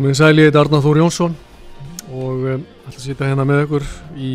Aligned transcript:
Komið 0.00 0.14
sæli, 0.16 0.44
þetta 0.46 0.56
er 0.56 0.64
Arnar 0.64 0.80
Þór 0.80 0.98
Jónsson 1.02 1.32
og 2.08 2.44
um, 2.48 2.60
ætla 2.88 2.94
að 2.94 3.02
sýta 3.02 3.26
hérna 3.28 3.44
með 3.44 3.58
ykkur 3.66 3.88
í, 4.16 4.30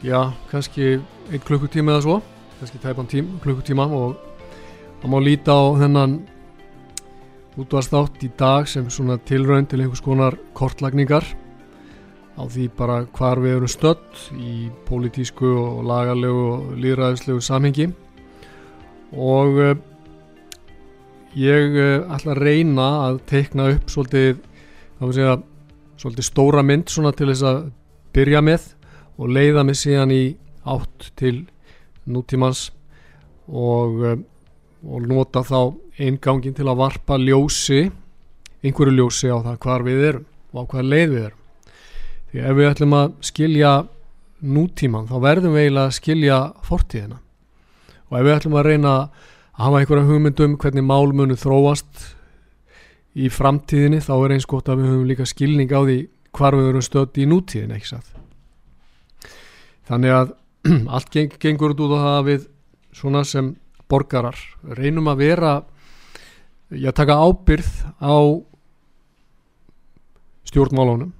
já, 0.00 0.20
kannski 0.48 0.86
einn 1.28 1.42
klukkutíma 1.44 1.92
eða 1.92 2.04
svo, 2.06 2.14
kannski 2.56 2.80
tæpan 2.80 3.10
tím, 3.10 3.28
klukkutíma 3.42 3.84
og 3.98 4.14
það 5.02 5.12
má 5.12 5.18
líta 5.20 5.58
á 5.60 5.76
þennan 5.82 6.14
útvarstátt 7.60 8.24
í 8.24 8.30
dag 8.40 8.64
sem 8.72 8.88
svona 8.88 9.18
tilraun 9.28 9.68
til 9.68 9.82
einhvers 9.82 10.00
konar 10.08 10.38
kortlagningar 10.56 11.28
á 12.40 12.42
því 12.48 12.70
bara 12.80 13.02
hvar 13.12 13.44
við 13.44 13.58
erum 13.58 13.74
stött 13.76 14.24
í 14.40 14.70
pólitísku 14.88 15.52
og 15.52 15.84
lagarlegu 15.92 16.48
og 16.54 16.72
líðræðislegu 16.80 17.44
samhengi. 17.44 17.90
Og 19.12 19.64
um, 19.68 19.88
ég 21.38 21.76
uh, 21.78 22.14
ætla 22.14 22.34
að 22.34 22.42
reyna 22.42 22.88
að 23.06 23.20
teikna 23.30 23.68
upp 23.74 23.92
svolítið, 23.92 24.40
segja, 25.00 25.36
svolítið 26.00 26.26
stóra 26.26 26.64
mynd 26.66 26.90
til 26.90 27.30
þess 27.30 27.46
að 27.46 27.62
byrja 28.14 28.42
með 28.42 28.66
og 29.20 29.32
leiða 29.36 29.64
mig 29.66 29.78
síðan 29.78 30.14
í 30.14 30.24
átt 30.66 31.10
til 31.20 31.46
nútímans 32.10 32.70
og, 33.46 34.02
uh, 34.02 34.18
og 34.86 35.06
nota 35.06 35.44
þá 35.46 35.74
eingangin 36.00 36.56
til 36.56 36.68
að 36.68 36.80
varpa 36.80 37.18
ljósi 37.20 37.90
einhverju 38.64 38.96
ljósi 38.96 39.30
á 39.32 39.38
það 39.40 39.58
hvar 39.64 39.84
við 39.86 40.04
erum 40.10 40.26
og 40.52 40.60
á 40.60 40.68
hvaða 40.72 40.88
leið 40.90 41.10
við 41.14 41.24
erum. 41.28 41.40
Því 42.30 42.42
ef 42.46 42.56
við 42.58 42.70
ætlum 42.70 42.94
að 42.96 43.12
skilja 43.26 43.72
nútíman 44.40 45.08
þá 45.08 45.16
verðum 45.24 45.56
við 45.56 45.66
eiginlega 45.66 45.86
að 45.86 45.96
skilja 45.96 46.38
fortíðina. 46.66 47.18
Og 48.10 48.18
ef 48.18 48.26
við 48.26 48.34
ætlum 48.36 48.58
að 48.58 48.68
reyna 48.68 48.94
að 48.96 49.28
hafa 49.60 49.80
einhverja 49.80 50.08
hugmyndum 50.08 50.56
hvernig 50.60 50.86
málmunu 50.86 51.36
þróast 51.38 52.06
í 53.18 53.28
framtíðinni 53.32 54.00
þá 54.04 54.12
er 54.16 54.34
eins 54.36 54.48
gott 54.48 54.70
að 54.70 54.82
við 54.82 54.92
höfum 54.92 55.08
líka 55.10 55.26
skilning 55.28 55.72
á 55.74 55.80
því 55.82 55.98
hvar 56.36 56.56
við 56.56 56.68
verum 56.70 56.86
stödd 56.86 57.18
í 57.18 57.26
nútíðin 57.28 57.74
ekki 57.74 57.90
satt? 57.90 58.12
Þannig 59.90 60.14
að 60.14 60.34
allt 60.94 61.10
geng, 61.12 61.34
gengur 61.42 61.74
út 61.74 61.82
á 61.90 61.98
það 61.98 62.16
að 62.16 62.28
við 62.30 62.46
svona 62.94 63.24
sem 63.26 63.54
borgarar 63.90 64.38
reynum 64.78 65.10
að 65.10 65.24
vera 65.24 65.54
já 66.70 66.92
taka 66.94 67.18
ábyrð 67.18 67.70
á 67.98 68.16
stjórnmálunum 70.46 71.10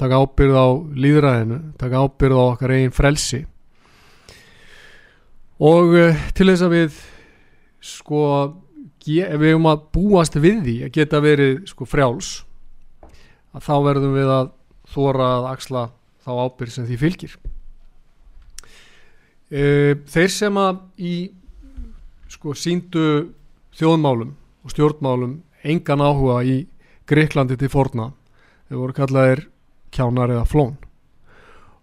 taka 0.00 0.20
ábyrð 0.20 0.58
á 0.58 0.68
líðræðinu 0.98 1.58
taka 1.80 2.02
ábyrð 2.04 2.36
á 2.36 2.44
okkar 2.44 2.74
eigin 2.76 2.94
frelsi. 2.94 3.42
Og 5.62 5.94
uh, 5.94 6.22
til 6.34 6.48
þess 6.50 6.66
að 6.66 6.76
við 6.76 7.00
sko 7.82 8.22
við 9.02 9.26
höfum 9.34 9.66
að 9.66 9.86
búast 9.94 10.36
við 10.38 10.62
því 10.62 10.76
að 10.86 10.94
geta 10.94 11.20
verið 11.22 11.62
sko 11.66 11.86
frjáls 11.88 12.44
að 13.52 13.64
þá 13.66 13.74
verðum 13.86 14.14
við 14.16 14.30
að 14.30 14.50
þóra 14.92 15.28
að 15.36 15.48
axla 15.50 15.82
þá 16.22 16.30
ábyrg 16.38 16.72
sem 16.72 16.86
því 16.86 16.98
fylgir. 17.00 17.34
E, 19.52 19.62
þeir 20.08 20.32
sem 20.32 20.58
að 20.60 20.78
í 20.96 21.14
sko 22.32 22.54
síndu 22.56 23.06
þjóðmálum 23.76 24.32
og 24.62 24.72
stjórnmálum 24.72 25.40
engan 25.62 26.04
áhuga 26.04 26.40
í 26.46 26.62
Greiklandi 27.08 27.58
til 27.58 27.68
forna 27.72 28.12
þeir 28.68 28.78
voru 28.78 28.96
kallaðir 28.96 29.44
kjánar 29.92 30.32
eða 30.32 30.46
flón. 30.48 30.76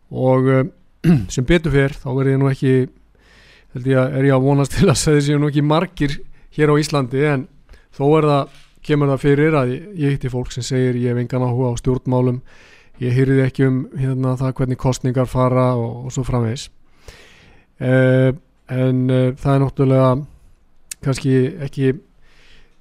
Og 0.09 0.49
e, 0.49 0.63
sem 1.33 1.45
betur 1.45 1.75
fyrr 1.75 1.99
þá 1.99 2.09
verður 2.13 2.33
ég 2.33 2.41
nú 2.41 2.49
ekki 2.49 2.73
held 3.75 3.91
ég 3.91 3.99
að 4.01 4.17
er 4.17 4.27
ég 4.29 4.35
að 4.35 4.47
vonast 4.47 4.75
til 4.77 4.87
að 4.87 4.99
það 5.03 5.21
séu 5.27 5.41
nú 5.41 5.51
ekki 5.51 5.65
margir 5.65 6.17
hér 6.57 6.73
á 6.73 6.75
Íslandi 6.81 7.23
en 7.29 7.45
þó 7.95 8.05
er 8.17 8.27
það 8.31 8.57
kemur 8.89 9.11
það 9.11 9.23
fyrir 9.25 9.55
að 9.59 9.71
ég, 9.75 10.09
hitti 10.15 10.31
fólk 10.31 10.51
sem 10.55 10.65
segir 10.65 10.97
ég 10.97 11.13
hef 11.13 11.21
engan 11.21 11.45
áhuga 11.45 11.73
á 11.75 11.79
stjórnmálum. 11.81 12.41
Ég 12.99 13.15
hýrði 13.15 13.43
ekki 13.45 13.65
um 13.67 13.79
hérna, 13.95 14.35
það 14.39 14.55
hvernig 14.57 14.79
kostningar 14.79 15.27
fara 15.29 15.69
og, 15.79 16.07
og 16.07 16.11
svo 16.11 16.25
framvegs 16.27 16.65
uh, 17.79 18.33
en 18.67 19.05
uh, 19.07 19.29
það 19.39 19.53
er 19.53 19.61
náttúrulega 19.63 20.09
kannski 21.05 21.35
ekki 21.63 21.93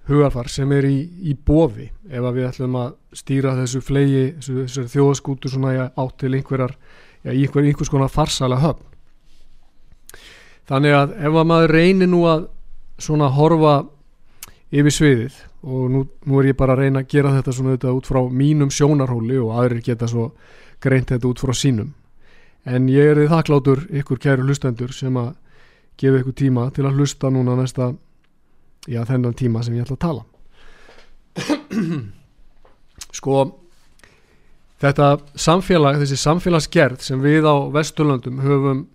hugarfar 0.08 0.48
sem 0.50 0.72
er 0.74 0.88
í, 0.88 0.96
í 1.30 1.36
bofi 1.36 1.86
ef 2.08 2.24
að 2.24 2.40
við 2.40 2.48
ætlum 2.48 2.78
að 2.80 2.96
stýra 3.20 3.54
þessu 3.60 3.82
flegi, 3.84 4.24
þessu, 4.40 4.56
þessu 4.64 4.86
þjóðaskútu 4.94 5.52
svona 5.52 5.86
átt 5.86 6.16
til 6.18 6.32
einhverjar, 6.32 6.74
já, 7.22 7.30
einhver, 7.30 7.68
einhvers 7.68 7.92
konar 7.92 8.10
farsala 8.12 8.58
höfn 8.64 8.97
þannig 10.68 10.96
að 10.96 11.14
ef 11.18 11.38
að 11.40 11.48
maður 11.50 11.74
reynir 11.74 12.10
nú 12.10 12.24
að 12.28 12.48
svona 12.98 13.30
horfa 13.32 13.76
yfir 14.68 14.92
sviðið 14.92 15.36
og 15.62 15.84
nú, 15.90 16.02
nú 16.28 16.40
er 16.40 16.50
ég 16.50 16.58
bara 16.58 16.74
að 16.76 16.84
reyna 16.84 17.02
að 17.02 17.10
gera 17.14 17.34
þetta 17.36 17.54
svona 17.54 17.74
auðvitað 17.74 17.98
út 17.98 18.08
frá 18.10 18.20
mínum 18.30 18.72
sjónarhóli 18.72 19.38
og 19.42 19.54
aðrir 19.58 19.84
geta 19.84 20.08
svo 20.10 20.30
greint 20.82 21.10
þetta 21.10 21.28
út 21.28 21.40
frá 21.42 21.54
sínum. 21.56 21.94
En 22.68 22.88
ég 22.92 23.12
er 23.12 23.18
því 23.18 23.30
þakklátur 23.32 23.86
ykkur 24.00 24.20
kæru 24.22 24.44
hlustendur 24.46 24.92
sem 24.94 25.16
að 25.18 25.32
gefa 25.98 26.20
ykkur 26.20 26.36
tíma 26.36 26.68
til 26.74 26.86
að 26.86 27.00
hlusta 27.00 27.30
núna 27.32 27.56
næsta 27.58 27.92
já 28.88 29.00
þennan 29.08 29.36
tíma 29.38 29.64
sem 29.64 29.74
ég 29.74 29.86
ætla 29.86 29.96
að 29.96 30.04
tala. 30.04 30.22
Sko 33.18 33.40
þetta 34.82 35.16
samfélag 35.38 35.98
þessi 36.02 36.20
samfélagsgerð 36.22 37.02
sem 37.02 37.22
við 37.22 37.48
á 37.48 37.56
Vesturlandum 37.74 38.42
höfum 38.44 38.86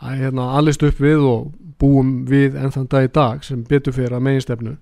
að 0.00 0.22
hérna 0.24 0.46
allist 0.58 0.84
upp 0.86 1.00
við 1.00 1.24
og 1.28 1.50
búum 1.80 2.24
við 2.28 2.56
enn 2.60 2.72
þann 2.74 2.88
dag 2.92 3.06
í 3.06 3.12
dag 3.12 3.44
sem 3.44 3.62
betur 3.68 3.96
fyrir 3.96 4.16
að 4.16 4.24
meginstefnu 4.26 4.76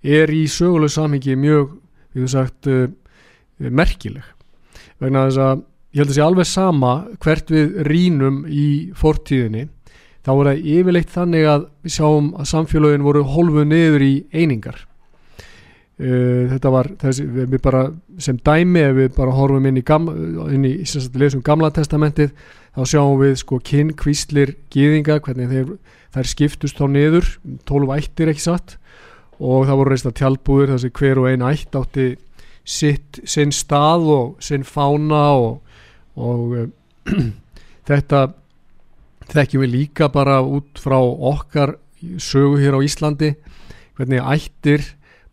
er 0.00 0.32
í 0.32 0.44
söguleg 0.48 0.92
samhengi 0.92 1.36
mjög, 1.36 1.74
við 2.14 2.22
hefum 2.22 2.32
sagt 2.32 2.68
uh, 2.70 2.86
merkileg. 3.60 4.24
Vegna 5.00 5.26
þess 5.28 5.42
að 5.44 5.64
ég 5.90 6.00
held 6.00 6.12
að 6.12 6.16
sé 6.16 6.24
alveg 6.24 6.48
sama 6.48 6.92
hvert 7.20 7.52
við 7.52 7.80
rínum 7.88 8.44
í 8.46 8.68
fortíðinni 8.96 9.66
þá 10.24 10.30
er 10.34 10.50
það 10.50 10.68
yfirleitt 10.74 11.12
þannig 11.14 11.48
að 11.48 11.66
við 11.84 11.96
sjáum 11.96 12.30
að 12.36 12.50
samfélagin 12.52 13.06
voru 13.06 13.24
holfuð 13.26 13.66
niður 13.70 14.04
í 14.04 14.14
einingar 14.32 14.84
þetta 16.00 16.70
var 16.72 16.88
þessi, 17.00 17.26
við 17.28 17.60
bara 17.60 17.82
sem 18.22 18.38
dæmi 18.40 18.80
ef 18.80 18.94
við 18.96 19.10
bara 19.18 19.34
horfum 19.36 19.66
inn 19.68 19.80
í, 19.80 19.84
gamla, 19.84 20.46
inn 20.54 20.64
í 20.64 20.74
lesum 21.20 21.42
gamla 21.44 21.68
testamentið 21.76 22.32
þá 22.76 22.82
sjáum 22.88 23.18
við 23.20 23.34
sko 23.42 23.58
kynnkvíslir 23.66 24.54
gýðinga, 24.72 25.18
hvernig 25.24 25.50
þeir, 25.50 25.74
þær 26.14 26.30
skiptust 26.30 26.78
þá 26.78 26.86
niður, 26.94 27.28
12 27.68 27.94
ættir 27.98 28.32
ekki 28.32 28.46
satt 28.46 28.76
og 29.40 29.66
það 29.68 29.80
voru 29.80 29.94
reist 29.94 30.08
að 30.08 30.18
tjálbúður 30.20 30.74
þessi 30.74 30.92
hver 31.00 31.20
og 31.20 31.28
einn 31.30 31.46
ætt 31.48 31.76
átti 31.80 32.08
sitt, 32.64 33.20
sinn 33.24 33.52
stað 33.54 34.08
og 34.14 34.44
sinn 34.44 34.64
fána 34.68 35.22
og, 35.40 35.60
og 36.20 36.56
uh, 36.60 36.68
þetta 37.88 38.24
þekkjum 39.30 39.64
við 39.64 39.74
líka 39.74 40.10
bara 40.12 40.40
út 40.44 40.80
frá 40.80 40.98
okkar 41.00 41.76
sögu 42.20 42.60
hér 42.60 42.76
á 42.76 42.80
Íslandi 42.84 43.34
hvernig 43.98 44.24
ættir 44.24 44.84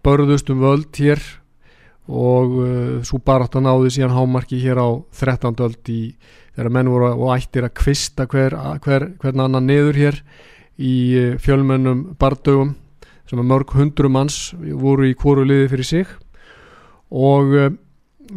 börðust 0.08 0.50
um 0.54 0.64
völd 0.64 0.90
hér 0.96 1.22
og 2.08 2.60
uh, 2.64 2.98
svo 3.04 3.20
bara 3.20 3.46
átt 3.46 3.60
að 3.60 3.68
náðu 3.68 3.92
síðan 3.92 4.16
hámarki 4.16 4.62
hér 4.64 4.80
á 4.80 4.90
13. 5.12 5.58
öld 5.68 5.92
í 5.92 6.02
þegar 6.58 6.74
menn 6.74 6.90
voru 6.90 7.10
og 7.14 7.34
ættir 7.36 7.68
að 7.68 7.76
kvista 7.78 8.26
hver, 8.32 8.56
hver, 8.82 9.12
hvern 9.22 9.44
annan 9.44 9.68
niður 9.70 10.00
hér 10.00 10.16
í 10.78 10.94
eh, 11.18 11.34
fjölmennum 11.42 12.16
bardögum 12.18 12.76
sem 13.30 13.42
að 13.42 13.50
mörg 13.52 13.74
hundru 13.78 14.10
manns 14.10 14.56
voru 14.58 15.10
í 15.10 15.18
kóru 15.18 15.46
liði 15.46 15.70
fyrir 15.74 15.90
sig 15.90 16.16
og 17.14 17.54
eh, 17.54 17.72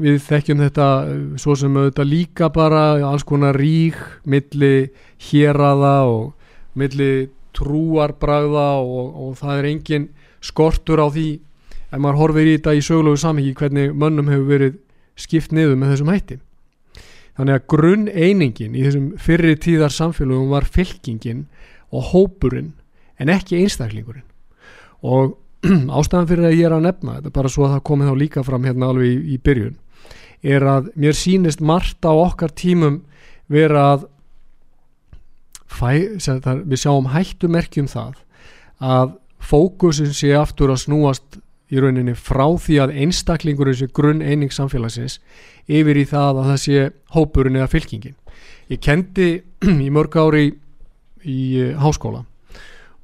við 0.00 0.20
þekkjum 0.26 0.62
þetta 0.66 0.88
eh, 1.06 1.22
svo 1.40 1.56
sem 1.56 1.76
auðvitað 1.80 2.10
líka 2.12 2.50
bara 2.52 2.84
alls 3.08 3.24
konar 3.24 3.56
rík 3.56 3.96
milli 4.28 4.90
héraða 5.30 5.96
og 6.12 6.34
milli 6.76 7.30
trúarbragða 7.56 8.68
og, 8.84 9.06
og 9.16 9.38
það 9.40 9.56
er 9.56 9.70
engin 9.72 10.10
skortur 10.44 11.00
á 11.00 11.08
því 11.08 11.28
ef 11.90 11.98
maður 11.98 12.20
horfir 12.22 12.46
í 12.48 12.54
þetta 12.58 12.76
í 12.78 12.84
sögulegu 12.86 13.20
samhengi 13.20 13.56
hvernig 13.58 13.96
mönnum 13.96 14.30
hefur 14.30 14.48
verið 14.50 14.78
skipt 15.20 15.52
niður 15.52 15.76
með 15.76 15.94
þessum 15.94 16.14
hætti 16.14 16.38
Þannig 17.40 17.56
að 17.56 17.66
grunn 17.72 18.08
einingin 18.12 18.74
í 18.76 18.82
þessum 18.84 19.04
fyrri 19.16 19.54
tíðar 19.56 19.94
samfélagum 19.94 20.50
var 20.52 20.66
fylkingin 20.68 21.46
og 21.88 22.10
hópurinn 22.10 22.74
en 23.16 23.32
ekki 23.32 23.62
einstaklingurinn. 23.62 24.26
Og 25.00 25.38
ástæðan 25.96 26.28
fyrir 26.28 26.48
að 26.50 26.56
ég 26.58 26.68
er 26.68 26.74
að 26.76 26.84
nefna, 26.84 27.16
þetta 27.16 27.32
bara 27.38 27.52
svo 27.52 27.64
að 27.64 27.74
það 27.78 27.86
komið 27.88 28.10
þá 28.10 28.20
líka 28.20 28.44
fram 28.44 28.68
hérna 28.68 28.90
alveg 28.92 29.08
í, 29.08 29.16
í 29.32 29.40
byrjun, 29.40 29.78
er 30.44 30.68
að 30.68 30.90
mér 31.00 31.16
sínist 31.16 31.64
margt 31.64 32.04
á 32.04 32.12
okkar 32.12 32.52
tímum 32.52 33.00
vera 33.48 33.86
að 33.94 34.06
fæ, 35.64 35.90
við 36.20 36.76
sjáum 36.82 37.08
hættumerkjum 37.14 37.88
það 37.88 38.20
að 38.84 39.16
fókusin 39.40 40.12
sé 40.12 40.34
aftur 40.36 40.74
að 40.74 40.82
snúast 40.84 41.40
í 41.70 41.82
rauninni 41.82 42.16
frá 42.18 42.46
því 42.58 42.80
að 42.84 42.96
einstaklingurinn 43.04 43.78
sé 43.78 43.90
grunn 43.94 44.22
eining 44.22 44.52
samfélagsins 44.54 45.20
yfir 45.70 46.00
í 46.00 46.06
það 46.08 46.42
að 46.42 46.50
það 46.50 46.58
sé 46.64 46.88
hópurinn 47.14 47.60
eða 47.60 47.70
fylkingin. 47.70 48.16
Ég 48.70 48.82
kendi 48.82 49.30
í 49.86 49.90
mörg 49.94 50.16
ári 50.18 50.46
í, 50.48 50.50
í 51.26 51.40
uh, 51.62 51.76
háskóla 51.82 52.24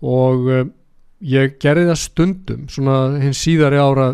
og 0.07 0.51
uh, 0.51 0.65
ég 1.25 1.57
gerði 1.63 1.89
það 1.91 2.03
stundum 2.03 2.67
svona 2.71 2.97
hins 3.23 3.41
síðari 3.41 3.81
ára 3.81 4.11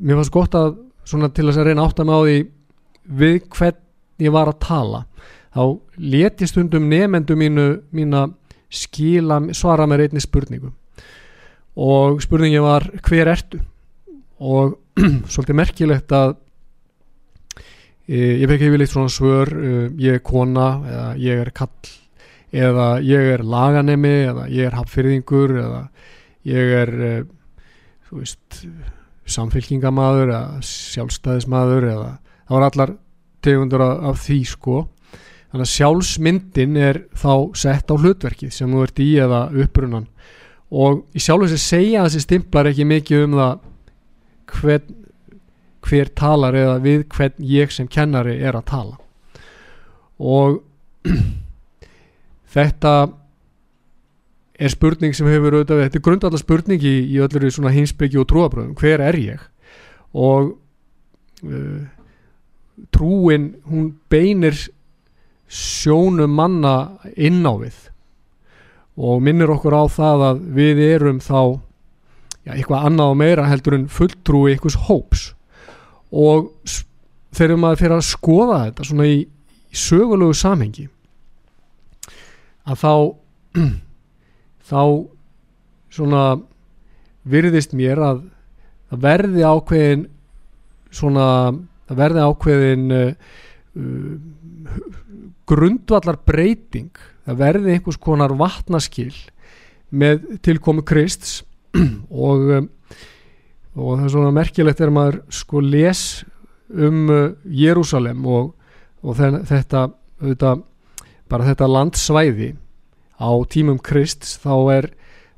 mér 0.00 0.20
fannst 0.20 0.34
gott 0.34 0.54
að 0.56 0.78
svona 1.04 1.30
til 1.34 1.50
að 1.50 1.66
reyna 1.68 1.84
átt 1.84 2.00
að 2.00 2.08
með 2.08 2.16
á 2.16 2.22
því 2.24 2.38
við 3.20 3.36
hvern 3.52 3.80
ég 4.24 4.34
var 4.34 4.50
að 4.50 4.62
tala 4.64 5.02
þá 5.54 5.64
leti 6.00 6.48
stundum 6.48 6.88
nefendu 6.88 7.36
mínu 7.38 7.66
mína 7.94 8.24
skila 8.72 9.42
svara 9.54 9.86
með 9.90 10.04
reyni 10.04 10.22
spurningum 10.24 10.72
og 11.74 12.22
spurningin 12.22 12.64
var 12.64 12.86
hver 13.02 13.30
ertu? 13.32 13.60
Og 14.38 14.78
svolítið 15.32 15.58
merkilegt 15.58 16.14
að 16.14 16.36
e, 18.06 18.40
ég 18.42 18.48
fekk 18.50 18.66
yfirleitt 18.68 18.92
svona 18.92 19.12
svör 19.12 19.52
e, 19.54 19.74
ég 20.02 20.18
er 20.18 20.24
kona 20.24 20.68
eða 20.86 21.06
ég 21.22 21.44
er 21.44 21.52
kall 21.56 21.94
eða 22.54 22.88
ég 23.02 23.30
er 23.34 23.42
laganemi 23.42 24.14
eða 24.28 24.48
ég 24.52 24.68
er 24.68 24.76
hapfyrðingur 24.78 25.56
eða 25.64 25.80
ég 26.46 26.74
er 26.84 26.94
e, 26.94 27.14
veist, 28.14 28.62
samfélkingamadur 29.26 30.30
eða 30.30 30.60
sjálfstæðismadur 30.68 31.88
eða 31.90 32.10
það 32.44 32.56
var 32.56 32.66
allar 32.68 32.94
tegundur 33.44 33.84
af, 33.84 33.94
af 34.10 34.20
því 34.24 34.38
sko. 34.48 34.80
Þannig 35.52 35.66
að 35.66 35.72
sjálfsmyndin 35.74 36.78
er 36.80 37.00
þá 37.14 37.34
sett 37.58 37.90
á 37.90 37.94
hlutverkið 37.94 38.52
sem 38.54 38.72
þú 38.72 38.82
ert 38.86 39.02
í 39.02 39.10
eða 39.22 39.44
uppbrunnan 39.64 40.08
og 40.74 41.04
í 41.14 41.22
sjálf 41.22 41.46
þess 41.46 41.56
að 41.56 41.64
segja 41.68 42.04
þessi 42.06 42.24
stimplar 42.24 42.68
ekki 42.70 42.86
mikið 42.90 43.24
um 43.28 43.36
það 43.38 43.52
hver, 44.54 44.84
hver 45.86 46.12
talar 46.18 46.58
eða 46.58 46.76
við 46.82 47.04
hvern 47.14 47.48
ég 47.50 47.74
sem 47.74 47.90
kennari 47.90 48.38
er 48.42 48.58
að 48.58 48.66
tala. 48.72 48.96
Og 50.18 50.58
þetta 52.56 52.94
er 54.54 54.70
spurning 54.70 55.14
sem 55.14 55.28
hefur 55.30 55.58
auðvitað 55.58 55.82
þetta 55.84 56.00
er 56.00 56.06
grundallar 56.08 56.42
spurning 56.42 56.86
í, 56.86 56.94
í 57.10 57.18
öllur 57.22 57.48
svona 57.52 57.74
hinsbyggju 57.74 58.22
og 58.22 58.28
trúabröðum, 58.30 58.76
hver 58.78 59.02
er 59.02 59.18
ég? 59.18 59.42
Og 60.14 60.54
uh, 61.46 61.82
trúin 62.94 63.52
hún 63.70 63.90
beinir 64.10 64.58
sjónum 65.50 66.34
manna 66.34 66.76
inn 67.14 67.42
á 67.46 67.54
við 67.62 67.76
og 68.94 69.22
minnir 69.24 69.50
okkur 69.50 69.74
á 69.74 69.84
það 69.90 70.24
að 70.28 70.42
við 70.54 70.82
erum 70.86 71.20
þá 71.22 71.38
já, 72.46 72.52
eitthvað 72.54 72.88
annað 72.90 73.12
og 73.12 73.20
meira 73.20 73.46
heldur 73.50 73.78
en 73.78 73.88
fulltrúi 73.90 74.54
einhvers 74.54 74.78
hóps. 74.86 75.24
Og 76.14 76.52
þegar 77.34 77.58
maður 77.58 77.80
fyrir 77.82 77.96
að 77.96 78.06
skoða 78.06 78.58
þetta 78.68 78.88
svona 78.88 79.08
í, 79.10 79.16
í 79.26 79.78
sögulegu 79.78 80.36
samhengi 80.38 80.88
að 82.64 82.80
þá 82.80 82.92
þá 84.70 84.82
svona 85.94 86.22
virðist 87.28 87.74
mér 87.76 88.00
að 88.02 88.22
það 88.90 89.04
verði 89.04 89.44
ákveðin 89.48 90.04
svona 90.94 91.26
það 91.88 92.00
verði 92.00 92.24
ákveðin 92.28 92.94
uh, 92.94 93.32
uh, 93.74 94.78
grundvallar 95.50 96.20
breyting 96.24 96.92
það 97.24 97.40
verði 97.40 97.74
einhvers 97.74 98.00
konar 98.00 98.34
vatnaskil 98.38 99.12
með 99.94 100.24
tilkomu 100.44 100.84
Krists 100.86 101.42
og, 102.26 102.48
um, 102.58 102.68
og 103.74 103.96
það 103.98 104.04
er 104.06 104.14
svona 104.16 104.34
merkilegt 104.34 104.80
þegar 104.80 104.94
maður 104.98 105.20
sko 105.34 105.62
les 105.64 106.04
um 106.74 107.08
uh, 107.12 107.32
Jérúsalem 107.44 108.24
og, 108.26 108.52
og 109.04 109.18
þetta, 109.18 109.88
þetta 110.22 110.56
bara 111.30 111.48
þetta 111.48 111.70
landsvæði 111.70 112.52
á 113.18 113.30
tímum 113.50 113.78
Krist 113.82 114.26
þá 114.42 114.54
er 114.74 114.90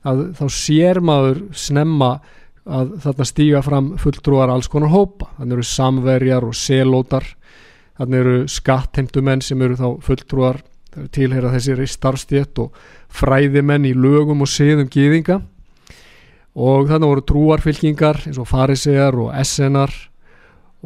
að, 0.07 0.23
þá 0.39 0.47
sér 0.53 1.01
maður 1.05 1.45
snemma 1.57 2.17
að 2.67 2.97
þarna 3.05 3.27
stíga 3.29 3.63
fram 3.63 3.93
fulltrúar 4.01 4.51
alls 4.51 4.69
konar 4.71 4.91
hópa. 4.91 5.29
Þannig 5.39 5.59
eru 5.59 5.67
samverjar 5.71 6.47
og 6.47 6.57
selótar 6.59 7.29
þannig 7.97 8.23
eru 8.23 8.39
skattheimtumenn 8.51 9.45
sem 9.45 9.63
eru 9.63 9.79
þá 9.79 9.87
fulltrúar 10.05 10.61
tilheyra 11.13 11.53
þessi 11.55 11.89
starfstétt 11.91 12.59
og 12.63 12.77
fræðimenn 13.13 13.89
í 13.89 13.95
lögum 13.97 14.45
og 14.45 14.51
siðum 14.51 14.91
gýðinga 14.93 15.41
og 16.57 16.89
þannig 16.89 17.11
voru 17.11 17.25
trúarfylkingar 17.29 18.23
eins 18.27 18.39
og 18.41 18.49
farisegar 18.49 19.17
og 19.21 19.35
essenar 19.37 19.93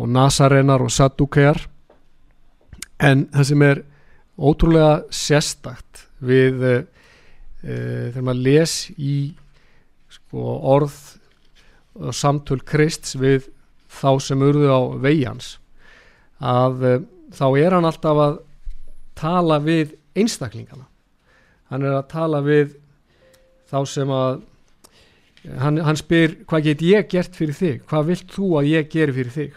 og 0.00 0.08
nasarenar 0.10 0.82
og 0.82 0.90
saddúkegar 0.94 1.62
en 3.00 3.28
það 3.30 3.46
sem 3.50 3.62
er 3.66 3.82
ótrúlega 4.40 5.04
sérstakt 5.14 6.06
við 6.20 6.64
e, 6.66 6.74
þegar 7.62 8.26
maður 8.26 8.44
les 8.48 8.74
í 8.96 9.14
sko, 10.10 10.58
orð 10.74 10.96
og 12.00 12.16
samtöl 12.16 12.60
Krists 12.66 13.16
við 13.20 13.50
þá 13.90 14.10
sem 14.22 14.42
urðu 14.42 14.70
á 14.72 14.80
veians 15.02 15.54
að 16.40 16.84
e, 16.84 16.94
þá 17.36 17.46
er 17.60 17.76
hann 17.76 17.88
alltaf 17.88 18.24
að 18.26 18.38
tala 19.20 19.60
við 19.62 19.94
einstaklingana. 20.18 20.86
Hann 21.70 21.86
er 21.86 21.98
að 21.98 22.08
tala 22.10 22.40
við 22.44 22.76
þá 23.70 23.78
sem 23.86 24.10
að 24.10 24.40
hann, 25.62 25.80
hann 25.86 25.98
spyr 25.98 26.38
hvað 26.48 26.66
get 26.68 26.84
ég 26.84 27.10
gert 27.10 27.36
fyrir 27.38 27.56
þig? 27.56 27.82
Hvað 27.90 28.08
vilt 28.10 28.32
þú 28.34 28.46
að 28.60 28.70
ég 28.70 28.90
geri 28.92 29.16
fyrir 29.16 29.34
þig? 29.36 29.52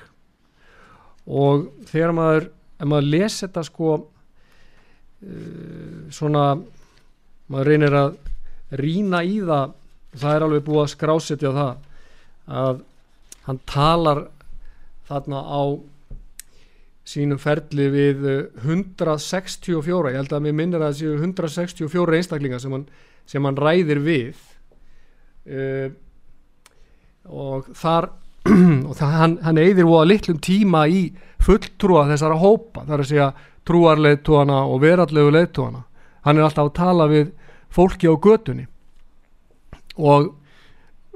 Og 1.28 1.68
þegar 1.90 2.14
maður 2.18 2.50
ef 2.84 2.90
maður 2.90 3.10
les 3.14 3.40
þetta 3.44 3.64
sko 3.68 3.94
uh, 3.96 4.04
svona 6.14 6.44
maður 7.52 7.70
reynir 7.70 7.98
að 7.98 8.12
rína 8.80 9.24
í 9.26 9.40
það 9.44 9.74
það 10.14 10.36
er 10.36 10.46
alveg 10.46 10.66
búið 10.68 10.84
að 10.84 10.94
skrásetja 10.94 11.52
það 11.54 11.74
að 12.64 12.82
hann 13.48 13.60
talar 13.70 14.20
þarna 15.08 15.40
á 15.42 15.62
sínum 17.08 17.40
ferli 17.42 17.90
við 17.92 18.26
164 18.64 20.14
ég 20.14 20.20
held 20.22 20.36
að 20.36 20.46
mér 20.46 20.56
minnir 20.56 20.82
að 20.82 20.94
það 20.94 21.00
séu 21.00 21.16
164 21.20 22.18
einstaklingar 22.20 22.62
sem 22.64 22.76
hann, 22.76 22.86
sem 23.28 23.48
hann 23.48 23.60
ræðir 23.60 24.00
við. 24.04 24.44
Uh, 25.44 25.90
og 27.28 27.68
þar 27.76 28.10
og 28.90 28.94
það, 28.96 29.16
hann, 29.20 29.36
hann 29.44 29.60
eigðir 29.60 29.88
voða 29.88 30.10
litlum 30.12 30.40
tíma 30.44 30.86
í 30.92 31.10
fulltrúa 31.44 32.06
þessara 32.12 32.40
hópa 32.40 32.86
þar 32.88 33.04
að 33.04 33.10
segja 33.10 33.28
trúarleittúana 33.68 34.62
og 34.68 34.82
verallegu 34.84 35.32
leittúana 35.32 35.84
hann 36.24 36.40
er 36.40 36.48
alltaf 36.48 36.70
að 36.70 36.78
tala 36.80 37.08
við 37.12 37.34
fólki 37.74 38.08
á 38.08 38.16
götunni. 38.16 38.68
Og 40.00 40.32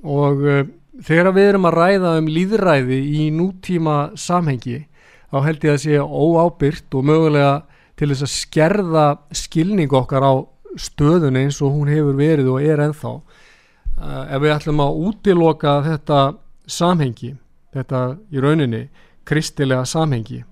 og 0.03 0.43
uh, 0.45 0.61
þegar 1.03 1.33
við 1.35 1.49
erum 1.51 1.67
að 1.69 1.77
ræða 1.77 2.13
um 2.19 2.29
líðræði 2.31 2.99
í 3.17 3.29
nútíma 3.33 3.97
samhengi 4.19 4.83
þá 5.31 5.37
held 5.45 5.65
ég 5.67 5.73
að 5.73 5.81
sé 5.83 5.97
óábyrgt 6.01 6.97
og 6.97 7.07
mögulega 7.07 7.55
til 7.97 8.11
þess 8.11 8.27
að 8.27 8.33
skerða 8.35 9.07
skilning 9.35 9.93
okkar 9.97 10.23
á 10.23 10.33
stöðun 10.77 11.39
eins 11.39 11.57
og 11.65 11.73
hún 11.73 11.89
hefur 11.91 12.17
verið 12.19 12.51
og 12.53 12.61
er 12.61 12.83
ennþá. 12.85 13.13
Uh, 13.97 14.23
ef 14.29 14.43
við 14.43 14.53
ætlum 14.53 14.83
að 14.83 14.99
útiloka 15.07 15.79
þetta 15.87 16.21
samhengi 16.69 17.33
þetta 17.73 18.01
í 18.31 18.43
rauninni 18.43 18.83
kristilega 19.27 19.85
samhengi. 19.89 20.43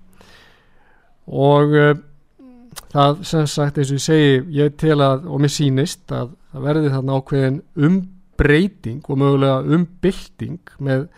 Og 1.26 1.76
uh, 1.76 1.94
það 2.92 3.22
sem 3.28 3.46
sagt 3.50 3.78
eins 3.78 3.92
og 3.92 4.00
ég 4.00 4.04
segi 4.04 4.34
ég 4.58 4.76
tel 4.80 4.98
að 5.04 5.28
og 5.30 5.42
mér 5.42 5.52
sínist 5.52 6.12
að 6.12 6.34
það 6.52 6.66
verði 6.68 6.92
þarna 6.94 7.20
ákveðin 7.20 7.62
umbreyting 7.88 9.00
og 9.06 9.22
mögulega 9.22 9.76
umbylting 9.76 10.76
með 10.78 11.08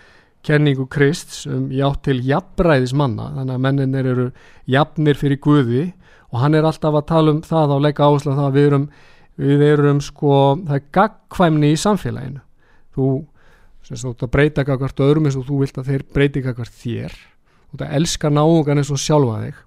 kenningu 0.48 0.88
Krists 0.90 1.44
um 1.46 1.68
játt 1.74 2.02
til 2.08 2.18
jafnræðis 2.24 2.94
manna 2.96 3.28
þannig 3.36 3.54
að 3.54 3.64
menninir 3.66 4.10
eru 4.14 4.28
jafnir 4.68 5.20
fyrir 5.20 5.40
Guði 5.44 5.84
og 6.32 6.42
hann 6.42 6.56
er 6.56 6.66
alltaf 6.68 6.96
að 6.98 7.08
tala 7.08 7.34
um 7.34 7.40
það 7.44 7.74
og 7.76 7.84
leggja 7.84 8.08
áherslu 8.08 8.34
á 8.34 8.38
það 8.38 8.48
að 8.48 8.58
við 8.58 8.68
erum, 8.68 8.86
við 9.38 9.64
erum 9.68 10.02
sko, 10.04 10.34
það 10.66 10.76
er 10.76 10.84
gagkvæmni 10.98 11.72
í 11.72 11.80
samfélaginu. 11.80 12.42
Þú, 12.96 13.08
sem 13.86 14.00
þú 14.02 14.12
að 14.26 14.32
breyta 14.34 14.66
kakvart 14.68 15.02
öðrum 15.04 15.28
eins 15.28 15.38
og 15.38 15.46
þú 15.48 15.62
vilt 15.62 15.80
að 15.80 15.92
þeir 15.92 16.04
breyti 16.16 16.44
kakvart 16.44 16.76
þér. 16.82 17.16
Og 17.72 17.80
það 17.80 17.96
elskar 18.00 18.34
náungan 18.34 18.82
eins 18.82 18.92
og 18.92 19.00
sjálfa 19.00 19.40
þig. 19.46 19.64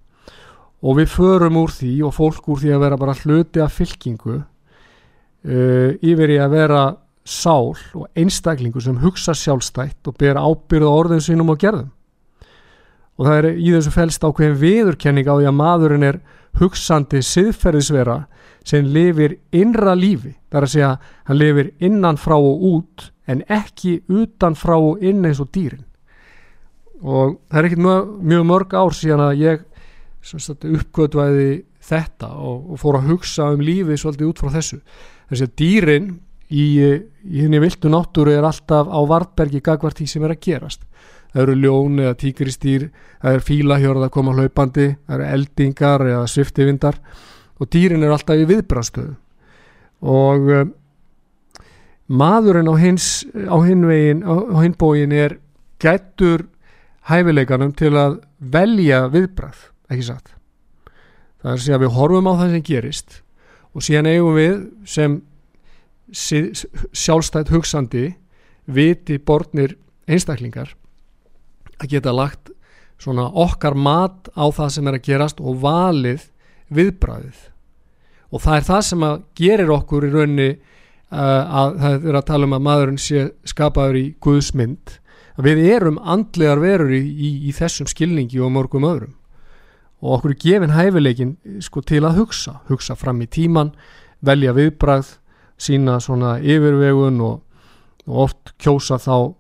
Og 0.82 0.98
við 0.98 1.12
förum 1.14 1.60
úr 1.62 1.74
því 1.74 1.94
og 2.06 2.16
fólk 2.18 2.50
úr 2.50 2.62
því 2.62 2.74
að 2.76 2.84
vera 2.86 3.02
bara 3.02 3.18
hluti 3.22 3.62
af 3.62 3.76
fylkingu 3.78 4.38
uh, 4.38 5.90
yfir 6.02 6.36
í 6.36 6.40
að 6.42 6.56
vera 6.58 6.84
sál 7.26 7.74
og 7.94 8.08
einstaklingu 8.18 8.82
sem 8.82 8.98
hugsa 9.02 9.34
sjálfstætt 9.38 10.08
og 10.10 10.18
ber 10.18 10.40
ábyrð 10.40 10.90
á 10.90 10.92
orðin 10.92 11.24
sínum 11.24 11.54
og 11.54 11.60
gerðum. 11.62 11.92
Og 13.20 13.28
það 13.28 13.38
er 13.38 13.48
í 13.54 13.72
þessu 13.76 13.94
fælst 13.94 14.24
ákveðin 14.26 14.62
viðurkenning 14.62 15.28
á 15.30 15.36
því 15.38 15.50
að 15.50 15.58
maðurinn 15.60 16.08
er 16.08 16.20
hugsandi 16.58 17.22
siðferðisvera 17.24 18.18
sem 18.68 18.86
lifir 18.86 19.38
innra 19.56 19.94
lífi 19.98 20.34
þar 20.52 20.66
að 20.66 20.74
segja 20.74 20.92
hann 21.28 21.40
lifir 21.40 21.72
innan 21.82 22.20
frá 22.22 22.36
og 22.38 22.66
út 22.72 23.08
en 23.30 23.44
ekki 23.50 24.02
utan 24.10 24.58
frá 24.58 24.76
og 24.78 25.04
inn 25.06 25.26
eins 25.26 25.42
og 25.42 25.52
dýrin. 25.54 25.86
Og 27.02 27.38
það 27.50 27.60
er 27.60 27.68
ekkit 27.70 27.84
mjög, 27.86 28.10
mjög 28.22 28.48
mörg 28.50 28.74
ár 28.78 28.98
síðan 28.98 29.24
að 29.26 29.40
ég 29.42 29.64
uppgötvæði 30.22 31.52
þetta 31.82 32.30
og, 32.38 32.74
og 32.74 32.82
fór 32.82 33.00
að 33.00 33.08
hugsa 33.10 33.50
um 33.56 33.64
lífi 33.66 33.98
svolítið 33.98 34.30
út 34.30 34.42
frá 34.42 34.52
þessu. 34.58 34.82
Þess 35.30 35.46
að 35.48 35.56
dýrin 35.62 36.12
í, 36.52 36.68
í 37.24 37.44
henni 37.44 37.62
viltu 37.64 37.90
náttúru 37.92 38.34
er 38.36 38.46
alltaf 38.48 38.90
á 38.92 39.00
vartbergi 39.08 39.64
gagvart 39.64 40.00
því 40.02 40.08
sem 40.12 40.28
er 40.28 40.36
að 40.36 40.44
gerast. 40.46 40.86
Það 41.32 41.44
eru 41.46 41.58
ljón 41.62 42.00
eða 42.04 42.18
tíkristýr 42.20 42.90
það 43.22 43.38
er 43.38 43.46
fílahjörð 43.48 44.06
að 44.08 44.14
koma 44.18 44.36
hlaupandi 44.36 44.88
það 44.96 45.16
eru 45.18 45.28
eldingar 45.38 46.06
eða 46.10 46.28
sviftivindar 46.28 47.00
og 47.62 47.70
dýrin 47.72 48.04
er 48.04 48.12
alltaf 48.12 48.42
í 48.42 48.48
viðbrastöðu 48.50 49.16
og 50.02 50.50
um, 50.50 50.74
maðurinn 52.12 52.68
á 52.68 52.76
hins 52.82 53.24
á 53.32 53.56
hinvegin, 53.64 54.26
á, 54.28 54.34
á 54.34 54.58
hinbógin 54.60 55.16
er 55.16 55.38
gættur 55.80 56.50
hæfileikanum 57.08 57.72
til 57.78 57.94
að 57.96 58.20
velja 58.40 59.06
viðbrað 59.14 59.68
ekki 59.92 60.08
satt? 60.10 60.34
Það 61.42 61.54
er 61.54 61.76
að 61.78 61.84
við 61.86 61.96
horfum 61.96 62.30
á 62.30 62.34
það 62.42 62.56
sem 62.56 62.66
gerist 62.66 63.22
og 63.72 63.86
síðan 63.86 64.12
eigum 64.12 64.36
við 64.36 64.58
sem 64.90 65.22
sjálfstætt 66.12 67.52
hugsandi 67.54 68.12
viti 68.72 69.18
borðnir 69.18 69.78
einstaklingar 70.08 70.76
að 71.82 71.96
geta 71.96 72.14
lagt 72.14 72.52
svona 73.02 73.28
okkar 73.34 73.76
mat 73.76 74.30
á 74.38 74.46
það 74.54 74.74
sem 74.76 74.90
er 74.90 74.98
að 75.00 75.08
gerast 75.08 75.42
og 75.42 75.62
valið 75.64 76.28
viðbræðið 76.72 77.48
og 78.32 78.44
það 78.44 78.58
er 78.58 78.68
það 78.68 78.84
sem 78.88 79.06
að 79.08 79.24
gerir 79.42 79.74
okkur 79.76 80.08
í 80.08 80.12
raunni 80.14 80.50
uh, 80.52 81.62
að 81.62 81.78
það 81.82 82.10
er 82.10 82.20
að 82.20 82.28
tala 82.30 82.48
um 82.48 82.58
að 82.58 82.66
maðurinn 82.68 83.02
sé 83.02 83.26
skapaður 83.50 84.00
í 84.00 84.06
Guðsmynd 84.24 84.98
við 85.42 85.64
erum 85.74 85.98
andlegar 86.00 86.62
verur 86.62 86.92
í, 86.94 87.02
í, 87.02 87.32
í 87.50 87.56
þessum 87.56 87.90
skilningi 87.90 88.42
og 88.44 88.52
mörgum 88.54 88.86
öðrum. 88.88 89.16
Og 90.02 90.18
okkur 90.18 90.34
er 90.34 90.40
gefin 90.42 90.76
hæfileikin 90.76 91.34
sko 91.62 91.84
til 91.86 92.04
að 92.06 92.22
hugsa. 92.22 92.60
Hugsa 92.70 92.98
fram 92.98 93.22
í 93.22 93.30
tíman, 93.30 93.72
velja 94.26 94.54
viðbræð 94.58 95.16
sína 95.62 96.00
svona 96.02 96.36
yfirvegun 96.42 97.20
og, 97.26 97.42
og 98.08 98.22
oft 98.28 98.54
kjósa 98.62 98.98
þá, 99.02 99.34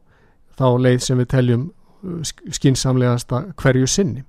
þá 0.59 0.67
leið 0.85 1.05
sem 1.05 1.21
við 1.21 1.31
teljum 1.35 1.69
uh, 1.69 2.19
skinsamlegasta 2.53 3.47
hverju 3.61 3.89
sinni. 3.89 4.25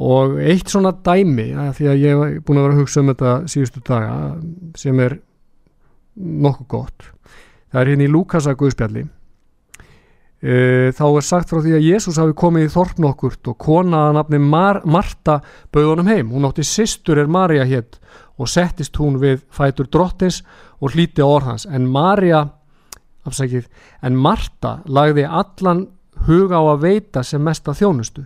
Og 0.00 0.38
eitt 0.40 0.70
svona 0.72 0.94
dæmi 1.04 1.50
að 1.52 1.74
því 1.76 1.90
að 1.90 2.04
ég 2.04 2.22
hef 2.22 2.44
búin 2.46 2.60
að 2.60 2.66
vera 2.68 2.76
að 2.76 2.82
hugsa 2.84 3.02
um 3.02 3.10
þetta 3.10 3.32
síðustu 3.52 3.82
daga 3.84 4.14
sem 4.80 5.02
er 5.04 5.18
nokkuð 6.16 6.68
gott 6.70 7.10
það 7.70 7.80
er 7.82 7.90
hérna 7.92 8.06
í 8.06 8.12
Lúkasa 8.12 8.54
Guðspjalli 8.58 9.04
þá 10.40 11.02
er 11.04 11.24
sagt 11.26 11.50
frá 11.50 11.60
því 11.60 11.74
að 11.76 11.84
Jésús 11.84 12.18
hafi 12.20 12.32
komið 12.32 12.62
í 12.64 12.72
þorpn 12.72 13.08
okkurt 13.10 13.50
og 13.52 13.58
konaða 13.60 14.14
nafni 14.16 14.38
Mar 14.40 14.80
Marta 14.88 15.40
bauð 15.72 15.90
honum 15.90 16.08
heim, 16.08 16.30
hún 16.32 16.48
átti 16.48 16.64
sýstur 16.64 17.20
er 17.20 17.28
Marja 17.28 17.66
hétt 17.68 17.98
og 18.40 18.48
settist 18.48 18.96
hún 18.96 19.18
við 19.20 19.42
fætur 19.52 19.90
drottins 19.92 20.40
og 20.80 20.94
hlíti 20.94 21.20
á 21.20 21.28
orðhans 21.28 21.68
en 21.68 21.90
Marja 21.92 22.46
afsækið, 23.28 23.66
en 24.02 24.16
Marta 24.16 24.78
lagði 24.88 25.26
allan 25.28 25.86
huga 26.26 26.60
á 26.60 26.64
að 26.72 26.84
veita 26.84 27.24
sem 27.26 27.42
mesta 27.42 27.74
þjónustu. 27.76 28.24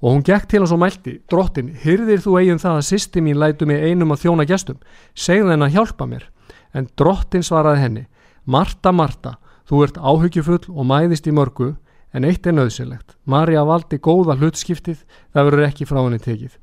Og 0.00 0.14
hún 0.14 0.24
gekk 0.24 0.46
til 0.48 0.62
hans 0.62 0.72
og 0.72 0.80
mælti 0.80 1.18
drottin, 1.28 1.74
hyrðir 1.82 2.22
þú 2.24 2.38
eigin 2.40 2.62
það 2.62 2.78
að 2.78 2.86
sýsti 2.88 3.22
mín 3.24 3.40
lætu 3.40 3.68
mig 3.68 3.82
einum 3.84 4.14
að 4.14 4.24
þjóna 4.24 4.46
gestum? 4.48 4.78
Segð 5.14 5.52
henn 5.52 5.66
að 5.66 5.74
hjálpa 5.76 6.06
mér. 6.08 6.24
En 6.72 6.88
drottin 6.96 7.44
svaraði 7.44 7.82
henni 7.84 8.04
Marta, 8.46 8.92
Marta, 8.96 9.34
þú 9.70 9.84
ert 9.86 10.00
áhyggjufull 10.02 10.64
og 10.74 10.88
mæðist 10.90 11.28
í 11.30 11.34
mörgu 11.34 11.70
en 12.10 12.26
eitt 12.26 12.46
er 12.46 12.56
nöðsilegt 12.56 13.14
Marja 13.30 13.62
valdi 13.68 14.00
góða 14.02 14.34
hlutskiptið 14.40 15.04
það 15.30 15.46
verður 15.48 15.66
ekki 15.68 15.86
frá 15.86 16.00
henni 16.02 16.18
tekið. 16.22 16.56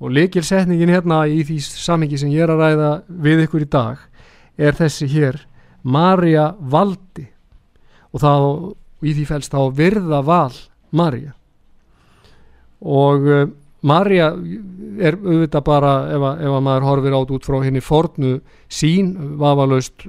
Og 0.00 0.12
likilsetningin 0.16 0.92
hérna 0.92 1.24
í 1.28 1.40
því 1.44 1.58
samengi 1.64 2.20
sem 2.20 2.32
ég 2.32 2.44
er 2.44 2.52
að 2.52 2.62
ræða 2.64 2.92
við 3.08 3.44
ykkur 3.46 3.64
í 3.64 3.72
dag 3.72 4.04
er 4.60 4.76
þessi 4.76 5.08
hér 5.12 5.40
Marja 5.82 6.50
valdi. 6.60 7.26
Og 8.12 8.20
það 8.20 8.46
í 9.00 9.16
því 9.16 9.26
fælst 9.28 9.56
þá 9.56 9.62
virða 9.76 10.20
val 10.24 10.56
Marja 10.92 11.32
og 12.80 13.26
uh, 13.28 13.48
Marja 13.80 14.26
er 15.00 15.16
auðvitað 15.16 15.62
bara 15.64 15.92
ef 16.12 16.24
að, 16.24 16.40
ef 16.44 16.54
að 16.56 16.64
maður 16.66 16.86
horfir 16.88 17.14
át 17.16 17.30
út 17.32 17.46
frá 17.48 17.56
henni 17.64 17.80
fornu 17.80 18.32
sín, 18.68 19.14
vafalaust 19.40 20.04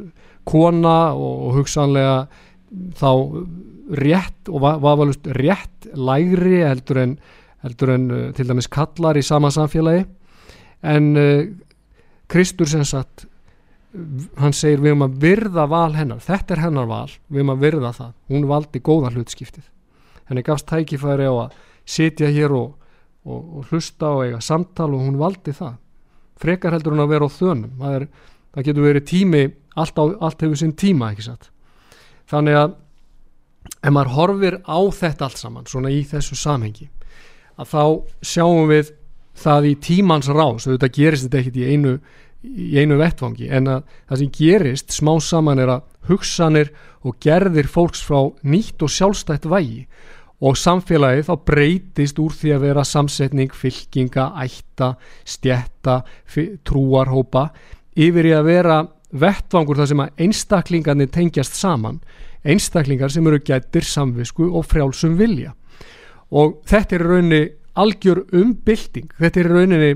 kona 0.48 1.14
og, 1.14 1.52
hugsanlega 1.58 2.28
þá 3.00 3.10
rétt 4.02 4.50
og 4.52 4.64
vafalaust 4.64 5.28
rétt 5.36 5.90
lægri 5.98 6.62
heldur 6.64 7.02
en, 7.02 7.18
heldur 7.66 7.96
en 7.96 8.08
uh, 8.12 8.22
til 8.36 8.48
dæmis 8.48 8.70
kallar 8.72 9.20
í 9.20 9.26
sama 9.26 9.52
samfélagi. 9.52 10.06
En 10.82 11.12
uh, 11.20 11.44
Kristur 12.32 12.70
sem 12.72 12.86
sagt 12.88 13.28
hann 14.40 14.56
segir 14.56 14.80
við 14.80 14.94
erum 14.94 15.06
að 15.06 15.18
virða 15.22 15.66
val 15.70 15.92
hennar. 15.98 16.22
Þetta 16.24 16.56
er 16.56 16.64
hennar 16.66 16.88
val, 16.88 17.10
við 17.28 17.42
erum 17.42 17.54
að 17.56 17.64
virða 17.66 17.92
það. 17.98 18.12
Hún 18.32 18.48
valdi 18.48 18.82
góða 18.84 19.12
hlutskiptið. 19.12 19.66
Henni 20.30 20.44
gafst 20.48 20.70
tækifæri 20.70 21.28
á 21.28 21.36
að 21.36 21.58
sitja 21.84 22.30
hér 22.32 22.56
og, 22.56 22.70
og, 23.28 23.42
og 23.60 23.72
hlusta 23.72 24.14
og 24.16 24.26
eiga 24.26 24.40
samtal 24.44 24.94
og 24.96 25.04
hún 25.04 25.20
valdi 25.20 25.56
það. 25.56 25.76
Frekar 26.42 26.78
heldur 26.78 26.96
hún 26.96 27.04
að 27.04 27.12
vera 27.12 27.28
á 27.28 27.32
þönum. 27.36 27.74
Það, 27.82 27.98
er, 27.98 28.08
það 28.56 28.68
getur 28.68 28.88
verið 28.88 29.08
tími 29.12 29.44
allt, 29.80 30.00
á, 30.00 30.04
allt 30.20 30.42
hefur 30.44 30.60
sinn 30.60 30.76
tíma 30.78 31.12
ekki 31.12 31.28
satt? 31.28 31.52
Þannig 32.32 32.58
að 32.60 32.74
ef 33.82 33.94
maður 33.94 34.16
horfir 34.16 34.58
á 34.66 34.80
þetta 34.96 35.28
allt 35.28 35.42
saman 35.42 35.70
svona 35.70 35.92
í 35.94 36.02
þessu 36.08 36.38
samhengi 36.40 36.90
að 37.62 37.72
þá 37.72 37.84
sjáum 38.26 38.72
við 38.72 38.92
það 39.42 39.68
í 39.70 39.76
tímans 39.82 40.30
rás, 40.34 40.68
þetta 40.68 40.92
gerist 40.92 41.28
þetta 41.28 41.40
ekkit 41.42 41.62
í 41.62 41.68
einu 41.72 41.96
í 42.42 42.80
einu 42.82 42.98
vettfangi 42.98 43.52
en 43.54 43.70
að 43.70 43.84
það 44.10 44.22
sem 44.22 44.32
gerist 44.34 44.96
smá 44.96 45.14
saman 45.22 45.62
er 45.62 45.76
að 45.76 45.84
hugsanir 46.10 46.72
og 47.06 47.20
gerðir 47.22 47.70
fólks 47.70 48.02
frá 48.06 48.32
nýtt 48.42 48.82
og 48.82 48.90
sjálfstætt 48.90 49.46
vægi 49.50 49.86
og 50.42 50.58
samfélagið 50.58 51.28
þá 51.28 51.34
breytist 51.46 52.20
úr 52.22 52.34
því 52.34 52.56
að 52.56 52.64
vera 52.66 52.86
samsetning, 52.88 53.54
fylkinga, 53.54 54.32
ætta, 54.42 54.96
stjætta, 55.22 56.00
trúarhópa 56.66 57.52
yfir 57.96 58.30
í 58.30 58.36
að 58.36 58.50
vera 58.50 58.82
vettfangur 59.12 59.80
þar 59.80 59.90
sem 59.92 60.04
að 60.04 60.24
einstaklingarnir 60.26 61.12
tengjast 61.12 61.58
saman, 61.60 62.00
einstaklingar 62.48 63.12
sem 63.12 63.28
eru 63.28 63.42
gættir 63.44 63.86
samvisku 63.86 64.48
og 64.50 64.66
frjálsum 64.70 65.18
vilja. 65.20 65.54
Og 66.32 66.62
þetta 66.70 66.96
er 66.96 67.06
raunni 67.08 67.42
algjör 67.82 68.26
umbylting 68.36 69.14
þetta 69.20 69.40
er 69.40 69.48
rauninni 69.48 69.92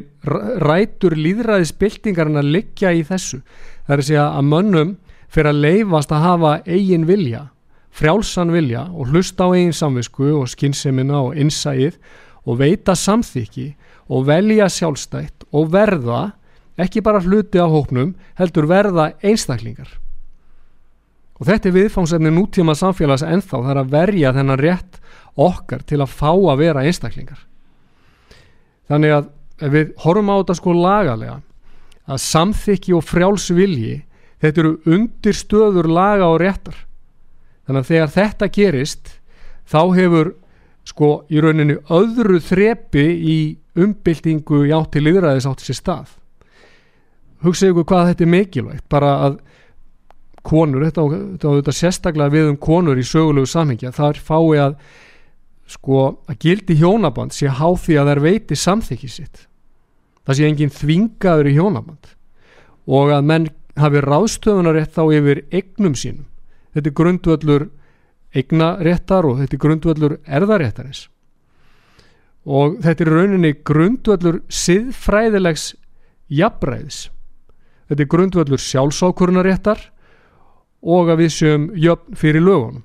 rætur 0.63 1.15
líðræðisbyltingarinn 1.19 2.39
að 2.39 2.53
liggja 2.53 2.93
í 2.95 3.03
þessu. 3.07 3.41
Það 3.87 3.95
er 3.95 4.03
að 4.03 4.07
segja 4.09 4.29
að 4.29 4.47
mönnum 4.51 4.93
fyrir 5.27 5.51
að 5.51 5.61
leifast 5.65 6.13
að 6.15 6.23
hafa 6.23 6.53
eigin 6.67 7.07
vilja 7.07 7.49
frjálsan 7.95 8.51
vilja 8.51 8.85
og 8.91 9.11
hlusta 9.11 9.47
á 9.47 9.55
eigin 9.55 9.75
samvisku 9.75 10.27
og 10.35 10.49
skynnsemina 10.51 11.21
og 11.29 11.37
innsæið 11.39 11.95
og 12.45 12.59
veita 12.59 12.95
samþykki 12.95 13.69
og 14.11 14.25
velja 14.27 14.67
sjálfstætt 14.69 15.47
og 15.55 15.71
verða 15.73 16.35
ekki 16.82 17.03
bara 17.03 17.22
hluti 17.24 17.62
á 17.62 17.67
hóknum 17.67 18.13
heldur 18.39 18.67
verða 18.70 19.12
einstaklingar. 19.24 19.88
Og 21.39 21.50
þetta 21.50 21.70
er 21.70 21.75
viðfángsefni 21.75 22.32
nútíma 22.32 22.75
samfélags 22.79 23.25
ennþá 23.27 23.58
það 23.58 23.72
er 23.74 23.82
að 23.82 23.91
verja 23.96 24.34
þennan 24.36 24.62
rétt 24.62 25.00
okkar 25.36 25.84
til 25.84 26.00
að 26.03 26.13
fá 26.15 26.32
að 26.32 26.62
vera 26.63 26.86
einstaklingar. 26.88 27.41
Þannig 28.88 29.15
að 29.17 29.29
ef 29.65 29.72
við 29.72 29.91
horfum 30.03 30.32
á 30.32 30.36
þetta 30.39 30.58
sko 30.60 30.75
lagalega 30.75 31.38
að 32.05 32.24
samþykki 32.24 32.96
og 32.96 33.05
frjálsvilji 33.08 33.96
þetta 34.44 34.62
eru 34.62 34.74
undir 34.96 35.36
stöður 35.36 35.89
laga 35.91 36.29
og 36.32 36.39
réttar. 36.44 36.77
Þannig 37.65 37.82
að 37.82 37.91
þegar 37.91 38.15
þetta 38.15 38.51
gerist 38.55 39.13
þá 39.65 39.82
hefur 39.96 40.36
sko 40.86 41.10
í 41.34 41.41
rauninu 41.41 41.79
öðru 41.89 42.39
þrepi 42.44 43.05
í 43.15 43.38
umbyltingu 43.75 44.67
í 44.69 44.76
átti 44.76 45.02
liðræðis 45.02 45.47
átti 45.49 45.67
sér 45.67 45.80
stað 45.82 46.13
hugsaðu 47.45 47.73
ykkur 47.73 47.88
hvað 47.91 48.10
þetta 48.12 48.25
er 48.25 48.31
mikilvægt 48.34 48.86
bara 48.91 49.12
að 49.25 49.39
konur, 50.45 50.86
þetta, 50.86 51.05
þetta, 51.10 51.53
þetta 51.60 51.75
sérstaklega 51.79 52.34
við 52.36 52.51
um 52.51 52.60
konur 52.62 53.01
í 53.01 53.05
sögulegu 53.08 53.49
samhengja 53.49 53.93
þar 53.95 54.21
fái 54.21 54.62
að 54.62 54.75
sko 55.75 56.01
að 56.29 56.41
gildi 56.43 56.77
hjónaband 56.77 57.34
sé 57.34 57.49
háð 57.49 57.79
því 57.88 57.97
að 57.97 58.12
þær 58.12 58.21
veiti 58.27 58.58
samþykki 58.62 59.10
sitt. 59.10 59.47
Það 60.25 60.38
sé 60.38 60.49
enginn 60.49 60.73
þvingaður 60.73 61.49
í 61.49 61.55
hjónaband. 61.55 62.12
Og 62.86 63.10
að 63.13 63.25
menn 63.31 63.47
hafi 63.81 64.03
ráðstöfunarétt 64.05 64.93
þá 64.93 65.03
yfir 65.17 65.41
egnum 65.49 65.97
sínum. 65.97 66.27
Þetta 66.77 66.91
er 66.91 66.97
grundvöldur 66.99 67.67
egnaréttar 68.36 69.25
og 69.25 69.41
þetta 69.41 69.55
er 69.58 69.63
grundvöldur 69.63 70.17
erðaréttarins 70.25 71.05
og 72.45 72.77
þetta 72.86 73.05
er 73.05 73.10
rauninni 73.10 73.51
grundvöldur 73.65 74.41
siðfræðilegs 74.53 75.71
jafnræðis 76.29 77.08
þetta 77.89 78.04
er 78.04 78.12
grundvöldur 78.12 78.62
sjálfsákurnaréttar 78.62 79.89
og 80.86 81.10
að 81.10 81.26
við 81.26 81.34
séum 81.34 81.67
jöfn 81.78 82.19
fyrir 82.19 82.45
lögunum 82.45 82.84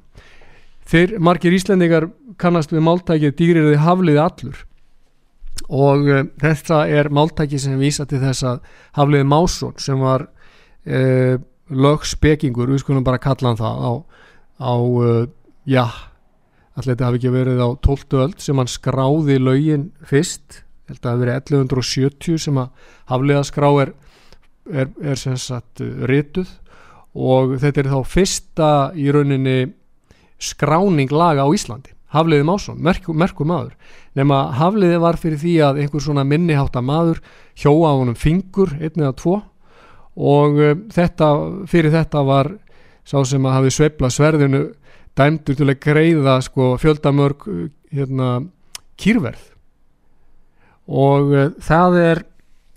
þeir 0.90 1.18
margir 1.22 1.54
íslendingar 1.54 2.08
kannast 2.40 2.72
við 2.72 2.84
máltækið 2.86 3.36
dýriði 3.38 3.78
hafliði 3.80 4.22
allur 4.22 4.64
og 5.70 6.08
uh, 6.08 6.24
þetta 6.40 6.84
er 6.90 7.10
máltækið 7.14 7.64
sem 7.64 7.80
vísa 7.80 8.06
til 8.08 8.20
þess 8.22 8.46
að 8.46 8.62
hafliði 8.98 9.28
Másson 9.28 9.76
sem 9.78 10.00
var 10.00 10.26
uh, 10.26 11.36
lögspekingur, 11.70 12.70
við 12.70 12.82
skulum 12.82 13.06
bara 13.06 13.20
kalla 13.22 13.52
hann 13.52 13.60
það 13.60 13.84
á, 13.86 13.92
á 14.58 14.74
uh, 14.74 15.26
já, 15.68 15.86
allir 16.74 16.94
þetta 16.94 17.06
hafi 17.06 17.20
ekki 17.20 17.34
verið 17.34 17.62
á 17.62 17.68
12. 17.86 18.18
öld 18.24 18.42
sem 18.42 18.58
hann 18.58 18.70
skráði 18.70 19.38
lögin 19.38 19.90
fyrst, 20.06 20.64
held 20.90 20.98
að 20.98 21.04
það 21.04 21.12
hafi 21.12 21.24
verið 21.24 21.36
1170 21.60 22.44
sem 22.46 22.62
að 22.62 22.88
hafliða 23.12 23.44
skrá 23.46 23.70
er, 23.84 23.94
er, 24.72 24.90
er 25.02 25.18
sem 25.20 25.36
sagt 25.40 25.82
rituð 26.08 26.50
og 27.14 27.56
þetta 27.60 27.82
er 27.82 27.90
þá 27.90 28.00
fyrsta 28.06 28.70
í 28.94 29.10
rauninni 29.12 29.72
skráning 30.40 31.10
laga 31.12 31.44
á 31.44 31.48
Íslandi. 31.52 31.92
Hafliði 32.10 32.46
Másson, 32.46 32.78
merkur, 32.82 33.14
merkur 33.14 33.46
maður. 33.46 33.74
Nema 34.18 34.48
Hafliði 34.58 34.98
var 35.02 35.18
fyrir 35.20 35.38
því 35.38 35.54
að 35.62 35.80
einhver 35.84 36.02
svona 36.02 36.24
minniháta 36.26 36.82
maður 36.82 37.20
hjóa 37.58 37.92
á 37.94 37.98
honum 38.00 38.18
fingur, 38.18 38.72
einn 38.80 38.98
eða 38.98 39.14
tvo 39.20 39.36
og 40.20 40.58
uh, 40.58 40.72
þetta, 40.90 41.28
fyrir 41.70 41.94
þetta 41.94 42.24
var 42.26 42.50
sá 43.06 43.20
sem 43.26 43.46
að 43.46 43.56
hafi 43.56 43.74
sveifla 43.76 44.10
sverðinu 44.12 44.64
dæmdur 45.18 45.58
til 45.58 45.68
að 45.70 45.78
greiða 45.84 46.34
sko, 46.42 46.74
fjöldamörg 46.82 47.46
uh, 47.46 47.62
hérna, 47.94 48.32
kýrverð. 49.00 49.46
Og 50.90 51.30
uh, 51.30 51.48
það 51.62 51.98
er 52.02 52.24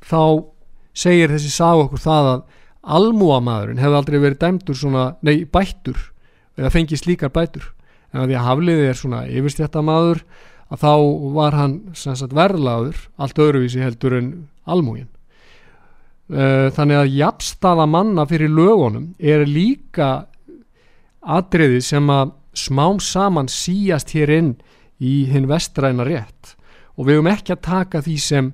þá 0.06 0.22
segir 0.94 1.32
þessi 1.34 1.52
sá 1.54 1.74
okkur 1.74 2.02
það 2.02 2.30
að 2.32 2.44
almúamaðurinn 2.98 3.82
hefði 3.82 4.00
aldrei 4.00 4.18
verið 4.20 4.42
dæmdur 4.42 4.78
svona, 4.78 5.06
nei 5.24 5.46
bættur 5.46 6.00
eða 6.60 6.74
fengið 6.74 7.02
slíkar 7.02 7.32
bætur. 7.34 7.70
En 8.14 8.24
að 8.24 8.30
því 8.30 8.38
að 8.38 8.48
Hafliði 8.48 8.90
er 8.90 9.00
svona 9.00 9.22
yfirstjættamaður 9.32 10.22
að 10.74 10.84
þá 10.84 10.94
var 11.38 11.58
hann 11.58 11.80
sagt, 11.98 12.36
verðlaður 12.36 13.00
allt 13.18 13.42
öðruvísi 13.42 13.82
heldur 13.82 14.18
en 14.18 14.30
almúin 14.70 15.10
eh, 16.30 16.70
þannig 16.74 17.00
að 17.00 17.18
jafnstaða 17.18 17.88
manna 17.90 18.26
fyrir 18.30 18.54
lögunum 18.54 19.12
er 19.20 19.46
líka 19.50 20.28
atriði 21.24 21.82
sem 21.84 22.10
að 22.12 22.34
smám 22.54 23.00
saman 23.02 23.50
síast 23.50 24.14
hér 24.14 24.32
inn 24.34 24.52
í 25.02 25.24
hinn 25.32 25.50
vestræna 25.50 26.06
rétt. 26.08 26.54
Og 26.96 27.08
við 27.08 27.18
höfum 27.18 27.32
ekki 27.32 27.56
að 27.56 27.64
taka 27.66 28.04
því 28.06 28.18
sem, 28.22 28.52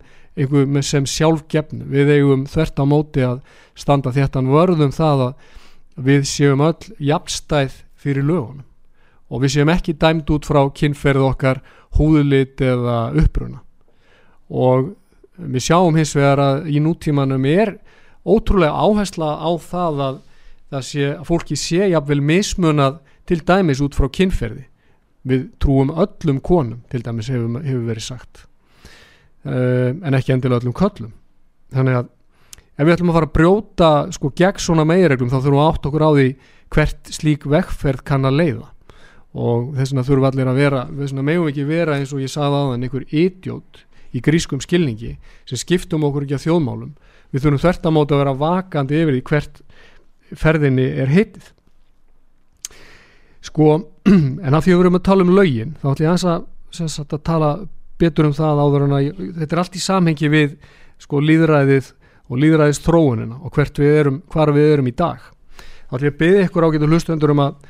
sem 0.85 1.05
sjálfgefn 1.05 1.83
við 1.91 2.13
eigum 2.15 2.45
þvert 2.47 2.79
á 2.79 2.85
móti 2.87 3.23
að 3.25 3.41
standa 3.75 4.13
þetta 4.15 4.43
vörðum 4.45 4.93
það 4.95 5.23
að 5.27 5.33
við 5.99 6.25
séum 6.29 6.63
öll 6.63 6.95
jafnstæð 6.99 7.83
fyrir 7.99 8.23
lögunum. 8.23 8.65
Og 9.29 9.43
við 9.43 9.57
séum 9.57 9.69
ekki 9.69 9.97
dæmt 9.99 10.29
út 10.31 10.47
frá 10.47 10.61
kynferð 10.73 11.27
okkar 11.27 11.61
húðlit 11.99 12.61
eða 12.61 13.11
uppruna. 13.19 13.61
Og 14.49 14.95
við 15.37 15.67
sjáum 15.67 15.97
hins 15.99 16.15
vegar 16.15 16.41
að 16.41 16.71
í 16.71 16.81
nútímanum 16.81 17.45
er 17.45 17.75
ótrúlega 18.25 18.73
áhersla 18.73 19.35
á 19.37 19.51
það 19.59 20.03
að, 20.05 20.19
sé, 20.81 21.13
að 21.13 21.27
fólki 21.27 21.59
sé 21.59 21.91
jafnvel 21.91 22.21
mismunað 22.23 22.99
til 23.29 23.41
dæmis 23.45 23.83
út 23.83 23.97
frá 23.97 24.09
kynferði. 24.09 24.65
Við 25.27 25.49
trúum 25.61 25.91
öllum 25.91 26.39
konum 26.41 26.85
til 26.89 27.03
dæmis 27.03 27.29
hefur, 27.29 27.59
hefur 27.61 27.89
verið 27.91 28.07
sagt 28.07 28.48
uh, 29.45 29.91
en 29.93 30.17
ekki 30.17 30.33
endilega 30.35 30.63
öllum 30.63 30.75
köllum. 30.77 31.13
Þannig 31.75 31.99
að 31.99 32.09
ef 32.79 32.87
við 32.87 32.95
ætlum 32.95 33.11
að 33.11 33.17
fara 33.19 33.29
að 33.29 33.35
brjóta 33.35 33.91
sko 34.15 34.31
gegn 34.39 34.63
svona 34.63 34.87
megireglum 34.87 35.31
þá 35.31 35.37
þurfum 35.39 35.59
við 35.59 35.65
átt 35.67 35.87
okkur 35.89 36.05
á 36.07 36.11
því 36.15 36.27
hvert 36.73 37.11
slík 37.15 37.45
vekkferð 37.49 38.05
kann 38.07 38.29
að 38.29 38.39
leiða. 38.39 38.67
Og 39.39 39.75
þess 39.77 39.93
vegna 39.93 40.05
þurfum 40.07 40.27
allir 40.29 40.49
að 40.49 40.59
vera 40.63 40.85
þess 40.87 41.13
vegna 41.13 41.27
meðum 41.27 41.51
ekki 41.51 41.67
vera 41.69 41.99
eins 41.99 42.13
og 42.15 42.23
ég 42.23 42.31
saði 42.33 42.59
aðan 42.59 42.87
einhver 42.87 43.05
idiot 43.09 43.83
í 44.15 44.23
grískum 44.25 44.61
skilningi 44.63 45.17
sem 45.49 45.59
skiptum 45.59 46.05
okkur 46.07 46.25
ekki 46.25 46.37
að 46.39 46.45
þjóðmálum. 46.47 46.93
Við 47.29 47.45
þurfum 47.45 47.63
þvert 47.65 47.85
að 47.85 47.95
móta 47.95 48.15
að 48.15 48.23
vera 48.23 48.37
vakandi 48.39 49.01
yfir 49.03 49.17
því 49.17 49.23
hvert 49.29 49.59
ferðinni 50.39 50.87
er 51.03 51.11
heitið. 51.13 51.51
Sko, 53.45 53.75
en 54.45 54.55
af 54.55 54.65
því 54.65 54.73
að 54.73 54.79
við 54.79 54.85
erum 54.85 54.97
að 54.99 55.05
tala 55.05 55.25
um 55.25 55.35
lögin 55.35 55.75
þá 55.81 55.91
ætlum 55.91 56.07
ég 56.07 56.25
að, 56.31 56.47
að 57.05 57.21
tala 57.29 57.51
betur 57.99 58.29
um 58.29 58.35
það 58.35 58.61
áður 58.63 58.85
en 58.85 58.95
að 58.97 59.09
þetta 59.41 59.55
er 59.55 59.61
allt 59.63 59.77
í 59.77 59.83
samhengi 59.83 60.31
við 60.31 60.55
sko 60.99 61.21
líðræðið 61.23 61.91
og 62.29 62.41
líðræðist 62.43 62.85
þróunina 62.85 63.39
og 63.41 63.53
hvert 63.55 63.81
við 63.81 63.99
erum, 64.03 64.21
hvar 64.29 64.53
við 64.55 64.73
erum 64.73 64.89
í 64.89 64.95
dag. 64.95 65.21
Þá 65.89 65.93
ætlum 65.97 66.09
ég 66.09 66.13
að 66.13 66.19
byggja 66.23 66.47
ykkur 66.47 66.67
ágætu 66.67 66.89
hlustendur 66.89 67.33
um 67.33 67.43
að 67.45 67.69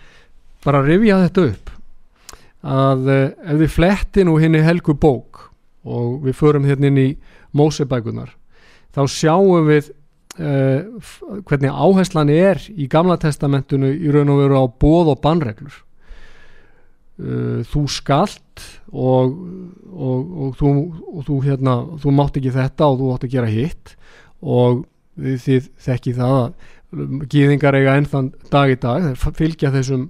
bara 0.65 0.83
rifja 0.83 1.21
þetta 1.23 1.45
upp 1.49 1.75
að 2.59 3.05
eh, 3.13 3.29
ef 3.53 3.61
við 3.61 3.71
fletti 3.71 4.25
nú 4.27 4.35
henni 4.41 4.59
helgu 4.59 4.97
bók 4.99 5.45
og 5.87 6.25
við 6.25 6.35
förum 6.35 6.67
hérna 6.67 6.89
inn 6.89 6.99
í 6.99 7.09
Mósebækunar 7.55 8.33
þá 8.95 9.05
sjáum 9.07 9.69
við 9.69 9.93
uh, 10.39 10.87
hvernig 11.47 11.71
áherslan 11.71 12.31
er 12.33 12.61
í 12.69 12.87
Gamla 12.91 13.17
testamentinu 13.21 13.91
í 13.93 14.11
raun 14.13 14.33
og 14.33 14.41
veru 14.43 14.59
á 14.59 14.65
bóð 14.67 15.13
og 15.13 15.21
bannreglur. 15.23 15.75
Uh, 17.19 17.61
þú 17.69 17.85
skalt 17.91 18.43
og, 18.91 19.35
og, 19.89 20.33
og, 20.45 20.51
þú, 20.59 20.73
og 21.13 21.27
þú, 21.27 21.39
hérna, 21.45 21.75
þú 22.01 22.15
mátt 22.17 22.39
ekki 22.39 22.55
þetta 22.55 22.89
og 22.89 22.99
þú 22.99 23.13
átt 23.13 23.27
að 23.27 23.35
gera 23.37 23.53
hitt. 23.53 23.95
Og 24.39 24.83
þið 25.19 25.71
þekki 25.83 26.15
það 26.19 26.37
að 26.39 27.25
gíðingar 27.29 27.77
eiga 27.77 27.97
ennþann 27.99 28.31
dag 28.49 28.71
í 28.71 28.77
dag 28.81 29.03
þeir 29.09 29.35
fylgja 29.37 29.73
þessum 29.73 30.07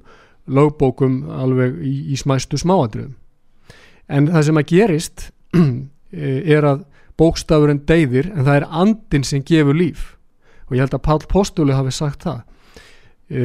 lögbókum 0.49 1.23
alveg 1.33 1.81
í, 1.83 1.95
í 2.13 2.17
smæstu 2.17 2.57
smáadröðum 2.61 3.17
en 4.09 4.29
það 4.33 4.45
sem 4.47 4.59
að 4.59 4.69
gerist 4.71 5.25
er 6.55 6.67
að 6.67 6.85
bókstafurinn 7.19 7.83
deyðir 7.87 8.31
en 8.31 8.45
það 8.47 8.55
er 8.55 8.67
andin 8.81 9.25
sem 9.27 9.43
gefur 9.45 9.77
líf. 9.77 10.13
Og 10.69 10.77
ég 10.77 10.85
held 10.85 10.95
að 10.95 11.05
Pál 11.05 11.19
Postúli 11.29 11.75
hafi 11.75 11.91
sagt 11.93 12.25
það. 12.25 12.41
E, 13.29 13.41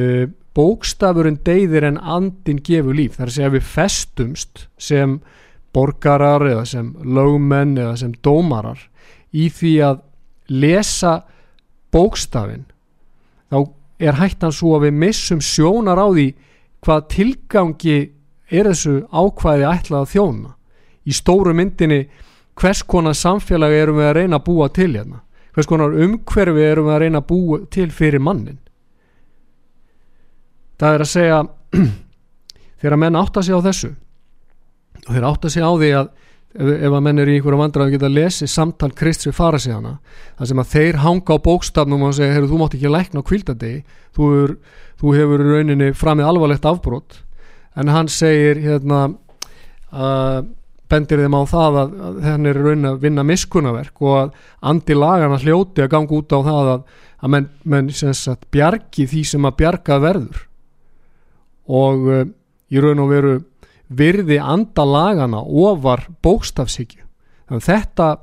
bókstafurinn 0.55 1.41
deyðir 1.45 1.89
en 1.89 1.97
andin 1.99 2.61
gefur 2.63 2.95
líf. 2.95 3.17
Þar 3.17 3.31
að 3.31 3.35
segja 3.37 3.53
við 3.55 3.65
festumst 3.67 4.67
sem 4.81 5.19
borgarar 5.75 6.45
eða 6.47 6.65
sem 6.69 6.93
lögmenn 7.03 7.75
eða 7.77 7.95
sem 7.99 8.13
dómarar 8.23 8.79
í 9.35 9.49
því 9.51 9.73
að 9.89 10.03
lesa 10.47 11.15
bókstafin 11.91 12.63
þá 13.51 13.57
er 13.99 14.19
hættan 14.19 14.53
svo 14.55 14.75
að 14.77 14.87
við 14.87 14.99
missum 15.03 15.41
sjónar 15.43 15.99
á 15.99 16.07
því 16.07 16.27
hvað 16.85 17.07
tilgangi 17.11 17.97
er 18.51 18.69
þessu 18.69 18.95
ákvæði 19.09 19.67
ætlað 19.67 20.03
að 20.03 20.11
þjóna. 20.13 20.51
Í 21.05 21.13
stóru 21.13 21.53
myndinni 21.57 22.01
hvers 22.59 22.83
konar 22.87 23.17
samfélag 23.17 23.73
erum 23.73 23.99
við 23.99 24.09
að 24.09 24.17
reyna 24.19 24.39
að 24.39 24.45
búa 24.47 24.69
til 24.73 24.91
hérna? 24.93 25.23
Hvers 25.55 25.69
konar 25.71 25.95
umhverfi 25.95 26.63
erum 26.65 26.87
við 26.87 26.95
að 26.95 27.01
reyna 27.03 27.21
að 27.23 27.29
búa 27.31 27.59
til 27.71 27.89
fyrir 27.91 28.23
mannin 28.23 28.59
það 30.81 30.97
er 30.97 31.05
að 31.05 31.11
segja 31.11 31.39
þegar 32.81 33.01
menn 33.01 33.19
átta 33.19 33.43
sig 33.45 33.55
á 33.55 33.61
þessu 33.65 33.91
og 35.05 35.11
þeir 35.11 35.27
átta 35.29 35.51
sig 35.51 35.65
á 35.65 35.71
því 35.71 35.91
að 35.99 36.09
ef, 36.55 36.71
ef 36.75 36.89
að 36.91 37.03
menn 37.07 37.21
er 37.21 37.31
í 37.31 37.37
einhverju 37.37 37.61
vandrað 37.61 37.87
að 37.89 37.95
geta 37.95 38.09
að 38.09 38.17
lesi 38.19 38.49
samtal 38.49 38.91
Kristri 38.95 39.33
fara 39.35 39.59
sig 39.61 39.75
hana 39.75 39.97
það 40.37 40.51
sem 40.51 40.63
að 40.63 40.73
þeir 40.73 40.99
hanga 41.03 41.37
á 41.37 41.45
bókstafnum 41.45 42.07
og 42.07 42.17
segja, 42.17 42.43
þú 42.45 42.59
mátt 42.61 42.77
ekki 42.77 42.91
lækna 42.91 43.23
á 43.23 43.29
kvildadegi 43.29 43.79
þú, 44.15 44.31
þú 45.01 45.15
hefur 45.19 45.45
rauninni 45.51 45.91
framið 45.97 46.29
alvarlegt 46.31 46.67
afbrót 46.69 47.19
en 47.75 47.91
hann 47.91 48.11
segir 48.11 48.61
hérna 48.63 49.07
að 49.91 50.45
bendir 50.91 51.21
þeim 51.23 51.35
á 51.35 51.43
það 51.49 51.77
að, 51.81 51.93
að 52.07 52.17
henn 52.27 52.49
er 52.49 52.59
raun 52.61 52.89
að 52.91 52.99
vinna 53.03 53.25
miskunnaverk 53.25 54.03
og 54.05 54.17
að 54.19 54.33
andi 54.69 54.97
lagana 54.97 55.39
hljóti 55.41 55.83
að 55.83 55.93
ganga 55.95 56.19
út 56.19 56.35
á 56.35 56.39
það 56.45 56.71
að, 56.73 56.83
að 57.25 57.33
menn, 57.33 57.47
menn 57.63 57.89
sagt, 57.95 58.45
bjargi 58.53 59.07
því 59.09 59.23
sem 59.31 59.47
að 59.49 59.57
bjarga 59.63 59.97
verður 60.03 60.43
og 61.67 62.07
uh, 62.09 62.23
í 62.71 62.81
raun 62.81 63.03
og 63.03 63.11
veru 63.11 63.35
virði 63.89 64.39
anda 64.41 64.85
lagana 64.85 65.43
ofar 65.45 66.07
bókstafsíkju 66.25 67.03
þetta 67.61 68.15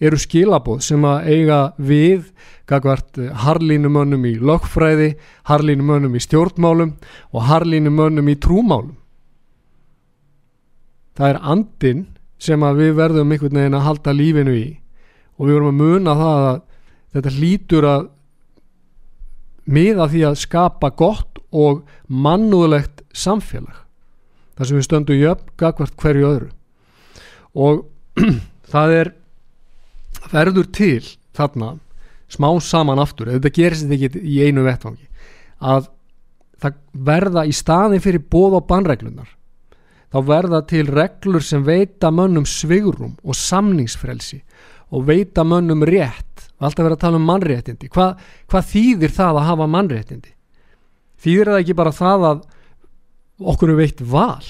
eru 0.00 0.16
skilabóð 0.20 0.80
sem 0.84 1.04
að 1.04 1.28
eiga 1.28 1.58
við 1.76 2.30
gagvart 2.70 3.18
eh, 3.20 3.32
harlínumönnum 3.44 4.24
í 4.28 4.36
lögfræði, 4.40 5.12
harlínumönnum 5.50 6.16
í 6.16 6.22
stjórnmálum 6.24 6.94
og 7.34 7.46
harlínumönnum 7.48 8.30
í 8.30 8.36
trúmálum. 8.40 8.96
Það 11.18 11.34
er 11.34 11.40
andin 11.52 12.06
sem 12.40 12.62
við 12.78 12.94
verðum 12.96 13.34
einhvern 13.34 13.60
veginn 13.60 13.76
að 13.76 13.86
halda 13.88 14.16
lífinu 14.16 14.54
í 14.56 14.68
og 15.36 15.48
við 15.48 15.56
verðum 15.56 15.72
að 15.74 15.80
muna 15.80 16.16
það 16.16 16.46
að 16.46 16.62
þetta 17.10 17.34
lítur 17.36 17.88
að 17.90 18.06
miða 19.70 20.06
því 20.10 20.22
að 20.30 20.40
skapa 20.40 20.90
gott 20.96 21.29
og 21.50 21.84
mannúðlegt 22.06 23.02
samfélag 23.12 23.82
þar 24.56 24.68
sem 24.68 24.78
við 24.78 24.86
stöndum 24.86 25.20
jöfn 25.20 25.52
gagvart 25.58 25.96
hverju 25.98 26.26
öðru. 26.28 26.50
Og 27.56 27.86
það 28.72 28.96
er 28.98 29.12
verður 30.30 30.68
til 30.74 31.02
þarna 31.36 31.74
smá 32.30 32.50
saman 32.62 33.00
aftur, 33.02 33.32
þetta 33.32 33.54
gerist 33.54 33.90
ekki 33.90 34.22
í 34.22 34.42
einu 34.46 34.62
vettfangi 34.66 35.08
að 35.60 35.88
það 36.60 36.76
verða 36.92 37.44
í 37.48 37.54
staðin 37.56 38.02
fyrir 38.04 38.22
bóð 38.30 38.60
og 38.60 38.66
bannreglunar 38.68 39.30
þá 40.10 40.18
verða 40.26 40.60
til 40.68 40.84
reglur 40.90 41.44
sem 41.44 41.64
veita 41.66 42.10
mönnum 42.14 42.46
svigurum 42.48 43.16
og 43.22 43.38
samningsfrelsi 43.38 44.40
og 44.90 45.06
veita 45.06 45.44
mönnum 45.46 45.84
rétt. 45.86 46.26
Alltaf 46.60 46.84
verða 46.84 46.96
að 46.98 47.02
tala 47.04 47.18
um 47.20 47.28
mannréttindi. 47.30 47.88
Hva, 47.94 48.12
hvað 48.50 48.66
þýðir 48.72 49.12
það 49.16 49.38
að 49.38 49.46
hafa 49.48 49.68
mannréttindi 49.70 50.32
þýðir 51.20 51.52
það 51.52 51.60
ekki 51.62 51.76
bara 51.78 51.94
það 51.96 52.26
að 52.30 52.40
okkur 53.52 53.72
er 53.72 53.80
veitt 53.80 54.00
val? 54.04 54.48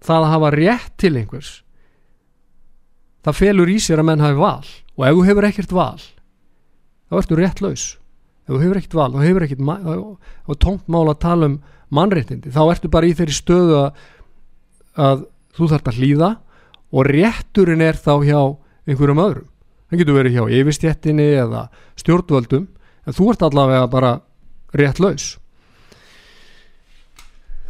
Það 0.00 0.24
að 0.24 0.32
hafa 0.34 0.52
rétt 0.56 0.94
til 1.00 1.12
einhvers 1.16 1.50
það 3.20 3.36
felur 3.36 3.68
í 3.68 3.76
sér 3.82 4.00
að 4.00 4.08
menn 4.08 4.22
hafi 4.24 4.38
val. 4.40 4.68
Og 4.96 5.04
ef 5.04 5.16
þú 5.16 5.26
hefur 5.28 5.48
ekkert 5.50 5.74
val 5.76 6.00
þá 7.10 7.18
ertu 7.20 7.36
rétt 7.36 7.60
laus 7.64 7.84
ef 8.46 8.54
þú 8.54 8.62
hefur 8.62 8.80
ekkert 8.80 8.96
val 8.96 9.10
þá 9.12 9.20
hefur 9.26 9.46
ekkert 9.46 9.66
og 10.46 10.56
tómt 10.62 10.88
mál 10.88 11.10
að 11.10 11.20
tala 11.26 11.50
um 11.50 11.60
mannréttindi. 11.90 12.52
Þá 12.54 12.62
ertu 12.70 12.88
bara 12.90 13.08
í 13.10 13.14
þeirri 13.18 13.34
stöðu 13.34 13.78
að 13.84 14.00
að 14.98 15.24
þú 15.56 15.68
þarf 15.70 15.90
að 15.90 16.00
hlýða 16.00 16.30
og 16.90 17.06
rétturinn 17.06 17.84
er 17.84 17.98
þá 17.98 18.12
hjá 18.26 18.40
einhverjum 18.88 19.22
öðrum. 19.22 19.48
Það 19.90 20.02
getur 20.02 20.18
verið 20.18 20.36
hjá 20.36 20.44
yfirstjettinni 20.60 21.28
eða 21.44 21.62
stjórnvöldum. 21.98 22.66
En 23.06 23.16
þú 23.16 23.30
ert 23.32 23.44
allavega 23.46 23.86
bara 23.90 24.12
rétt 24.76 25.00
laus. 25.02 25.34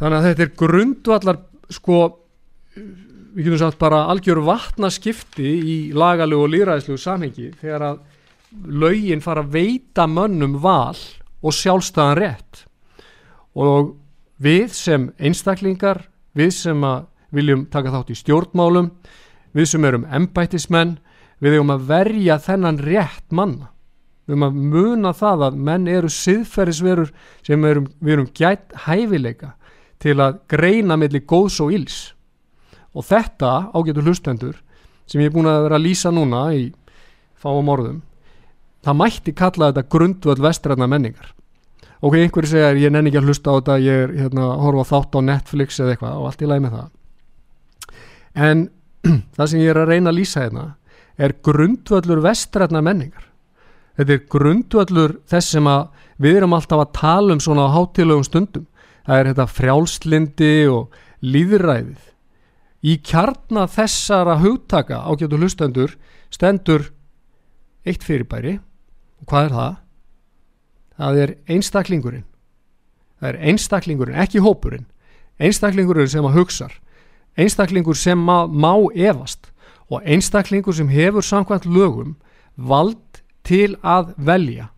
Þannig 0.01 0.17
að 0.17 0.27
þetta 0.27 0.43
er 0.45 0.55
grundvallar 0.57 1.39
sko, 1.71 1.97
við 2.75 3.45
getum 3.45 3.61
sagt 3.61 3.79
bara 3.81 4.07
algjör 4.11 4.41
vatnaskipti 4.47 5.51
í 5.61 5.77
lagalegu 5.93 6.47
og 6.47 6.51
líraðislegu 6.55 7.01
samhengi 7.01 7.51
þegar 7.61 7.87
að 7.91 8.01
laugin 8.81 9.23
fara 9.23 9.45
að 9.45 9.53
veita 9.55 10.07
mönnum 10.09 10.57
val 10.63 10.97
og 11.41 11.55
sjálfstæðan 11.55 12.17
rétt 12.19 12.65
og 13.57 13.95
við 14.41 14.71
sem 14.73 15.09
einstaklingar, 15.19 16.05
við 16.33 16.53
sem 16.55 16.83
að 16.87 17.05
viljum 17.35 17.65
taka 17.71 17.91
þátt 17.93 18.11
í 18.11 18.17
stjórnmálum, 18.19 18.89
við 19.55 19.69
sem 19.69 19.85
erum 19.87 20.07
embætismenn, 20.07 20.97
við 21.39 21.57
erum 21.57 21.73
að 21.75 21.85
verja 21.91 22.37
þennan 22.41 22.79
rétt 22.81 23.27
manna. 23.29 23.71
Við 24.31 24.37
erum 24.37 24.45
að 24.47 24.59
muna 24.71 25.11
það 25.11 25.41
að 25.49 25.57
menn 25.67 25.87
eru 25.91 26.09
siðferðisverur 26.15 27.09
sem 27.43 27.65
erum, 27.67 27.89
við 27.99 28.13
erum 28.13 28.29
gætt 28.31 28.77
hæfileika 28.85 29.49
til 29.99 30.15
að 30.23 30.37
greina 30.47 30.95
melli 30.95 31.19
góðs 31.27 31.59
og 31.59 31.73
íls. 31.75 31.97
Og 32.95 33.03
þetta 33.09 33.73
ágetur 33.75 34.07
hlustendur 34.07 34.55
sem 35.03 35.19
ég 35.19 35.27
er 35.27 35.35
búin 35.35 35.51
að 35.51 35.65
vera 35.65 35.77
að 35.81 35.85
lýsa 35.89 36.13
núna 36.15 36.45
í 36.55 36.69
fáum 37.41 37.69
orðum, 37.73 37.99
það 38.85 38.99
mætti 39.01 39.35
kalla 39.35 39.73
þetta 39.73 39.91
grundvöld 39.91 40.41
vestræðna 40.45 40.87
menningar. 40.87 41.33
Ok, 41.99 42.15
einhverju 42.15 42.53
segja 42.53 42.71
ég 42.79 42.93
nenni 42.93 43.11
ekki 43.11 43.19
að 43.19 43.27
hlusta 43.27 43.51
á 43.51 43.57
þetta, 43.59 43.77
ég 43.83 44.07
er 44.07 44.15
hérna 44.23 44.47
að 44.47 44.63
horfa 44.63 44.87
þátt 44.93 45.19
á 45.19 45.19
Netflix 45.27 45.83
eða 45.83 45.93
eitthvað 45.97 46.21
og 46.21 46.31
allt 46.31 46.41
í 46.41 46.49
læg 46.49 46.63
með 46.63 46.79
það 46.79 46.89
en 48.35 48.69
það 49.35 49.49
sem 49.51 49.61
ég 49.61 49.73
er 49.73 49.81
að 49.81 49.91
reyna 49.91 50.11
að 50.11 50.19
lýsa 50.21 50.45
hérna 50.45 50.67
er 51.21 51.35
grundvöldur 51.43 52.21
vestrætna 52.23 52.81
menningar 52.85 53.27
þetta 53.97 54.15
er 54.15 54.23
grundvöldur 54.31 55.15
þess 55.29 55.55
sem 55.55 55.67
að 55.69 55.87
við 56.21 56.39
erum 56.41 56.55
alltaf 56.57 56.83
að 56.83 56.93
tala 56.97 57.35
um 57.35 57.41
svona 57.43 57.67
á 57.67 57.73
hátilögum 57.75 58.25
stundum. 58.27 58.67
Það 59.05 59.19
er 59.19 59.29
þetta 59.31 59.47
frjálslindi 59.49 60.55
og 60.71 60.97
líðræðið 61.25 62.07
í 62.81 62.97
kjarna 63.05 63.67
þessara 63.69 64.37
hugtaka 64.41 65.01
ágætu 65.05 65.37
hlustendur 65.37 65.95
stendur 66.33 66.91
eitt 67.85 68.05
fyrirbæri. 68.05 68.59
Og 69.21 69.29
hvað 69.29 69.45
er 69.49 69.57
það? 69.57 69.75
það 71.01 71.19
er 71.23 71.31
einstaklingurinn. 71.49 72.25
Það 73.21 73.29
er 73.29 73.37
einstaklingurinn, 73.49 74.17
ekki 74.21 74.41
hópurinn. 74.41 74.87
Einstaklingurinn 75.41 76.09
sem 76.09 76.25
að 76.25 76.37
hugsar 76.37 76.73
einstaklingur 77.37 77.95
sem 77.95 78.19
má, 78.19 78.73
evast 78.95 79.51
og 79.91 80.03
einstaklingur 80.05 80.75
sem 80.75 80.89
hefur 80.91 81.23
samkvæmt 81.23 81.65
lögum 81.65 82.15
vald 82.55 83.10
til 83.47 83.75
að 83.81 84.13
velja 84.17 84.69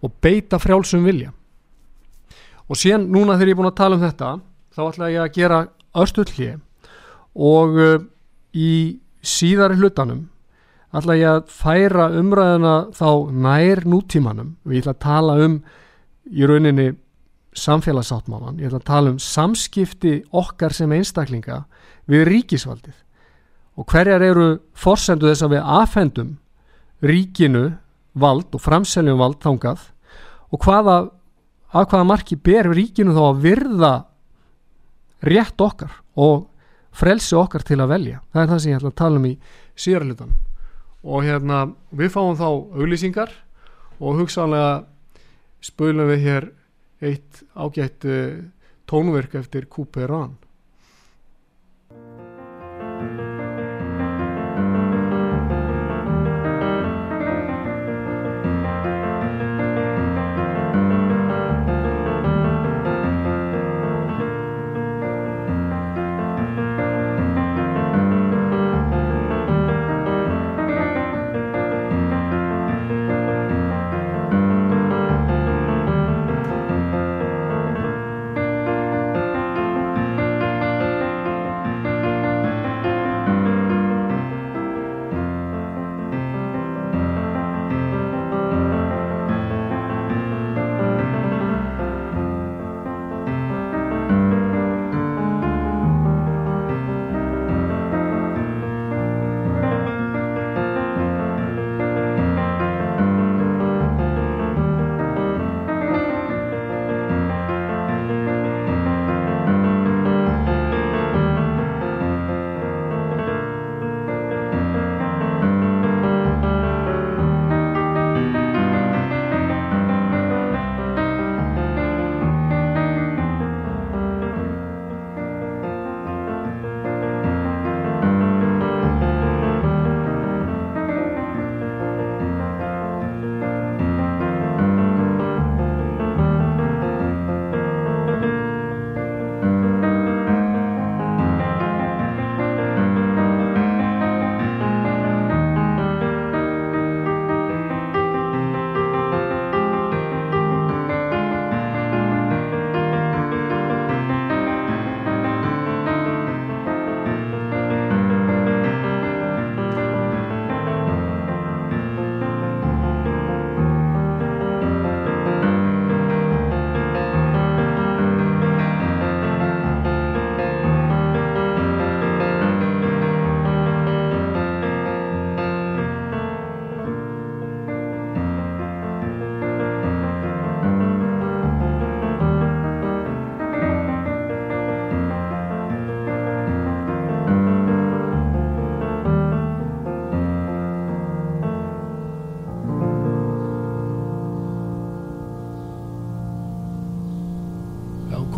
og 0.00 0.14
beita 0.24 0.58
frjálsum 0.60 1.04
vilja. 1.04 1.34
Og 2.70 2.78
síðan 2.78 3.08
núna 3.12 3.36
þegar 3.36 3.50
ég 3.50 3.56
er 3.56 3.58
búin 3.58 3.70
að 3.70 3.80
tala 3.80 3.98
um 3.98 4.04
þetta 4.04 4.30
þá 4.70 4.82
ætla 4.86 5.10
ég 5.10 5.24
að 5.24 5.34
gera 5.36 5.60
östuðlið 6.00 6.60
og 7.34 7.80
uh, 7.80 7.96
í 8.54 9.00
síðari 9.20 9.76
hlutanum 9.80 10.28
ætla 10.96 11.18
ég 11.18 11.34
að 11.34 11.52
færa 11.52 12.08
umræðina 12.18 12.74
þá 12.96 13.10
nær 13.30 13.84
nútímanum. 13.86 14.56
Og 14.64 14.74
ég 14.74 14.84
ætla 14.84 14.96
að 14.96 15.04
tala 15.04 15.36
um 15.44 15.60
í 16.30 16.46
rauninni 16.46 16.88
samfélagsáttmálan, 17.58 18.60
ég 18.62 18.70
ætla 18.70 18.80
að 18.80 18.88
tala 18.88 19.12
um 19.12 19.20
samskipti 19.22 20.20
okkar 20.30 20.74
sem 20.74 20.92
einstaklinga 20.94 21.64
við 22.10 22.26
ríkisvaldið 22.30 22.96
og 23.78 23.86
hverjar 23.90 24.22
eru 24.24 24.48
forsendu 24.74 25.28
þess 25.30 25.46
að 25.46 25.54
við 25.54 25.72
afhendum 25.78 26.34
ríkinu 27.06 27.64
vald 28.18 28.54
og 28.56 28.62
framseljum 28.62 29.20
vald 29.20 29.40
þangað? 29.42 29.86
Og 30.50 30.62
hvaða, 30.66 30.96
að 31.70 31.90
hvaða 31.92 32.08
marki 32.08 32.36
ber 32.36 32.70
ríkinu 32.74 33.14
þá 33.16 33.22
að 33.28 33.42
virða 33.46 33.92
rétt 35.26 35.60
okkar 35.62 35.98
og 36.18 36.46
frelsi 36.96 37.36
okkar 37.38 37.64
til 37.66 37.78
að 37.80 37.92
velja? 37.94 38.22
Það 38.32 38.42
er 38.42 38.52
það 38.52 38.62
sem 38.62 38.72
ég 38.72 38.80
ætla 38.80 38.92
að 38.92 39.00
tala 39.02 39.20
um 39.20 39.28
í 39.28 39.34
síðarlutan 39.78 40.38
og 41.00 41.24
hérna 41.24 41.60
við 41.96 42.12
fáum 42.12 42.36
þá 42.36 42.48
auglýsingar 42.76 43.30
og 44.00 44.20
hugsanlega 44.20 44.72
spölum 45.64 46.10
við 46.10 46.26
hér 46.26 46.48
eitt 47.00 47.42
ágætt 47.56 48.04
uh, 48.08 48.42
tónverk 48.88 49.38
eftir 49.40 49.68
Couperan 49.70 50.36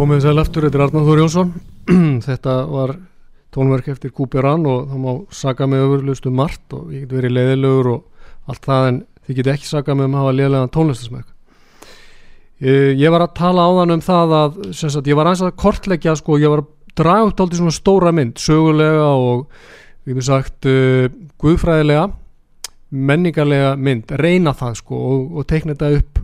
Komið 0.03 0.17
þess 0.19 0.27
að 0.33 0.35
leftur, 0.35 0.65
þetta 0.67 0.79
er 0.79 0.83
Arnáð 0.83 1.05
Þór 1.07 1.21
Jónsson. 1.21 1.51
Þetta 2.27 2.53
var 2.67 2.93
tónverk 3.55 3.91
eftir 3.93 4.11
Kúperan 4.11 4.65
og 4.67 4.89
það 4.91 5.03
má 5.05 5.13
saga 5.39 5.69
með 5.71 5.85
öfurlustu 5.85 6.33
margt 6.35 6.75
og 6.75 6.89
ég 6.91 7.05
get 7.05 7.13
verið 7.15 7.37
leiðilegur 7.37 7.89
og 7.93 8.25
allt 8.51 8.67
það 8.67 8.87
en 8.89 8.99
þið 9.29 9.39
get 9.39 9.51
ekki 9.53 9.69
saga 9.69 9.95
með 9.95 10.09
um 10.09 10.17
að 10.17 10.25
hafa 10.25 10.33
leiðilegan 10.41 10.73
tónlistasmög 10.75 11.29
Ég 12.99 13.15
var 13.15 13.27
að 13.29 13.37
tala 13.39 13.63
á 13.63 13.71
þann 13.79 13.95
um 13.95 14.03
það 14.09 14.35
að 14.41 14.59
sagt, 14.81 15.13
ég 15.13 15.21
var 15.21 15.31
aðeins 15.31 15.45
að 15.47 15.55
kortleggja 15.63 16.17
sko, 16.19 16.41
ég 16.43 16.51
var 16.51 16.65
að 16.65 16.75
draga 16.99 17.29
upp 17.29 17.47
alltaf 17.47 17.63
svona 17.63 17.79
stóra 17.79 18.15
mynd 18.19 18.43
sögulega 18.43 19.07
og 19.07 19.47
við 20.03 20.17
hefum 20.17 20.29
sagt 20.33 20.67
uh, 20.67 21.07
guðfræðilega 21.39 22.09
menningarlega 22.91 23.77
mynd, 23.79 24.11
reyna 24.19 24.51
það 24.51 24.81
sko 24.83 25.07
og, 25.13 25.39
og 25.39 25.47
teikna 25.47 25.79
þetta 25.79 26.03
upp 26.03 26.23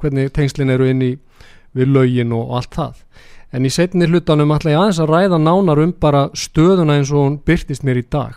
hvernig 0.00 0.32
tengslinn 0.32 0.72
eru 0.72 0.88
inn 0.88 1.04
í 1.04 1.12
við 1.76 1.92
lögin 1.92 2.32
og 2.36 2.56
allt 2.58 2.74
það 2.74 3.04
en 3.52 3.66
í 3.66 3.72
setni 3.72 4.08
hlutanum 4.08 4.52
ætla 4.54 4.74
ég 4.74 4.80
aðeins 4.80 5.00
að 5.02 5.12
ræða 5.12 5.40
nánar 5.42 5.82
um 5.82 5.92
bara 6.00 6.28
stöðuna 6.36 6.98
eins 6.98 7.12
og 7.12 7.24
hún 7.24 7.38
byrtist 7.46 7.84
mér 7.86 8.02
í 8.02 8.06
dag. 8.10 8.34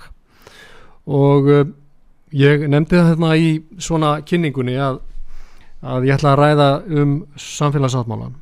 Og 1.08 1.50
uh, 1.52 1.66
ég 2.32 2.68
nefndi 2.68 3.00
það 3.00 3.10
hérna 3.12 3.34
í 3.36 3.50
svona 3.82 4.14
kynningunni 4.28 4.78
að, 4.80 5.02
að 5.82 6.08
ég 6.08 6.16
ætla 6.20 6.36
að 6.36 6.44
ræða 6.44 6.70
um 7.02 7.18
samfélagsáttmálan 7.36 8.38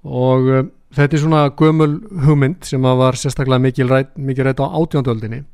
og 0.00 0.46
uh, 0.48 0.66
þetta 0.96 1.16
er 1.16 1.22
svona 1.22 1.46
gömul 1.56 1.94
hugmynd 2.26 2.64
sem 2.66 2.84
var 2.84 3.16
sérstaklega 3.20 3.62
mikil 3.62 3.90
rætt, 3.92 4.14
mikil 4.16 4.48
rætt 4.48 4.62
á 4.64 4.68
átjóndöldinni 4.68 5.44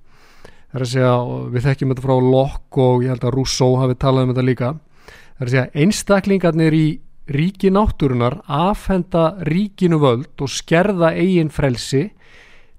það 0.77 0.81
er 0.81 0.85
að 0.85 0.93
segja, 0.93 1.13
við 1.53 1.67
þekkjum 1.67 1.93
þetta 1.93 2.05
frá 2.05 2.17
Locke 2.21 2.85
og 2.85 3.05
ég 3.05 3.13
held 3.15 3.25
að 3.25 3.35
Rousseau 3.37 3.77
hafi 3.81 3.97
talað 3.97 4.27
um 4.27 4.33
þetta 4.33 4.45
líka. 4.45 4.71
Það 5.07 5.43
er 5.43 5.47
að 5.47 5.55
segja, 5.55 5.67
einstaklingarnir 5.83 6.77
í 6.77 6.87
ríki 7.27 7.73
náttúrunar 7.75 8.41
afhenda 8.47 9.37
ríkinu 9.47 9.99
völd 10.03 10.43
og 10.43 10.53
skerða 10.53 11.13
eigin 11.19 11.51
frelsi 11.51 12.11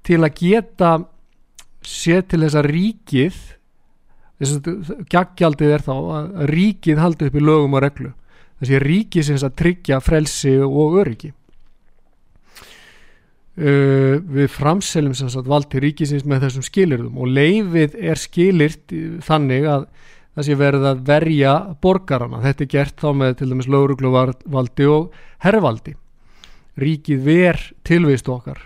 til 0.08 0.22
að 0.24 0.40
geta 0.40 0.92
sé 1.84 2.22
til 2.24 2.44
þess 2.46 2.60
að 2.60 2.70
ríkið 2.72 3.42
þess 4.38 4.56
að 4.56 5.04
gaggjaldið 5.12 5.74
er 5.76 5.84
þá 5.84 5.96
að 5.98 6.32
ríkið 6.54 7.04
haldi 7.04 7.28
upp 7.28 7.36
í 7.38 7.44
lögum 7.44 7.76
og 7.78 7.84
reglu 7.84 8.14
þessi 8.62 8.80
ríkið 8.84 9.28
sem 9.28 9.44
að 9.44 9.58
tryggja 9.62 10.00
frelsi 10.02 10.56
og 10.66 10.98
öryggi. 11.04 11.34
Uh, 13.58 14.22
við 14.22 14.52
framseljum 14.54 15.16
valdi 15.50 15.80
ríkisins 15.82 16.26
með 16.30 16.44
þessum 16.46 16.66
skilirðum 16.68 17.16
og 17.18 17.32
leifið 17.34 17.96
er 17.98 18.20
skilirt 18.22 18.94
þannig 19.26 19.66
að 19.66 19.88
það 20.38 20.46
sé 20.46 20.56
verið 20.58 20.84
að 20.86 21.00
verja 21.08 21.52
borgarana. 21.82 22.44
Þetta 22.44 22.64
er 22.64 22.70
gert 22.70 23.02
þá 23.02 23.08
með 23.18 23.38
til 23.40 23.48
dæmis 23.50 23.68
laurugluvaldi 23.74 24.90
og 24.94 25.16
herrvaldi. 25.42 25.96
Ríkið 26.78 27.24
ver 27.26 27.62
tilvist 27.88 28.30
okkar 28.30 28.60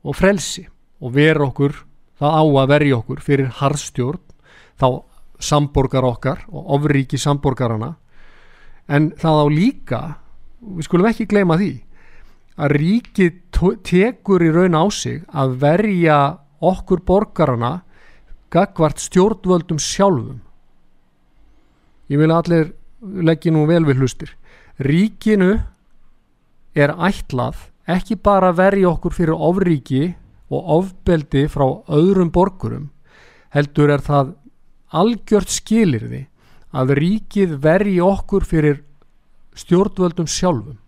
og 0.00 0.16
frelsi 0.16 0.64
og 1.04 1.12
ver 1.12 1.42
okkur, 1.44 1.74
það 2.16 2.38
á 2.40 2.44
að 2.44 2.70
verja 2.72 2.96
okkur 3.02 3.20
fyrir 3.20 3.50
harðstjórn, 3.58 4.22
þá 4.80 4.88
samborgar 5.44 6.06
okkar 6.08 6.46
og 6.48 6.72
ofríki 6.78 7.20
samborgarana. 7.20 7.98
En 8.88 9.10
það 9.20 9.40
á 9.44 9.46
líka, 9.52 10.00
við 10.64 10.88
skulum 10.88 11.10
ekki 11.10 11.28
gleyma 11.28 11.58
því, 11.60 11.74
að 12.56 12.76
ríkið 12.80 13.36
tekur 13.84 14.44
í 14.46 14.50
raun 14.54 14.78
á 14.80 14.84
sig 14.88 15.20
að 15.28 15.58
verja 15.60 16.18
okkur 16.64 17.04
borgarana 17.04 17.74
gagvart 18.54 19.02
stjórnvöldum 19.04 19.80
sjálfum 19.82 20.43
ég 22.10 22.20
vil 22.20 22.32
allir 22.32 22.72
leggja 23.00 23.52
nú 23.52 23.66
vel 23.68 23.84
við 23.86 24.02
hlustir. 24.02 24.34
Ríkinu 24.80 25.58
er 26.74 26.94
ætlað 26.96 27.68
ekki 27.90 28.16
bara 28.16 28.52
verja 28.56 28.90
okkur 28.94 29.14
fyrir 29.14 29.36
ofríki 29.36 30.14
og 30.52 30.70
ofbeldi 30.78 31.46
frá 31.52 31.66
öðrum 31.92 32.32
borgurum 32.32 32.88
heldur 33.54 33.92
er 33.94 34.02
það 34.02 34.34
algjört 34.94 35.52
skilirði 35.52 36.24
að 36.74 36.94
ríkið 36.98 37.58
verji 37.62 38.00
okkur 38.02 38.46
fyrir 38.46 38.80
stjórnvöldum 39.54 40.26
sjálfum. 40.26 40.78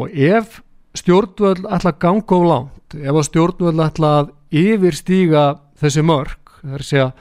Og 0.00 0.08
ef 0.08 0.62
stjórnvöld 0.96 1.66
ætla 1.68 1.92
að 1.92 2.00
ganga 2.00 2.36
á 2.36 2.40
langt 2.48 2.96
ef 2.96 3.12
að 3.12 3.28
stjórnvöld 3.28 3.84
ætla 3.84 4.12
að 4.20 4.32
yfirstíga 4.62 5.44
þessi 5.80 6.04
mörg 6.04 6.56
það 6.62 6.78
er 6.78 6.86
að 7.02 7.12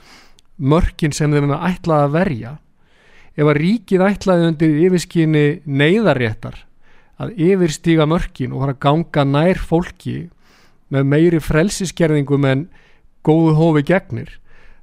mörgin 0.62 1.14
sem 1.16 1.34
þeim 1.34 1.54
ætla 1.58 2.04
að 2.06 2.14
verja 2.16 2.58
ef 3.36 3.48
að 3.48 3.58
ríkið 3.62 4.04
ætlaði 4.06 4.50
undir 4.52 4.78
yfirskinni 4.86 5.46
neyðarréttar 5.66 6.60
að 7.22 7.34
yfirstíga 7.38 8.08
mörgin 8.10 8.54
og 8.54 8.64
fara 8.64 8.76
að 8.76 8.84
ganga 8.86 9.26
nær 9.28 9.62
fólki 9.62 10.16
með 10.92 11.10
meiri 11.14 11.42
frelsiskerðingum 11.44 12.48
en 12.50 12.64
góðu 13.26 13.56
hófi 13.58 13.84
gegnir 13.88 14.38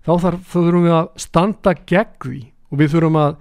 þá 0.07 0.13
þarf, 0.25 0.45
þurfum 0.53 0.87
við 0.87 0.97
að 0.97 1.09
standa 1.21 1.75
gegn 1.89 2.15
því 2.25 2.43
og 2.69 2.81
við 2.81 2.93
þurfum 2.95 3.19
að, 3.21 3.35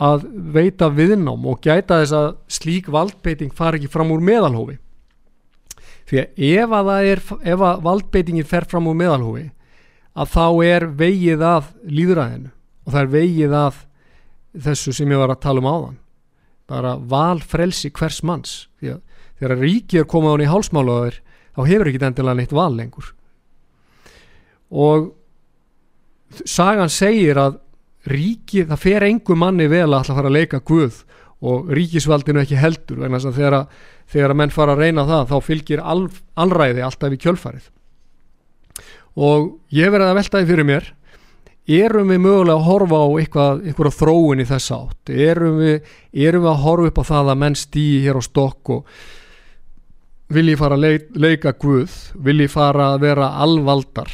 að 0.00 0.26
veita 0.56 0.90
viðnám 0.96 1.48
og 1.50 1.60
gæta 1.64 2.00
þess 2.02 2.16
að 2.16 2.30
slík 2.60 2.90
valdbeiting 2.92 3.52
fari 3.56 3.80
ekki 3.80 3.92
fram 3.92 4.12
úr 4.14 4.22
meðalhófi. 4.24 4.78
Því 6.08 6.22
að 6.22 6.44
ef 6.50 6.74
að, 6.74 6.90
er, 7.12 7.22
ef 7.52 7.64
að 7.68 7.82
valdbeitingin 7.86 8.48
fer 8.48 8.66
fram 8.70 8.88
úr 8.90 8.96
meðalhófi 8.98 9.48
að 10.20 10.32
þá 10.34 10.46
er 10.66 10.86
vegið 11.00 11.44
að 11.46 11.70
líðræðinu 11.88 12.50
og 12.50 12.92
það 12.92 13.00
er 13.00 13.12
vegið 13.14 13.56
að 13.60 13.78
þessu 14.66 14.94
sem 14.96 15.12
ég 15.12 15.20
var 15.20 15.32
að 15.32 15.42
tala 15.44 15.62
um 15.62 15.70
áðan. 15.70 15.96
Bara 16.70 16.96
valfrelsi 16.98 17.90
hvers 17.94 18.20
manns. 18.26 18.52
Því 18.80 18.94
að 18.96 19.00
þegar 19.40 19.62
ríkið 19.62 20.02
er 20.02 20.10
komað 20.10 20.36
án 20.36 20.44
í 20.44 20.50
hálsmálaður 20.50 21.16
þá 21.54 21.62
hefur 21.70 21.90
ekki 21.90 22.02
endilega 22.08 22.38
neitt 22.40 22.54
val 22.56 22.70
lengur. 22.76 23.12
Og 24.70 25.10
sagan 26.46 26.92
segir 26.92 27.40
að 27.40 27.58
ríkið, 28.10 28.68
það 28.70 28.82
fer 28.84 29.06
engu 29.08 29.36
manni 29.36 29.66
vel 29.70 29.88
að 29.88 29.98
alltaf 30.00 30.20
fara 30.20 30.30
að 30.30 30.38
leika 30.38 30.60
guð 30.64 31.02
og 31.40 31.72
ríkisvaldinu 31.72 32.42
ekki 32.42 32.58
heldur 32.60 33.00
þess 33.00 33.28
að 33.28 33.38
þegar, 33.38 33.58
þegar 34.12 34.34
að 34.34 34.40
menn 34.40 34.54
fara 34.54 34.76
að 34.76 34.82
reyna 34.84 35.04
það 35.08 35.28
þá 35.30 35.36
fylgir 35.46 35.82
al, 35.82 36.00
alræði 36.40 36.84
alltaf 36.84 37.16
í 37.16 37.20
kjölfarið 37.20 37.68
og 39.20 39.52
ég 39.74 39.92
verði 39.92 40.08
að 40.08 40.18
veltaði 40.20 40.48
fyrir 40.48 40.68
mér 40.68 40.88
erum 41.70 42.10
við 42.10 42.22
mögulega 42.24 42.56
að 42.56 42.66
horfa 42.66 42.98
á 42.98 43.08
eitthvað, 43.20 43.62
eitthvað 43.68 43.96
þróun 43.98 44.42
í 44.42 44.46
þess 44.48 44.72
átt? 44.74 45.12
Erum 45.12 45.58
við, 45.60 45.90
erum 46.26 46.44
við 46.46 46.50
að 46.50 46.62
horfa 46.64 46.90
upp 46.90 47.00
á 47.00 47.04
það 47.10 47.32
að 47.32 47.40
menn 47.42 47.58
stýi 47.58 48.00
hér 48.04 48.18
á 48.18 48.22
stokk 48.24 48.72
og 48.74 48.94
vilji 50.30 50.56
fara 50.58 50.78
að 50.78 50.86
leik, 50.86 51.06
leika 51.14 51.52
guð? 51.52 51.94
Vilji 52.14 52.48
fara 52.50 52.94
að 52.94 53.04
vera 53.06 53.30
alvaldar 53.44 54.10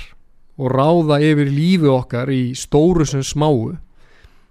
og 0.57 0.73
ráða 0.73 1.21
yfir 1.25 1.53
lífi 1.53 1.89
okkar 1.93 2.33
í 2.33 2.43
stóru 2.57 3.07
sem 3.09 3.25
smáu? 3.25 3.77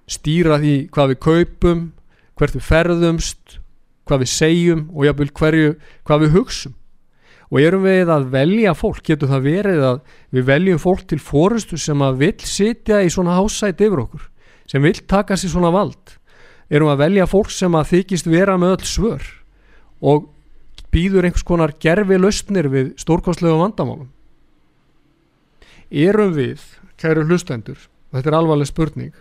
Stýra 0.10 0.60
því 0.62 0.76
hvað 0.94 1.14
við 1.14 1.22
kaupum 1.26 1.86
hvert 2.36 2.58
við 2.58 2.66
ferðumst 2.68 3.60
hvað 4.06 4.22
við 4.22 4.32
segjum 4.34 4.82
og 4.94 5.08
jáfnvel 5.08 5.32
hverju 5.34 5.78
hvað 6.06 6.26
við 6.26 6.36
hugsum 6.40 6.76
og 7.56 7.62
erum 7.64 7.86
við 7.88 8.12
að 8.12 8.28
velja 8.34 8.74
fólk, 8.76 9.00
getur 9.08 9.32
það 9.32 9.46
verið 9.48 9.84
að 9.88 10.00
við 10.36 10.48
veljum 10.50 10.82
fólk 10.84 11.06
til 11.08 11.20
fórustu 11.24 11.80
sem 11.80 12.02
að 12.04 12.18
vil 12.20 12.34
sitja 12.44 13.00
í 13.00 13.12
svona 13.14 13.38
hásæti 13.38 13.88
yfir 13.88 14.02
okkur, 14.04 14.26
sem 14.68 14.84
vil 14.84 14.98
taka 15.08 15.38
sér 15.40 15.54
svona 15.54 15.72
vald? 15.72 16.18
Erum 16.68 16.92
að 16.92 17.06
velja 17.06 17.30
fólk 17.32 17.54
sem 17.54 17.78
að 17.78 17.94
þykist 17.94 18.28
vera 18.28 18.58
með 18.60 18.76
öll 18.76 18.90
svör? 18.90 19.28
Og 20.04 20.28
býður 20.92 21.30
einhvers 21.30 21.48
konar 21.48 21.76
gerfi 21.80 22.20
lausnir 22.20 22.68
við 22.74 22.92
stórkostlega 23.00 23.56
vandamálum? 23.62 24.10
Erum 25.88 26.36
við 26.36 26.60
kæru 27.00 27.24
hlustendur, 27.24 27.80
þetta 28.12 28.34
er 28.34 28.38
alvarleg 28.42 28.68
spurning 28.68 29.16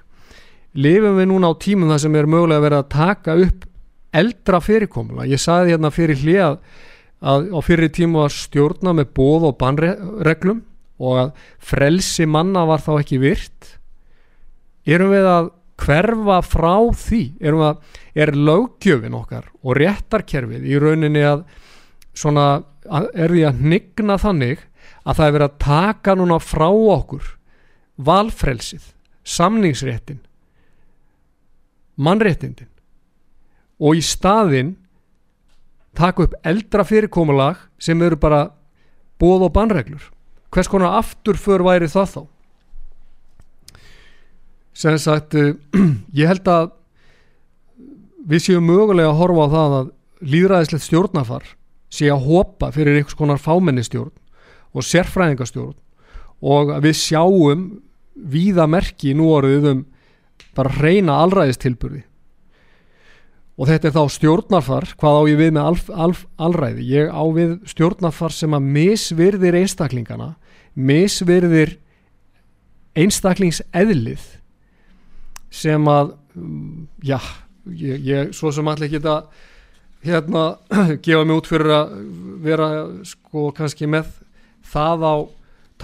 lifum 0.75 1.21
við 1.21 1.31
núna 1.31 1.53
á 1.55 1.55
tímum 1.55 1.93
það 1.93 2.03
sem 2.03 2.17
er 2.19 2.29
mögulega 2.31 2.65
vera 2.65 2.81
að 2.83 2.91
taka 2.95 3.37
upp 3.39 3.69
eldra 4.15 4.61
fyrirkomula, 4.63 5.27
ég 5.27 5.43
saði 5.43 5.75
hérna 5.75 5.91
fyrir 5.95 6.19
hlið 6.21 6.59
að 7.25 7.51
á 7.57 7.59
fyrir 7.65 7.93
tíma 7.95 8.27
var 8.27 8.35
stjórna 8.35 8.95
með 8.97 9.13
bóð 9.17 9.49
og 9.51 9.59
bannreglum 9.61 10.63
og 11.03 11.21
að 11.23 11.31
frelsi 11.59 12.27
manna 12.29 12.65
var 12.69 12.83
þá 12.85 12.93
ekki 12.99 13.21
virt. 13.23 13.71
Erum 14.85 15.15
við 15.15 15.29
að 15.29 15.49
hverfa 15.81 16.39
frá 16.47 16.75
því? 16.95 17.23
Erum 17.41 17.63
við 17.63 17.71
að, 17.71 17.97
er 18.25 18.35
lögjöfin 18.37 19.17
okkar 19.19 19.49
og 19.63 19.79
réttarkerfið 19.81 20.69
í 20.69 20.77
rauninni 20.81 21.25
að 21.27 21.47
svona, 22.15 22.63
er 22.93 23.33
því 23.33 23.47
að 23.49 23.65
nigna 23.73 24.19
þannig 24.21 24.69
að 25.05 25.17
það 25.17 25.27
er 25.27 25.35
verið 25.39 25.49
að 25.49 25.59
taka 25.65 26.15
núna 26.19 26.39
frá 26.41 26.69
okkur 26.69 27.33
valfrelsið, 28.05 28.87
samningsréttin 29.25 30.23
mannréttindin 31.95 32.71
og 33.79 33.99
í 33.99 34.03
staðinn 34.05 34.75
taka 35.97 36.27
upp 36.27 36.37
eldra 36.47 36.85
fyrirkomulag 36.87 37.59
sem 37.79 38.01
eru 38.03 38.19
bara 38.21 38.49
bóð 39.21 39.49
og 39.49 39.55
bannreglur. 39.55 40.03
Hvers 40.55 40.71
konar 40.71 40.99
afturför 41.01 41.65
væri 41.67 41.91
það 41.91 42.11
þá? 42.15 42.23
Sem 44.75 44.99
sagt 44.99 45.37
uh, 45.39 45.55
ég 46.21 46.31
held 46.31 46.49
að 46.51 46.73
við 48.25 48.47
séum 48.49 48.67
mögulega 48.67 49.13
að 49.13 49.21
horfa 49.21 49.47
á 49.47 49.55
það 49.55 49.77
að 49.79 49.91
líðræðislegt 50.35 50.87
stjórnafar 50.87 51.49
sé 51.95 52.09
að 52.11 52.27
hopa 52.27 52.71
fyrir 52.75 52.99
einhvers 52.99 53.19
konar 53.19 53.43
fámennistjórn 53.43 54.15
og 54.75 54.87
sérfræðingastjórn 54.87 55.77
og 56.45 56.73
við 56.85 56.97
sjáum 56.99 57.67
víða 58.15 58.67
merki 58.71 59.15
nú 59.17 59.29
orðið 59.35 59.71
um 59.71 59.85
bara 60.57 60.73
reyna 60.81 61.21
allræðistilburði 61.23 62.05
og 63.55 63.69
þetta 63.71 63.89
er 63.89 63.95
þá 63.95 64.15
stjórnarfar 64.17 64.89
hvað 64.99 65.19
á 65.19 65.23
ég 65.31 65.39
við 65.39 65.53
með 65.55 65.69
alf, 65.69 65.91
alf, 65.91 66.25
alræði? 66.43 66.87
Ég 66.91 67.11
á 67.11 67.23
við 67.37 67.55
stjórnarfar 67.71 68.35
sem 68.35 68.57
að 68.57 68.67
misvirðir 68.77 69.59
einstaklingana 69.61 70.33
misvirðir 70.75 71.77
einstaklingseðlið 72.99 74.25
sem 75.55 75.91
að 75.91 76.15
mm, 76.35 76.87
já, 77.07 77.19
ég, 77.71 78.03
ég 78.03 78.35
svo 78.35 78.51
sem 78.55 78.69
allir 78.71 78.91
geta 78.91 79.21
hérna 80.05 80.45
gefa 81.05 81.23
mig 81.23 81.39
út 81.39 81.51
fyrir 81.51 81.75
að 81.79 81.95
vera 82.45 82.69
sko 83.07 83.49
kannski 83.55 83.89
með 83.91 84.11
það 84.67 85.07
á 85.07 85.15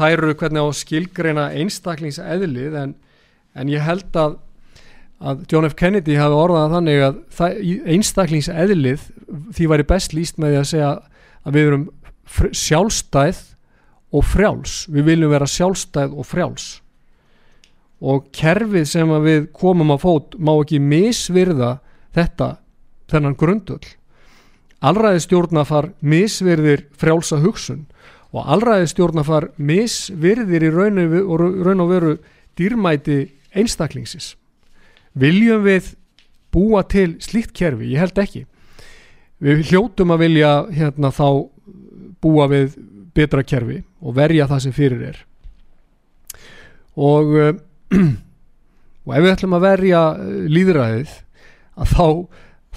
tæru 0.00 0.34
hvernig 0.34 0.66
á 0.66 0.68
skilgreina 0.74 1.48
einstaklingseðlið 1.58 2.78
en, 2.82 2.94
en 3.54 3.70
ég 3.70 3.86
held 3.86 4.18
að 4.18 4.38
að 5.20 5.44
John 5.52 5.68
F. 5.68 5.76
Kennedy 5.76 6.16
hafi 6.16 6.36
orðað 6.36 6.74
þannig 6.76 7.04
að 7.04 7.20
það, 7.36 7.56
einstaklingseðlið 7.94 9.06
því 9.56 9.70
væri 9.72 9.88
best 9.90 10.16
líst 10.16 10.40
með 10.40 10.54
því 10.54 10.60
að 10.60 10.68
segja 10.70 10.90
að 11.44 11.56
við 11.56 11.70
erum 11.70 11.86
sjálfstæð 12.64 13.42
og 14.10 14.26
frjáls. 14.26 14.76
Við 14.90 15.10
viljum 15.12 15.34
vera 15.34 15.48
sjálfstæð 15.50 16.16
og 16.16 16.28
frjáls. 16.28 16.66
Og 18.00 18.26
kerfið 18.32 18.88
sem 18.88 19.14
við 19.26 19.48
komum 19.56 19.92
að 19.92 20.04
fót 20.06 20.36
má 20.40 20.54
ekki 20.56 20.80
misvirða 20.80 21.78
þetta 22.16 22.54
þennan 23.10 23.36
grundull 23.38 23.82
allræði 24.80 25.24
stjórnafar 25.26 25.90
misvirðir 26.00 26.86
frjálsa 26.98 27.40
hugsun 27.42 27.84
og 28.32 28.46
allræði 28.54 28.88
stjórnafar 28.94 29.50
misvirðir 29.60 30.64
í 30.68 30.72
raun 30.72 31.82
og 31.84 31.90
veru 31.90 32.14
dýrmæti 32.58 33.20
einstaklingsins 33.52 34.34
viljum 35.18 35.64
við 35.64 35.94
búa 36.50 36.82
til 36.86 37.14
slíkt 37.22 37.54
kerfi, 37.56 37.92
ég 37.92 38.02
held 38.02 38.18
ekki 38.18 38.44
við 39.40 39.64
hljótum 39.70 40.12
að 40.14 40.24
vilja 40.26 40.52
hérna 40.74 41.10
þá 41.14 41.26
búa 42.20 42.46
við 42.50 42.76
betra 43.16 43.44
kerfi 43.46 43.80
og 44.00 44.16
verja 44.16 44.48
það 44.50 44.64
sem 44.66 44.76
fyrir 44.76 45.06
er 45.10 45.22
og 47.00 47.34
uh, 47.38 47.52
og 49.06 49.16
ef 49.16 49.24
við 49.24 49.32
ætlum 49.32 49.56
að 49.56 49.66
verja 49.66 50.04
uh, 50.12 50.30
líðræðið 50.50 51.16
að 51.80 51.94
þá 51.94 52.06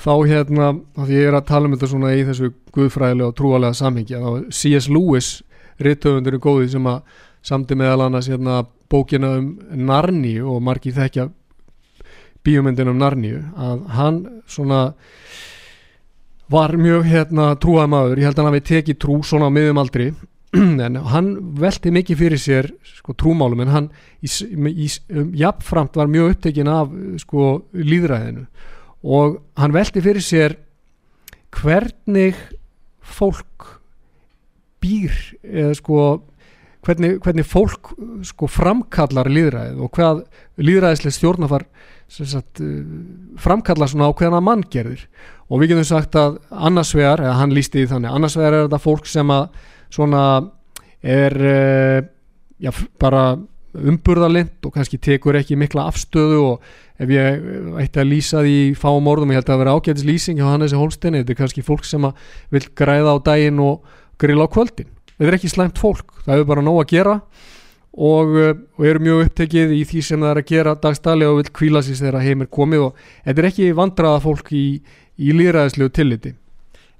þá 0.04 0.14
hérna, 0.28 0.70
því 0.98 1.20
ég 1.20 1.30
er 1.30 1.38
að 1.38 1.50
tala 1.52 1.70
um 1.70 1.76
þetta 1.76 1.90
svona 1.92 2.14
í 2.18 2.24
þessu 2.28 2.50
guðfræðilega 2.74 3.30
og 3.30 3.36
trúalega 3.38 3.78
samhengi 3.78 4.18
að 4.18 4.40
C.S. 4.50 4.90
Lewis 4.92 5.36
rittöfundur 5.84 6.38
er 6.38 6.44
góðið 6.44 6.74
sem 6.74 6.90
að 6.90 7.20
samti 7.46 7.78
meðal 7.78 8.08
annars 8.08 8.30
hérna 8.32 8.64
bókina 8.92 9.36
um 9.38 9.54
Narni 9.86 10.38
og 10.42 10.64
margi 10.66 10.94
þekkja 10.96 11.28
bíomöndin 12.44 12.92
um 12.92 13.00
Narníu 13.00 13.42
að 13.56 13.84
hann 13.96 14.22
svona 14.50 14.84
var 16.52 16.76
mjög 16.78 17.08
hérna 17.08 17.54
trúað 17.58 17.90
maður, 17.94 18.20
ég 18.20 18.28
held 18.28 18.38
að 18.38 18.44
hann 18.44 18.52
hafi 18.52 18.68
tekið 18.70 19.00
trú 19.02 19.18
svona 19.26 19.50
á 19.50 19.56
miðum 19.56 19.82
aldri. 19.82 20.12
En 20.86 21.00
hann 21.10 21.30
velti 21.58 21.90
mikið 21.94 22.20
fyrir 22.20 22.42
sér 22.42 22.68
sko, 22.86 23.16
trúmálum 23.18 23.64
en 23.64 23.72
hann 23.74 23.88
í, 24.22 24.30
í, 24.30 24.90
um, 25.10 25.32
jafnframt 25.34 25.98
var 25.98 26.12
mjög 26.12 26.36
upptekinn 26.36 26.70
af 26.70 26.92
sko, 27.24 27.64
líðræðinu 27.74 28.46
og 29.04 29.40
hann 29.60 29.74
velti 29.74 30.04
fyrir 30.06 30.24
sér 30.24 30.56
hvernig 31.58 32.38
fólk 33.04 33.80
býr 34.84 35.16
eða 35.42 35.74
sko 35.80 35.98
hvernig, 36.84 37.18
hvernig 37.24 37.48
fólk 37.48 37.94
sko 38.28 38.48
framkallar 38.52 39.30
líðræðið 39.32 39.82
og 39.84 39.92
hvað 39.96 40.24
líðræðislega 40.62 41.18
stjórnafar 41.18 41.68
sagt, 42.14 42.62
framkallar 43.42 43.90
svona 43.90 44.10
á 44.10 44.14
hverjana 44.14 44.42
manngerðir. 44.44 45.08
Og 45.50 45.62
við 45.62 45.74
getum 45.74 45.88
sagt 45.88 46.18
að 46.20 46.38
annarsvegar, 46.54 47.24
eða 47.24 47.40
hann 47.40 47.56
lísti 47.56 47.84
í 47.84 47.90
þannig 47.90 48.14
annarsvegar 48.14 48.58
er 48.58 48.68
þetta 48.68 48.82
fólk 48.84 49.10
sem 49.10 49.34
að 49.34 49.48
svona 49.94 50.22
er 51.04 51.36
uh, 51.42 52.00
já, 52.62 52.72
bara 53.02 53.24
umburðalind 53.74 54.68
og 54.68 54.76
kannski 54.76 55.00
tekur 55.02 55.38
ekki 55.40 55.58
mikla 55.58 55.88
afstöðu 55.90 56.42
og 56.46 56.68
ef 57.02 57.10
ég 57.10 57.48
ætti 57.82 58.02
að 58.04 58.12
lýsa 58.12 58.44
því 58.46 58.58
fáum 58.78 59.10
orðum, 59.10 59.34
ég 59.34 59.42
held 59.42 59.48
að 59.48 59.54
það 59.56 59.64
vera 59.64 59.74
ágætis 59.74 60.06
lýsing 60.08 60.38
hjá 60.38 60.46
Hannesi 60.52 60.78
Holstein, 60.78 61.18
þetta 61.18 61.34
er 61.34 61.40
kannski 61.40 61.66
fólk 61.66 61.88
sem 61.90 62.06
vil 62.54 62.64
græða 62.78 63.18
á 63.18 63.26
daginn 63.26 63.62
og 63.64 63.82
grila 64.22 64.46
á 64.46 64.54
kvöldin. 64.54 64.92
Þetta 65.18 65.30
er 65.32 65.38
ekki 65.40 65.52
slæmt 65.52 65.82
fólk, 65.82 66.14
það 66.22 66.38
hefur 66.38 66.52
bara 66.54 66.66
nóg 66.66 66.84
að 66.84 66.94
gera. 66.94 67.16
og, 67.18 67.44
eh, 67.94 68.56
og 68.78 68.88
eru 68.90 69.04
mjög 69.04 69.24
upptekið 69.28 69.76
í 69.78 69.84
því 69.90 70.04
sem 70.08 70.26
það 70.26 70.32
er 70.32 70.42
að 70.42 70.50
gera 70.50 70.76
dagstæli 70.86 71.30
og 71.30 71.40
vil 71.42 71.54
kvíla 71.60 71.84
sér 71.86 72.02
þegar 72.02 72.26
heim 72.26 72.44
er 72.46 72.52
komið 72.60 72.88
og 72.88 73.06
þetta 73.26 73.44
er 73.44 73.50
ekki 73.52 73.72
vandraða 73.78 74.24
fólk 74.24 74.52
í, 74.58 74.66
í 75.18 75.38
líðræðislegu 75.38 75.94
tilliti. 75.94 76.36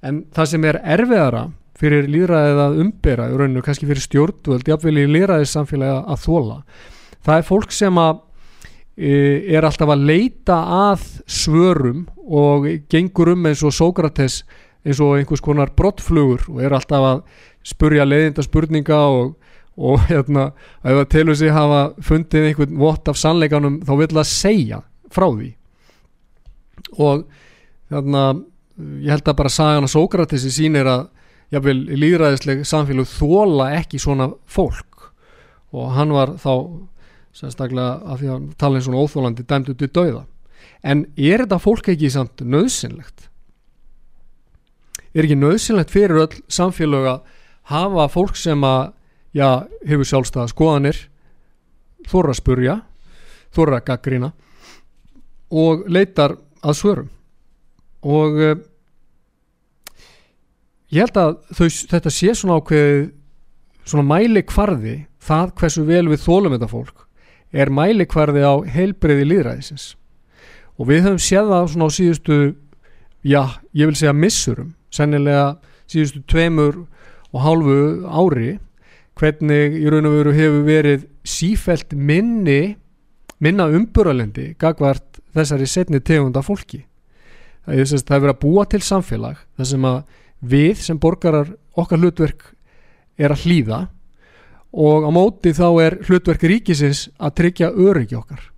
En 0.04 0.24
það 0.34 0.50
sem 0.52 0.66
er 0.68 0.80
erfiðara 0.96 1.46
fyrir 1.78 2.06
líðræðið 2.06 2.60
að 2.62 2.80
umbera 2.84 3.30
í 3.30 3.38
rauninu, 3.38 3.62
kannski 3.64 3.88
fyrir 3.88 4.04
stjórnvöld 4.04 4.68
jáfnvel 4.68 5.00
í 5.02 5.08
líðræðissamfélagi 5.10 6.04
að 6.14 6.20
þóla 6.22 6.60
það 7.24 7.40
er 7.40 7.48
fólk 7.48 7.74
sem 7.74 8.00
að 8.00 8.20
e, 8.96 9.14
er 9.56 9.66
alltaf 9.66 9.94
að 9.94 10.04
leita 10.10 10.58
að 10.90 11.06
svörum 11.30 12.04
og 12.24 12.68
gengur 12.92 13.32
um 13.34 13.48
eins 13.48 13.64
og 13.64 13.74
Sókrates 13.74 14.42
eins 14.84 15.00
og 15.00 15.16
einhvers 15.18 15.42
konar 15.44 15.72
brottflugur 15.76 16.44
og 16.52 16.60
er 16.62 16.76
alltaf 16.76 17.08
að 17.08 17.24
spurja 17.64 18.04
leiðinda 18.04 18.44
spurninga 18.44 19.00
og, 19.08 19.34
og 19.74 20.04
hérna, 20.08 20.50
að 20.84 21.00
það 21.00 21.08
telur 21.14 21.38
sig 21.38 21.54
hafa 21.54 21.82
fundið 22.04 22.48
einhvern 22.50 22.78
vott 22.78 23.10
af 23.10 23.18
sannleikanum 23.18 23.80
þá 23.86 23.92
vil 24.00 24.10
það 24.12 24.30
segja 24.30 24.80
frá 25.14 25.26
því. 25.26 25.50
Og 26.98 27.24
þarna 27.90 28.24
ég 29.02 29.10
held 29.14 29.28
að 29.30 29.38
bara 29.40 29.52
sagan 29.52 29.86
að 29.86 29.94
Sókratesi 29.94 30.52
sínir 30.54 30.90
að 30.90 31.08
jáfnvel 31.54 31.76
líðræðisleg 31.94 32.64
samfélag 32.66 33.10
þóla 33.10 33.70
ekki 33.80 34.00
svona 34.02 34.30
fólk. 34.46 35.10
Og 35.74 35.92
hann 35.94 36.14
var 36.14 36.36
þá 36.38 36.54
sérstaklega 37.34 37.98
að 38.06 38.22
því 38.22 38.32
að 38.34 38.48
tala 38.58 38.78
eins 38.78 38.88
svona 38.88 39.02
óþólandi 39.02 39.46
dæmt 39.50 39.70
út 39.74 39.82
í 39.82 39.90
dauða. 39.90 40.24
En 40.86 41.06
er 41.16 41.42
þetta 41.42 41.62
fólk 41.62 41.88
ekki 41.90 42.10
samt 42.12 42.42
nöðsynlegt 42.46 43.28
er 45.14 45.28
ekki 45.28 45.38
nöðsynlegt 45.38 45.92
fyrir 45.94 46.24
öll 46.24 46.38
samfélag 46.50 47.08
að 47.08 47.34
hafa 47.70 48.08
fólk 48.12 48.38
sem 48.38 48.64
að 48.66 48.92
já, 49.34 49.66
hefur 49.86 50.08
sjálfstæða 50.08 50.52
skoðanir. 50.52 51.00
Þorra 52.08 52.36
spurja. 52.36 52.78
Þorra 53.54 53.80
að 53.80 53.88
gaggrina 53.90 54.32
og 55.54 55.84
leitar 55.92 56.34
að 56.64 56.78
svörum. 56.78 57.10
Og 58.04 58.40
uh, 58.40 58.56
ég 60.94 61.04
held 61.04 61.20
að 61.20 61.36
þau, 61.54 61.68
þetta 61.92 62.12
sé 62.12 62.34
svona 62.34 62.58
ákveð 62.58 63.12
svona 63.84 64.06
mæli 64.08 64.42
kvarði 64.48 64.94
það 65.24 65.52
hversu 65.60 65.84
vel 65.88 66.06
við 66.08 66.22
þólum 66.24 66.54
þetta 66.56 66.70
fólk 66.70 67.04
er 67.54 67.70
mæli 67.72 68.06
kvarði 68.10 68.44
á 68.44 68.54
heilbreyði 68.74 69.26
líðræðisins 69.28 69.86
og 70.78 70.88
við 70.90 71.04
höfum 71.06 71.22
séð 71.22 71.50
það 71.52 71.68
svona 71.72 71.88
á 71.88 71.96
síðustu 71.96 72.38
já, 73.24 73.42
ég 73.76 73.90
vil 73.90 73.98
segja 73.98 74.16
missurum 74.16 74.72
sennilega 74.94 75.54
síðustu 75.90 76.24
tveimur 76.30 76.84
og 77.34 77.44
hálfu 77.44 77.78
ári 78.08 78.54
hvernig 79.18 79.76
í 79.78 79.90
raun 79.90 80.08
og 80.08 80.16
veru 80.18 80.34
hefur 80.34 80.64
verið 80.66 81.06
sífælt 81.24 81.94
minni 81.94 82.74
minna 83.42 83.66
umbúralendi 83.70 84.52
gagvart 84.60 85.20
þessari 85.34 85.66
setni 85.68 86.00
tegunda 86.00 86.42
fólki. 86.44 86.84
Það 87.64 87.80
er 87.80 87.90
það 87.90 88.16
er 88.16 88.24
verið 88.24 88.34
að 88.34 88.42
búa 88.44 88.64
til 88.68 88.82
samfélag 88.84 89.40
þar 89.56 89.70
sem 89.70 89.86
að 89.88 90.00
við 90.44 90.80
sem 90.84 91.00
borgarar 91.00 91.54
okkar 91.74 92.00
hlutverk 92.00 92.50
er 93.18 93.32
að 93.32 93.46
hlýða 93.46 93.80
og 94.74 95.06
á 95.06 95.10
móti 95.14 95.54
þá 95.54 95.66
er 95.84 95.96
hlutverk 96.08 96.44
ríkisins 96.50 97.06
að 97.16 97.36
tryggja 97.40 97.70
öryggi 97.70 98.18
okkar. 98.18 98.50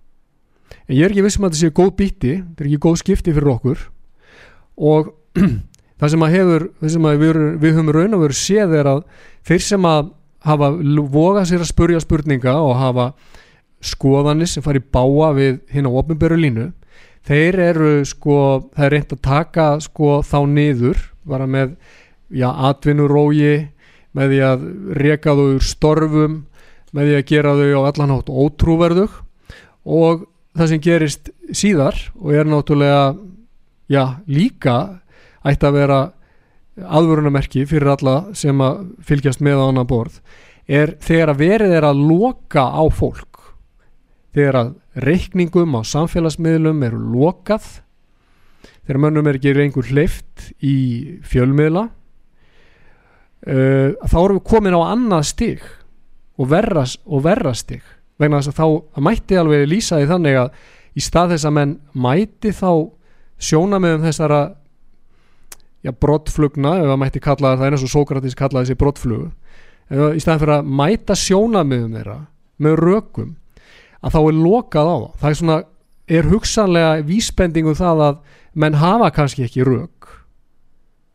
En 0.87 0.97
ég 0.97 1.05
er 1.05 1.13
ekki 1.13 1.25
vissum 1.25 1.45
að 1.45 1.53
þetta 1.53 1.63
séu 1.63 1.77
góð 1.77 1.93
býtti 2.01 2.33
þetta 2.41 2.63
er 2.63 2.69
ekki 2.69 2.83
góð 2.83 2.99
skipti 3.03 3.33
fyrir 3.35 3.53
okkur 3.53 3.87
og 4.77 5.11
það 5.99 6.13
sem 6.13 6.25
að 6.25 6.35
hefur 6.35 6.67
sem 6.93 7.09
að 7.09 7.23
við, 7.23 7.41
við 7.61 7.75
höfum 7.77 7.93
raun 7.95 8.17
og 8.17 8.23
veru 8.25 8.37
séð 8.37 8.75
er 8.81 8.91
að 8.95 9.03
þeir 9.47 9.65
sem 9.67 9.87
að 9.87 10.13
hafa 10.47 10.71
vogað 11.11 11.49
sér 11.51 11.63
að 11.63 11.71
spurja 11.71 12.01
spurninga 12.03 12.55
og 12.63 12.77
hafa 12.79 13.11
skoðanis 13.83 14.55
sem 14.55 14.65
fari 14.65 14.81
báa 14.81 15.33
við 15.37 15.59
hinn 15.73 15.87
á 15.89 15.91
ofnbjörðu 15.91 16.41
línu. 16.41 16.67
Þeir 17.27 17.59
eru 17.59 17.91
sko 18.07 18.37
það 18.73 18.85
er 18.85 18.93
reynd 18.95 19.13
að 19.13 19.23
taka 19.27 19.67
sko 19.83 20.21
þá 20.23 20.39
niður 20.47 21.01
bara 21.27 21.47
með 21.49 21.75
já, 22.31 22.47
atvinnurógi 22.47 23.67
með 24.17 24.33
því 24.33 24.39
að 24.47 24.67
reka 24.97 25.35
þau 25.35 25.47
úr 25.57 25.65
storfum 25.67 26.37
með 26.95 27.09
því 27.09 27.17
að 27.17 27.27
gera 27.31 27.55
þau 27.59 27.67
á 27.67 27.81
allan 27.91 28.13
hátt 28.15 28.31
ótrúverðug. 28.31 29.17
Og 29.87 30.25
það 30.57 30.71
sem 30.71 30.83
gerist 30.83 31.31
síðar 31.53 31.99
og 32.17 32.31
er 32.33 32.47
náttúrulega 32.49 33.03
já, 33.91 34.03
líka 34.27 34.77
ætti 35.47 35.67
að 35.67 35.77
vera 35.77 35.99
aðvörunamerki 36.77 37.65
fyrir 37.69 37.95
alla 37.95 38.17
sem 38.37 38.61
að 38.61 38.85
fylgjast 39.07 39.41
með 39.45 39.63
á 39.63 39.65
annan 39.69 39.89
borð 39.89 40.19
er 40.67 40.95
þegar 41.03 41.33
að 41.33 41.41
verið 41.41 41.75
er 41.79 41.87
að 41.87 42.03
loka 42.09 42.63
á 42.69 42.83
fólk 42.93 43.41
þegar 44.35 44.59
að 44.61 44.73
reikningum 45.07 45.77
á 45.77 45.81
samfélagsmiðlum 45.87 46.83
eru 46.85 46.99
lokað 47.15 47.65
þegar 48.85 49.01
mönnum 49.03 49.29
er 49.29 49.39
ekki 49.39 49.55
einhver 49.55 49.89
hleyft 49.89 50.51
í 50.61 50.77
fjölmiðla 51.25 51.87
uh, 53.47 53.89
þá 54.05 54.17
erum 54.21 54.39
við 54.39 54.47
komin 54.51 54.77
á 54.77 54.81
annað 54.91 55.29
stig 55.31 55.65
og 56.37 56.49
verra, 56.51 56.83
og 57.05 57.23
verra 57.25 57.53
stig. 57.57 57.81
Vegna 58.17 58.41
þess 58.41 58.53
að 58.53 58.59
þá 58.59 59.01
mætti 59.05 59.37
alveg 59.37 59.67
lýsa 59.69 59.99
því 59.99 60.09
þannig 60.11 60.39
að 60.41 60.61
í 60.97 61.03
stað 61.05 61.33
þess 61.33 61.49
að 61.49 61.55
menn 61.57 61.73
mæti 61.93 62.53
þá 62.55 62.71
sjóna 63.37 63.79
með 63.81 63.97
um 63.97 64.05
þessara 64.07 64.41
já, 65.87 65.93
brottflugna 66.03 66.75
ef 66.81 66.91
að 66.91 67.01
mætti 67.01 67.23
kalla 67.23 67.53
það, 67.53 67.59
það 67.59 67.67
er 67.67 67.77
eins 67.77 67.85
og 67.87 67.93
Sókratis 67.93 68.37
kallaði 68.37 68.67
þessi 68.67 68.79
brottflugu 68.81 69.29
í 69.87 70.21
staðan 70.21 70.41
fyrir 70.43 70.55
að 70.57 70.71
mæta 70.81 71.15
sjóna 71.15 71.63
með 71.67 71.85
um 71.85 71.97
þeirra 71.97 72.17
með 72.63 72.79
rökum 72.81 73.35
að 74.01 74.17
þá 74.17 74.19
er 74.21 74.39
lokað 74.41 74.89
á 74.91 74.97
það 74.97 75.21
það 75.21 75.29
er 75.29 75.39
svona, 75.41 75.59
er 76.17 76.31
hugsanlega 76.31 77.05
vísbendingu 77.07 77.71
um 77.73 77.79
það 77.79 78.03
að 78.07 78.17
menn 78.57 78.79
hafa 78.81 79.11
kannski 79.15 79.45
ekki 79.47 79.67
rauk 79.67 80.09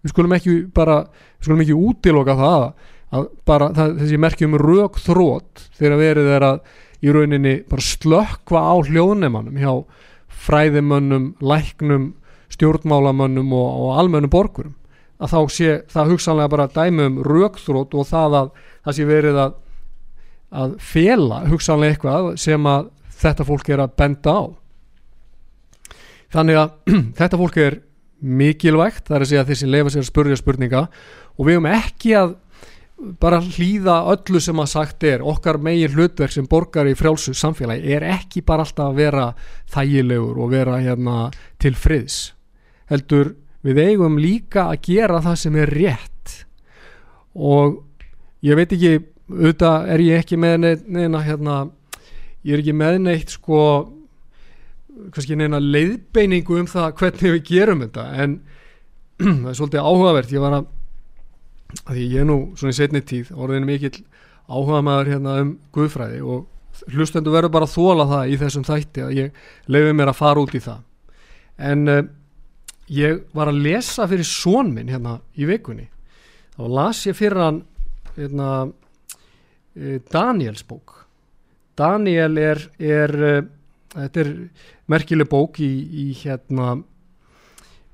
við 0.03 0.15
skulum 0.15 0.37
ekki 0.39 0.57
bara 0.75 1.03
við 1.05 1.45
skulum 1.47 1.65
ekki 1.67 1.77
útiloka 1.77 2.39
það 2.39 2.65
að 3.13 3.29
bara 3.49 3.69
það, 3.77 3.99
þessi 4.01 4.23
merkjum 4.25 4.57
rauk 4.63 4.97
þrótt 5.03 5.67
þegar 5.77 6.01
verið 6.01 6.33
er 6.39 6.49
að 6.49 6.65
í 7.03 7.13
rauninni 7.13 7.55
bara 7.69 7.85
slökva 7.85 8.63
á 8.63 8.75
hljóðnemannum 8.87 9.59
hjá 9.59 9.73
fræðimönnum, 10.43 11.33
læknum 11.45 12.13
stjórnmálamönnum 12.53 13.53
og, 13.57 13.69
og 13.87 13.99
almennum 14.03 14.33
borgurum 14.33 14.77
að 15.23 15.33
þá 15.33 15.41
sé 15.55 15.75
það 15.93 16.15
hugsanlega 16.15 16.53
bara 16.53 16.71
dæmi 16.73 17.07
um 17.07 17.21
raukþrótt 17.27 17.95
og 17.95 18.09
það 18.09 18.39
að 18.41 18.49
það 18.83 18.97
sé 18.97 19.07
verið 19.09 19.39
að 19.45 19.61
að 20.53 20.75
fela 20.85 21.39
hugsanlega 21.49 21.95
eitthvað 21.95 22.29
sem 22.41 22.67
að 22.69 22.91
þetta 23.23 23.47
fólk 23.49 23.71
er 23.73 23.83
að 23.85 23.95
benda 24.03 24.35
á. 24.37 24.43
Þannig 26.33 26.61
að 26.61 26.95
þetta 27.21 27.41
fólk 27.41 27.59
er 27.63 27.79
mikilvægt 28.23 29.09
það 29.09 29.17
er 29.17 29.25
að 29.25 29.31
segja 29.33 29.49
þeir 29.49 29.61
sem 29.63 29.73
leifa 29.73 29.93
sér 29.95 30.05
að 30.05 30.11
spurja 30.11 30.39
spurninga 30.39 30.83
og 31.33 31.47
við 31.47 31.57
höfum 31.57 31.71
ekki 31.73 32.15
að 32.19 32.37
bara 33.23 33.41
hlýða 33.43 33.97
öllu 34.13 34.39
sem 34.43 34.61
að 34.63 34.69
sagt 34.71 35.07
er. 35.09 35.25
Okkar 35.27 35.59
megin 35.59 35.97
hlutverk 35.97 36.35
sem 36.35 36.47
borgar 36.47 36.87
í 36.87 36.95
frjálsu 36.99 37.35
samfélagi 37.35 37.97
er 37.97 38.07
ekki 38.13 38.45
bara 38.47 38.67
alltaf 38.67 38.93
að 38.93 39.01
vera 39.01 39.25
þægilegur 39.73 40.39
og 40.45 40.53
vera 40.53 40.79
hérna 40.85 41.17
til 41.63 41.75
friðs 41.79 42.21
heldur 42.93 43.33
við 43.67 43.81
eigum 43.87 44.19
líka 44.21 44.69
að 44.71 44.83
gera 44.89 45.23
það 45.25 45.39
sem 45.43 45.57
er 45.63 45.73
rétt. 45.73 46.37
Og 47.33 47.81
ég 48.45 48.59
veit 48.59 48.75
ekki 48.75 48.95
auðvitað 49.33 49.91
er 49.95 50.05
ég 50.05 50.23
ekki 50.23 50.39
með 50.41 50.67
neina 50.85 51.23
hérna 51.25 51.57
ég 52.43 52.57
er 52.57 52.63
ekki 52.63 52.75
með 52.77 52.99
neitt 53.07 53.33
sko 53.37 53.61
kannski 55.15 55.39
neina 55.39 55.61
leiðbeiningu 55.63 56.59
um 56.61 56.69
það 56.69 56.95
hvernig 57.01 57.37
við 57.37 57.45
gerum 57.49 57.85
þetta 57.85 58.07
en 58.23 58.39
það 59.23 59.51
er 59.53 59.59
svolítið 59.59 59.89
áhugavert. 59.89 60.33
Ég 60.35 60.43
var 60.43 60.59
að, 60.59 60.67
að 61.87 62.01
ég 62.03 62.17
er 62.23 62.29
nú 62.29 62.39
svona 62.59 62.75
í 62.75 62.79
setni 62.79 63.03
tíð 63.07 63.33
orðin 63.37 63.69
mikill 63.69 64.03
áhuga 64.51 64.83
maður 64.85 65.13
hérna 65.15 65.37
um 65.43 65.53
guðfræði 65.75 66.23
og 66.27 66.49
hlustendu 66.93 67.33
verður 67.33 67.53
bara 67.55 67.69
að 67.69 67.77
þóla 67.77 68.09
það 68.11 68.33
í 68.33 68.39
þessum 68.41 68.67
þætti 68.67 69.05
að 69.05 69.15
ég 69.17 69.45
leiði 69.71 69.95
mér 69.97 70.11
að 70.11 70.19
fara 70.19 70.43
út 70.43 70.57
í 70.57 70.63
það. 70.63 70.83
En 71.63 71.89
uh, 71.89 72.03
ég 72.91 73.23
var 73.37 73.51
að 73.51 73.63
lesa 73.67 74.07
fyrir 74.11 74.27
són 74.29 74.73
minn 74.75 74.91
hérna 74.93 75.19
í 75.39 75.47
vikunni. 75.49 75.89
Þá 76.57 76.63
las 76.79 77.03
ég 77.07 77.17
fyrir 77.19 77.41
hann 77.41 77.61
hérna, 78.17 78.49
uh, 78.69 79.99
Daniels 80.13 80.65
bók. 80.69 80.99
Daniel 81.79 82.37
er, 82.39 82.63
er 82.79 83.15
uh, 83.19 83.43
þetta 83.95 84.25
er 84.25 84.33
merkileg 84.93 85.31
bók 85.31 85.63
í, 85.63 85.71
í 86.07 86.09
hérna 86.25 86.75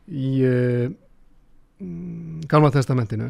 í 0.09 0.31
Gamla 2.49 2.73
testamentinu. 2.75 3.29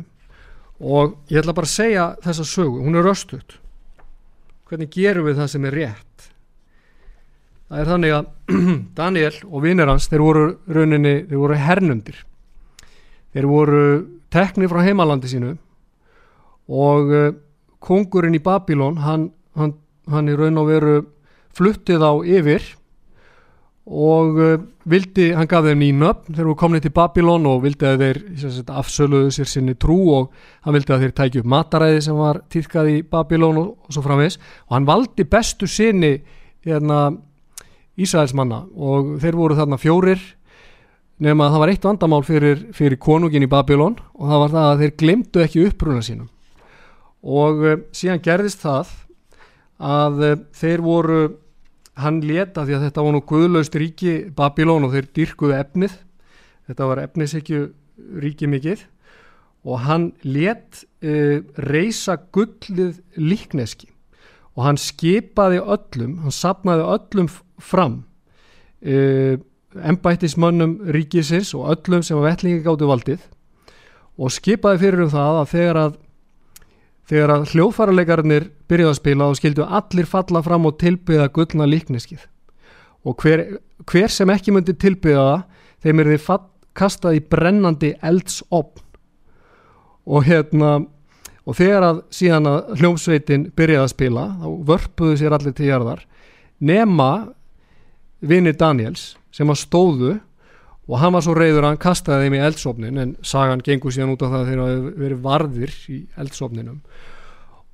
Og 0.79 1.19
ég 1.29 1.43
ætla 1.43 1.53
bara 1.53 1.69
að 1.69 1.75
segja 1.75 2.05
þessa 2.25 2.47
sögu, 2.49 2.79
hún 2.87 2.97
er 2.97 3.05
röstut 3.05 3.59
hvernig 4.69 4.93
gerum 4.93 5.29
við 5.29 5.41
það 5.41 5.51
sem 5.55 5.67
er 5.69 5.77
rétt 5.79 6.28
það 7.69 7.83
er 7.83 7.91
þannig 7.93 8.15
að 8.17 8.31
Daniel 9.01 9.35
og 9.49 9.65
vinnir 9.65 9.91
hans 9.91 10.09
þeir 10.09 10.25
voru 10.25 10.47
rauninni, 10.73 11.15
þeir 11.29 11.43
voru 11.43 11.59
hernundir 11.61 12.23
þeir 13.35 13.49
voru 13.49 13.83
teknir 14.33 14.71
frá 14.73 14.83
heimalandi 14.87 15.31
sínu 15.31 15.53
og 16.69 17.13
uh, 17.13 17.29
kongurinn 17.85 18.37
í 18.37 18.43
Babylon 18.45 18.99
hann, 19.05 19.31
hann, 19.57 19.77
hann 20.11 20.29
er 20.29 20.41
raun 20.41 20.61
og 20.61 20.69
veru 20.69 20.97
fluttið 21.57 22.05
á 22.05 22.13
yfir 22.25 22.65
og 23.89 24.37
uh, 24.37 24.57
vildi, 24.89 25.31
hann 25.37 25.49
gaf 25.49 25.65
þeim 25.65 25.81
nýnöfn 25.81 26.35
þegar 26.35 26.51
við 26.51 26.59
komum 26.61 26.83
til 26.85 26.95
Babylon 26.97 27.47
og 27.49 27.63
vildi 27.65 27.89
að 27.89 28.03
þeir 28.05 28.21
sagt, 28.43 28.73
afsöluðu 28.73 29.31
sér 29.37 29.49
sinni 29.49 29.77
trú 29.81 29.99
og 30.17 30.35
hann 30.65 30.77
vildi 30.77 30.95
að 30.95 31.07
þeir 31.07 31.15
tækju 31.21 31.45
upp 31.45 31.53
mataræði 31.55 32.03
sem 32.05 32.21
var 32.21 32.43
týrkað 32.53 32.93
í 32.93 32.99
Babylon 33.09 33.63
og, 33.63 33.71
og 33.85 33.97
svo 33.97 34.05
framvegs 34.05 34.41
og 34.69 34.77
hann 34.77 34.89
valdi 34.89 35.29
bestu 35.29 35.69
sinni 35.69 36.19
hérna 36.67 37.07
Ísraelsmanna 37.99 38.65
og 38.75 39.17
þeir 39.23 39.39
voru 39.39 39.57
þarna 39.59 39.79
fjórir 39.81 40.23
nema 41.19 41.49
að 41.49 41.55
það 41.55 41.63
var 41.63 41.73
eitt 41.73 41.87
vandamál 41.89 42.23
fyrir, 42.27 42.61
fyrir 42.77 43.01
konungin 43.03 43.47
í 43.47 43.51
Babylon 43.51 43.99
og 44.15 44.31
það 44.31 44.43
var 44.45 44.55
það 44.55 44.69
að 44.71 44.83
þeir 44.83 44.95
glemdu 45.03 45.43
ekki 45.43 45.65
uppruna 45.67 46.03
sínum. 46.07 46.29
Og 47.27 47.65
uh, 47.65 47.79
síðan 47.91 48.23
gerðist 48.23 48.63
það 48.63 48.93
að 49.83 50.23
uh, 50.23 50.37
þeir 50.55 50.85
voru 50.85 51.23
hann 51.99 52.21
leta 52.23 52.63
því 52.63 52.77
að 52.77 52.85
þetta 52.87 53.05
var 53.05 53.17
nú 53.17 53.23
guðlaust 53.27 53.75
ríki 53.75 54.15
Babylon 54.35 54.87
og 54.87 54.95
þeir 54.95 55.11
dyrkuðu 55.19 55.57
efnið 55.59 55.99
þetta 56.69 56.89
var 56.91 57.03
efnisekju 57.03 57.67
ríki 58.23 58.49
mikið 58.51 58.85
og 59.69 59.83
hann 59.89 60.11
let 60.23 60.85
uh, 61.03 61.41
reysa 61.67 62.19
gullið 62.35 63.01
líkneski. 63.19 63.91
Og 64.59 64.65
hann 64.67 64.79
skipaði 64.81 65.61
öllum, 65.63 66.17
hann 66.25 66.35
sapnaði 66.35 66.87
öllum 66.95 67.29
fram. 67.59 68.03
Uh, 68.79 69.39
embættismönnum 69.75 70.79
ríkisins 70.95 71.53
og 71.55 71.69
öllum 71.75 72.03
sem 72.03 72.17
var 72.17 72.31
vellingi 72.31 72.63
gáttu 72.65 72.87
valdið 72.89 73.25
og 74.19 74.33
skipaði 74.33 74.81
fyrir 74.81 75.05
um 75.05 75.11
það 75.13 75.41
að 75.41 75.51
þegar 75.53 75.81
að 75.83 75.97
þegar 77.09 77.33
að 77.33 77.47
hljóðfærarleikarnir 77.53 78.49
byrjuði 78.69 78.93
að 78.93 78.99
spila 78.99 79.29
og 79.31 79.39
skildu 79.39 79.65
allir 79.65 80.09
falla 80.09 80.43
fram 80.45 80.67
og 80.69 80.77
tilbyða 80.81 81.31
gullna 81.33 81.69
líkneskið. 81.69 82.21
Og 83.09 83.17
hver, 83.23 83.45
hver 83.89 84.13
sem 84.13 84.29
ekki 84.33 84.53
myndi 84.53 84.75
tilbyða 84.77 85.25
það 85.25 85.87
þeim 85.87 86.03
er 86.03 86.11
þið 86.13 86.45
kastað 86.77 87.17
í 87.17 87.25
brennandi 87.25 87.95
eldsopn. 88.05 88.85
Og 90.09 90.25
hérna 90.29 90.75
og 91.49 91.57
þegar 91.57 91.87
að 91.87 92.03
síðan 92.13 92.51
að 92.51 92.75
hljómsveitin 92.81 93.49
byrjaði 93.57 93.87
að 93.87 93.95
spila 93.95 94.25
þá 94.37 94.49
vörpuðu 94.69 95.17
sér 95.17 95.37
allir 95.37 95.57
til 95.57 95.71
jarðar 95.71 96.05
nema 96.61 97.11
vinni 98.21 98.55
Daniels 98.57 99.13
sem 99.35 99.49
að 99.51 99.63
stóðu 99.63 100.17
og 100.89 101.01
hann 101.03 101.15
var 101.15 101.25
svo 101.25 101.35
reyður 101.37 101.67
að 101.67 101.73
hann 101.73 101.83
kastaði 101.83 102.27
þeim 102.27 102.37
í 102.39 102.45
eldsofnin 102.49 103.01
en 103.03 103.17
sagan 103.23 103.63
gengur 103.65 103.95
síðan 103.95 104.15
út 104.15 104.25
af 104.25 104.33
það 104.35 104.47
þegar 104.49 104.63
það 104.63 104.75
hefur 104.75 105.01
verið 105.05 105.25
varðir 105.27 105.75
í 105.93 105.99
eldsofninum 106.19 106.79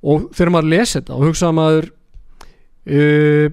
og 0.05 0.25
þegar 0.35 0.51
maður 0.53 0.73
lesi 0.73 0.97
þetta 0.99 1.15
og 1.15 1.29
hugsa 1.29 1.51
maður 1.55 1.87
uh, 2.85 3.47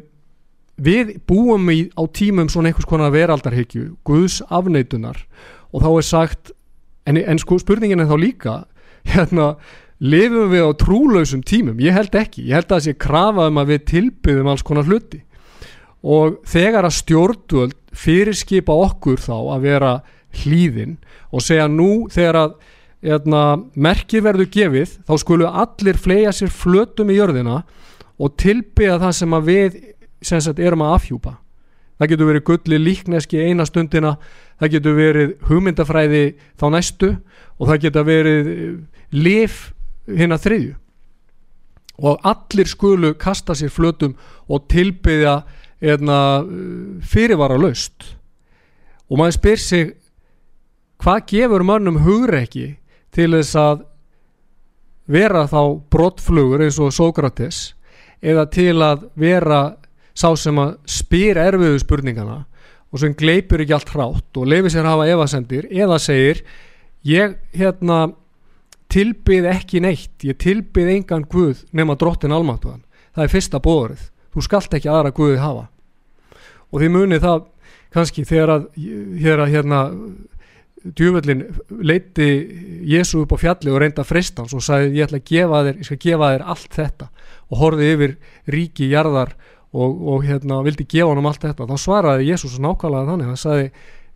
við 0.82 1.14
búum 1.28 1.70
í, 1.72 1.86
á 1.94 2.02
tímum 2.10 2.50
svona 2.50 2.70
einhvers 2.70 2.88
konar 2.88 3.12
veraldarhyggju 3.14 3.92
Guðs 4.06 4.40
afneitunar. 4.50 5.20
Og 5.72 5.84
þá 5.84 5.90
er 5.92 6.06
sagt 6.06 6.52
en, 7.08 7.18
en 7.18 7.40
sko 7.40 7.58
spurningin 7.60 8.02
er 8.02 8.10
þá 8.10 8.16
líka 8.20 8.56
hérna 9.12 9.54
lifum 10.02 10.50
við 10.52 10.66
á 10.66 10.70
trúlausum 10.78 11.42
tímum? 11.46 11.80
Ég 11.82 11.94
held 11.96 12.14
ekki, 12.18 12.48
ég 12.48 12.58
held 12.58 12.70
að 12.70 12.76
það 12.76 12.86
sé 12.88 12.96
krafa 13.06 13.48
um 13.50 13.60
að 13.62 13.74
við 13.74 13.84
tilbyðum 13.92 14.50
alls 14.52 14.66
konar 14.66 14.88
hluti 14.88 15.22
og 16.02 16.40
þegar 16.48 16.88
að 16.88 16.98
stjórnvöld 16.98 17.78
fyrirskipa 17.92 18.74
okkur 18.88 19.20
þá 19.22 19.34
að 19.54 19.66
vera 19.66 19.92
hlýðin 20.42 20.96
og 21.30 21.44
segja 21.44 21.68
nú 21.70 22.08
þegar 22.12 22.38
að 22.40 22.54
eðna, 23.02 23.12
hérna, 23.12 23.42
merkið 23.74 24.26
verður 24.26 24.50
gefið 24.54 24.96
þá 25.08 25.14
skulu 25.18 25.48
allir 25.50 25.98
flega 25.98 26.32
sér 26.34 26.52
flötum 26.54 27.10
í 27.10 27.18
jörðina 27.18 27.62
og 28.22 28.36
tilbyggja 28.38 29.00
það 29.02 29.16
sem 29.18 29.34
að 29.34 29.48
við 29.48 29.78
sem 30.22 30.42
sagt, 30.42 30.60
erum 30.62 30.84
að 30.86 30.94
afhjúpa. 30.96 31.32
Það 31.98 32.10
getur 32.12 32.28
verið 32.30 32.44
gulli 32.46 32.78
líkneski 32.78 33.40
eina 33.42 33.66
stundina 33.66 34.16
það 34.62 34.74
getur 34.76 34.94
verið 34.94 35.32
hugmyndafræði 35.48 36.22
þá 36.58 36.66
næstu 36.70 37.10
og 37.58 37.68
það 37.68 37.82
getur 37.86 38.06
verið 38.06 38.52
eh, 38.52 38.76
lif 39.14 39.58
hinn 40.06 40.34
að 40.34 40.46
þriðju. 40.46 40.76
Og 42.02 42.24
allir 42.26 42.70
skulu 42.70 43.12
kasta 43.18 43.54
sér 43.58 43.70
flötum 43.70 44.14
og 44.48 44.66
Hérna, 44.70 45.42
fyrirvara 45.82 47.58
laust. 47.58 48.12
Og 49.10 49.18
maður 49.18 49.36
spyr 49.36 49.60
sig 49.60 49.88
hvað 51.02 51.24
gefur 51.32 51.64
mannum 51.66 52.00
hugreiki 52.04 52.76
til 53.12 53.32
þess 53.34 53.58
að 53.58 53.82
vera 55.12 55.44
þá 55.50 55.62
brottflugur 55.92 56.62
eins 56.64 56.78
og 56.80 56.94
Sókrates 56.94 57.72
eða 58.22 58.46
til 58.54 58.78
að 58.84 59.08
vera 59.18 59.62
sá 60.14 60.30
sem 60.38 60.58
að 60.60 60.76
spyr 60.86 61.40
erfiðu 61.42 61.80
spurningana 61.82 62.42
og 62.92 63.00
sem 63.00 63.14
gleipur 63.16 63.62
ekki 63.64 63.74
allt 63.76 63.92
hrátt 63.94 64.38
og 64.38 64.48
leifir 64.48 64.72
sér 64.72 64.86
að 64.86 64.94
hafa 64.94 65.10
evasendir 65.16 65.68
eða 65.72 65.98
segir 66.02 66.42
ég 67.08 67.38
hérna 67.56 68.12
tilbyð 68.92 69.48
ekki 69.54 69.80
neitt 69.82 70.26
ég 70.28 70.38
tilbyð 70.38 70.92
engan 70.98 71.26
Guð 71.28 71.64
nema 71.72 71.96
drottin 71.98 72.34
almáttuðan 72.36 72.84
það 73.16 73.24
er 73.24 73.32
fyrsta 73.32 73.62
bóðurð 73.64 74.04
þú 74.32 74.44
skalt 74.46 74.74
ekki 74.76 74.90
aðra 74.90 75.14
Guði 75.14 75.40
hafa. 75.42 75.68
Og 76.72 76.80
því 76.80 76.92
munið 76.94 77.24
það 77.24 77.48
kannski 77.92 78.24
þegar 78.28 78.54
að, 78.56 78.68
þegar 78.76 79.44
að 79.44 79.52
hérna 79.52 79.80
djúvöldin 80.82 81.44
leiti 81.84 82.28
Jésu 82.90 83.22
upp 83.22 83.36
á 83.36 83.42
fjalli 83.44 83.70
og 83.70 83.80
reynda 83.82 84.04
fristans 84.06 84.54
og 84.56 84.64
sagði 84.64 84.98
ég 84.98 85.06
ætla 85.06 85.20
að 85.20 85.28
gefa 85.30 85.62
þér, 85.66 85.78
ég 85.78 85.88
skal 85.88 85.98
gefa 86.02 86.30
þér 86.34 86.44
allt 86.54 86.78
þetta. 86.78 87.08
Og 87.52 87.60
horfið 87.60 87.92
yfir 87.92 88.14
ríki 88.50 88.88
jarðar 88.90 89.34
og, 89.72 90.02
og 90.14 90.26
hérna 90.26 90.62
vildi 90.66 90.88
gefa 90.88 91.12
honum 91.12 91.28
allt 91.30 91.44
þetta, 91.44 91.68
þá 91.68 91.76
svaraði 91.84 92.30
Jésús 92.32 92.58
nákvæmlega 92.62 93.12
þannig, 93.12 93.30
hann 93.30 93.40
sagði 93.40 93.68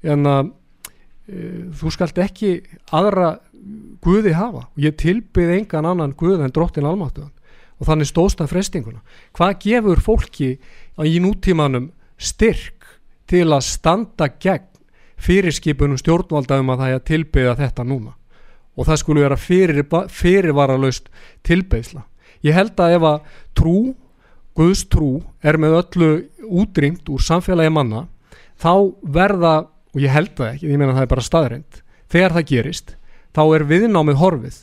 hérna 0.02 0.34
e, 0.42 1.46
þú 1.76 1.94
skalt 1.94 2.22
ekki 2.24 2.56
aðra 2.96 3.36
Guði 4.04 4.30
hafa. 4.36 4.68
Og 4.76 4.84
ég 4.84 4.94
tilbyði 5.00 5.60
engan 5.60 5.88
annan 5.90 6.12
Guð 6.18 6.44
en 6.44 6.52
drottin 6.54 6.86
almáttuðan 6.86 7.32
og 7.76 7.88
þannig 7.88 8.08
stósta 8.08 8.46
frestinguna 8.48 9.02
hvað 9.36 9.58
gefur 9.66 10.02
fólki 10.02 10.50
í 11.04 11.18
nútímanum 11.22 11.90
styrk 12.16 12.86
til 13.28 13.46
að 13.50 13.66
standa 13.66 14.28
gegn 14.40 14.72
fyrirskipunum 15.20 15.98
stjórnvaldaðum 16.00 16.72
að 16.72 16.82
það 16.82 16.90
er 16.90 16.98
að 16.98 17.06
tilbyggja 17.10 17.54
þetta 17.60 17.86
núna? 17.88 18.12
Og 18.76 18.88
það 18.88 19.00
skulle 19.00 19.22
vera 19.24 19.38
fyrir, 19.40 19.86
fyrirvaralaust 20.12 21.08
tilbyggsla. 21.48 22.02
Ég 22.44 22.56
held 22.56 22.76
að 22.80 22.96
ef 22.98 23.06
að 23.08 23.30
trú, 23.56 23.78
Guðs 24.56 24.86
trú 24.88 25.10
er 25.44 25.58
með 25.60 25.74
öllu 25.82 26.10
útrýmt 26.48 27.08
úr 27.12 27.20
samfélagi 27.20 27.72
manna 27.72 28.06
þá 28.60 28.92
verða, 29.02 29.68
og 29.92 30.00
ég 30.00 30.12
held 30.12 30.32
það 30.36 30.52
ekki, 30.54 30.70
ég 30.70 30.80
meina 30.80 30.94
það 30.96 31.02
er 31.02 31.10
bara 31.10 31.24
staðrind, 31.26 31.80
þegar 32.12 32.36
það 32.36 32.48
gerist 32.52 32.94
þá 33.36 33.42
er 33.52 33.66
viðnámið 33.68 34.20
horfið. 34.20 34.58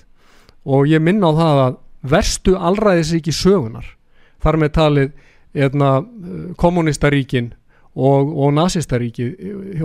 Og 0.66 0.88
ég 0.90 1.04
minna 1.04 1.30
á 1.30 1.34
það 1.38 1.62
að 1.64 1.78
verstu 2.04 2.58
allræðis 2.60 3.14
ekki 3.18 3.34
sögunar 3.36 3.88
þar 4.44 4.60
með 4.62 4.76
talið 4.78 5.14
Hérna, 5.54 6.02
kommunistaríkin 6.58 7.54
og, 7.94 8.38
og 8.38 8.54
nazistaríki 8.58 9.28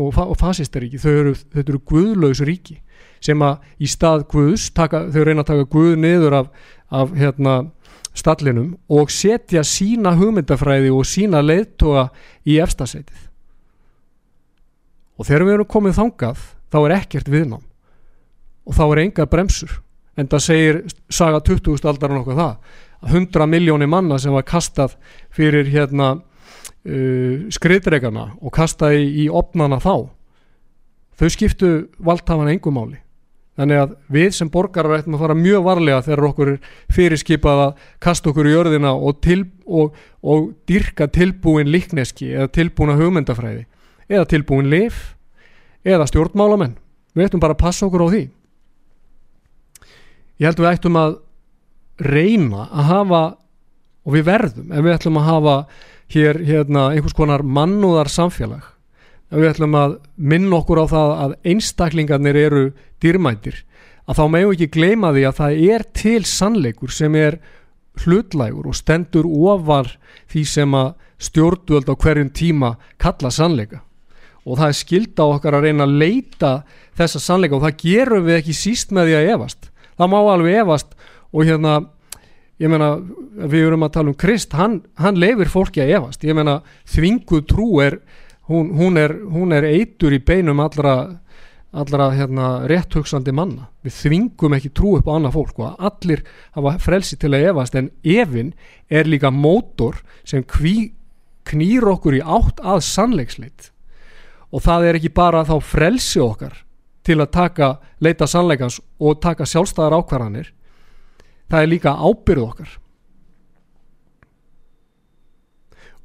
og, 0.01 0.16
og 0.16 0.37
fasistaríki 0.41 0.97
þau 0.97 1.11
eru, 1.12 1.35
eru 1.61 1.81
guðlaus 1.85 2.41
ríki 2.41 2.79
sem 3.21 3.43
að 3.45 3.59
í 3.77 3.91
stað 3.91 4.25
guðs 4.33 4.71
taka, 4.73 5.05
þau 5.12 5.27
reyna 5.29 5.45
að 5.45 5.51
taka 5.51 5.66
guð 5.69 5.99
niður 6.01 6.39
af, 6.39 6.49
af 6.89 7.12
hérna, 7.19 7.57
stallinum 8.16 8.71
og 8.89 9.12
setja 9.12 9.61
sína 9.61 10.14
hugmyndafræði 10.16 10.95
og 10.95 11.05
sína 11.07 11.43
leiðtoga 11.45 12.09
í 12.49 12.57
efstasætið. 12.62 13.27
Og 15.21 15.29
þegar 15.29 15.45
við 15.45 15.59
erum 15.59 15.69
komið 15.69 15.99
þangað 15.99 16.47
þá 16.73 16.79
er 16.81 16.97
ekkert 16.97 17.29
viðnám. 17.29 17.64
Og 18.64 18.79
þá 18.79 18.85
er 18.87 19.03
engar 19.05 19.29
bremsur 19.29 19.77
en 20.19 20.29
það 20.31 20.45
segir 20.45 20.79
saga 21.11 21.41
20. 21.47 21.79
aldar 21.87 22.12
og 22.12 22.21
nokkuð 22.21 22.41
það 22.41 22.79
að 22.99 23.14
100 23.14 23.51
miljónir 23.51 23.91
manna 23.91 24.19
sem 24.19 24.35
var 24.35 24.47
kastað 24.47 24.97
fyrir 25.35 25.69
hérna 25.71 26.16
uh, 26.19 27.49
skriðdregana 27.55 28.33
og 28.41 28.55
kastaði 28.55 29.05
í 29.25 29.29
opnana 29.31 29.79
þá 29.83 30.09
þau 31.19 31.29
skiptu 31.35 31.71
valdhafana 31.99 32.55
engumáli 32.55 32.99
þannig 33.59 33.81
að 33.83 33.95
við 34.14 34.29
sem 34.37 34.51
borgarar 34.55 35.01
ættum 35.01 35.16
að 35.16 35.23
fara 35.25 35.39
mjög 35.39 35.64
varlega 35.66 36.03
þegar 36.07 36.27
okkur 36.29 36.51
fyrirskipað 36.95 37.62
að 37.64 37.87
kasta 38.07 38.31
okkur 38.31 38.47
í 38.47 38.53
jörðina 38.55 38.93
og, 38.95 39.19
til, 39.25 39.41
og, 39.66 39.97
og 40.23 40.53
dyrka 40.71 41.09
tilbúin 41.11 41.71
líkneski 41.71 42.31
eða 42.37 42.53
tilbúina 42.55 42.95
hugmyndafræði 42.99 43.64
eða 44.09 44.29
tilbúin 44.31 44.71
lif 44.71 45.16
eða 45.87 46.07
stjórnmálamenn 46.11 46.77
við 47.19 47.27
ættum 47.27 47.43
bara 47.43 47.57
að 47.59 47.64
passa 47.64 47.87
okkur 47.89 48.07
á 48.07 48.09
því 48.12 48.23
ég 50.39 50.49
held 50.49 50.59
að 50.61 50.64
við 50.64 50.72
ættum 50.72 50.99
að 51.01 51.18
reyna 51.99 52.66
að 52.68 52.91
hafa 52.93 53.22
og 54.09 54.16
við 54.16 54.26
verðum 54.30 54.72
ef 54.72 54.84
við 54.86 54.97
ætlum 54.97 55.20
að 55.20 55.28
hafa 55.28 55.57
hér 56.09 56.43
hérna, 56.47 56.89
einhvers 56.95 57.16
konar 57.16 57.45
mannúðar 57.45 58.09
samfélag 58.12 58.64
ef 59.28 59.36
við 59.36 59.51
ætlum 59.51 59.76
að 59.76 59.99
minna 60.16 60.61
okkur 60.62 60.82
á 60.82 60.86
það 60.89 61.14
að 61.24 61.34
einstaklingarnir 61.53 62.39
eru 62.47 62.62
dýrmættir 63.03 63.64
að 64.09 64.16
þá 64.16 64.24
meðum 64.32 64.55
ekki 64.55 64.70
gleyma 64.72 65.12
því 65.12 65.24
að 65.28 65.39
það 65.43 65.62
er 65.68 65.84
til 66.01 66.20
sannleikur 66.28 66.95
sem 66.95 67.16
er 67.18 67.36
hlutlægur 67.99 68.70
og 68.70 68.76
stendur 68.78 69.26
ofar 69.26 69.91
því 70.30 70.45
sem 70.49 70.76
að 70.78 70.95
stjórnvöld 71.28 71.91
á 71.91 71.95
hverjum 71.99 72.30
tíma 72.30 72.76
kalla 73.01 73.30
sannleika. 73.34 73.82
Og 74.47 74.57
það 74.57 74.70
er 74.70 74.78
skilda 74.78 75.26
okkar 75.28 75.59
að 75.59 75.66
reyna 75.66 75.84
að 75.84 75.97
leita 76.01 76.53
þessa 76.97 77.20
sannleika 77.20 77.59
og 77.59 77.66
það 77.66 77.80
gerum 77.82 78.28
við 78.28 78.39
ekki 78.39 78.57
síst 78.57 78.95
með 78.95 79.11
því 79.11 79.18
að 79.18 79.30
evast 79.34 79.68
það 79.99 80.12
má 80.14 80.18
alveg 80.22 80.61
evast 80.62 80.94
og 81.32 81.44
hérna 81.44 81.80
ég 82.59 82.70
meina 82.70 82.94
við 83.38 83.68
erum 83.68 83.84
að 83.86 83.94
tala 83.99 84.12
um 84.12 84.18
Krist 84.18 84.57
hann, 84.59 84.80
hann 84.99 85.18
leifir 85.20 85.51
fólki 85.51 85.82
að 85.84 85.94
evast 85.99 86.24
ég 86.26 86.38
meina 86.38 86.61
þvinguð 86.90 87.44
trú 87.51 87.68
er 87.84 88.01
hún, 88.49 88.72
hún 88.78 88.96
er, 88.96 89.14
hún 89.28 89.53
er 89.53 89.66
eitur 89.68 90.14
í 90.16 90.20
beinum 90.24 90.61
allra, 90.64 91.20
allra 91.70 92.11
hérna, 92.16 92.51
rétthugsandi 92.70 93.34
manna. 93.36 93.68
Við 93.84 93.96
þvingum 94.01 94.57
ekki 94.57 94.72
trú 94.74 94.96
upp 94.99 95.09
á 95.09 95.16
annað 95.16 95.36
fólk 95.36 95.62
og 95.62 95.88
allir 95.90 96.24
hafa 96.57 96.76
frelsi 96.82 97.18
til 97.20 97.34
að 97.36 97.51
evast 97.53 97.76
en 97.78 97.90
evin 98.03 98.55
er 98.88 99.09
líka 99.09 99.30
mótor 99.30 100.01
sem 100.24 100.44
kví, 100.44 100.92
knýr 101.49 101.86
okkur 101.94 102.18
í 102.18 102.24
átt 102.24 102.61
að 102.61 102.82
sannleiksleitt 102.88 103.70
og 104.49 104.64
það 104.64 104.86
er 104.88 104.96
ekki 104.99 105.12
bara 105.12 105.44
þá 105.44 105.59
frelsi 105.64 106.20
okkar 106.24 106.57
til 107.09 107.18
að 107.22 107.32
taka 107.32 107.70
leita 108.04 108.28
sannleikans 108.28 108.78
og 109.00 109.20
taka 109.24 109.46
sjálfstæðar 109.48 109.96
ákvarðanir 110.02 110.52
það 111.48 111.64
er 111.64 111.72
líka 111.72 111.94
ábyrð 111.96 112.44
okkar. 112.44 112.76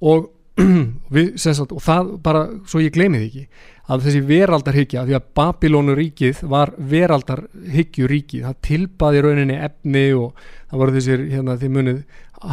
Og 0.03 0.29
við, 1.15 1.29
sagt, 1.41 1.71
og 1.73 1.81
það 1.81 2.09
bara 2.23 2.43
svo 2.69 2.81
ég 2.83 2.93
glemið 2.93 3.23
ekki 3.27 3.45
að 3.93 4.03
þessi 4.05 4.19
veraldarhyggja 4.27 5.05
því 5.07 5.15
að 5.17 5.31
Babilónuríkið 5.39 6.43
var 6.51 6.71
veraldarhyggjuríkið 6.91 8.45
það 8.45 8.59
tilbaði 8.67 9.23
rauninni 9.25 9.57
efni 9.65 10.05
og 10.15 10.37
það 10.69 10.83
voru 10.83 10.95
þessir 10.97 11.25
hérna, 11.31 11.57
því 11.59 11.71
munið 11.73 11.99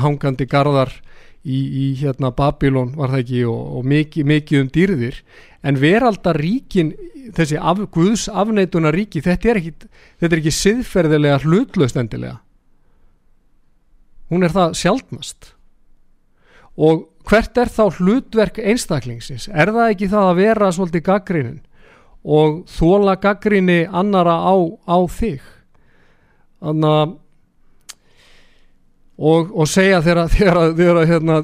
hangandi 0.00 0.46
gardar 0.50 0.94
í, 1.44 1.58
í 1.58 1.86
hérna, 2.00 2.32
Babilón 2.36 2.92
var 2.98 3.14
það 3.14 3.22
ekki 3.24 3.44
og, 3.48 3.62
og 3.78 3.86
mikið, 3.88 4.28
mikið 4.28 4.64
um 4.64 4.72
dýrðir. 4.74 5.22
En 5.66 5.80
veraldaríkin 5.80 6.92
þessi 7.36 7.58
af, 7.60 7.82
Guðs 7.92 8.28
afneitunaríki 8.32 9.22
þetta 9.24 9.52
er 9.52 9.60
ekki, 9.60 9.72
þetta 10.20 10.36
er 10.36 10.42
ekki 10.42 10.54
siðferðilega 10.56 11.40
hlutlöst 11.44 11.98
endilega. 12.00 12.38
Hún 14.30 14.46
er 14.46 14.54
það 14.54 14.76
sjálfnast 14.78 15.54
og 16.80 17.08
hvert 17.28 17.58
er 17.60 17.68
þá 17.68 17.82
hlutverk 17.98 18.60
einstaklingsins? 18.62 19.48
Er 19.50 19.72
það 19.74 19.90
ekki 19.92 20.08
það 20.10 20.28
að 20.28 20.38
vera 20.38 20.70
svolítið 20.72 21.02
gaggrinin 21.08 21.58
og 22.24 22.62
þóla 22.70 23.16
gaggrini 23.20 23.82
annara 23.86 24.36
á, 24.38 24.54
á 24.86 24.98
þig? 25.10 25.42
Þannig 26.60 26.94
að 27.00 27.18
og, 29.20 29.50
og 29.52 29.68
segja 29.68 30.00
þegar, 30.04 30.30
hérna, 31.10 31.40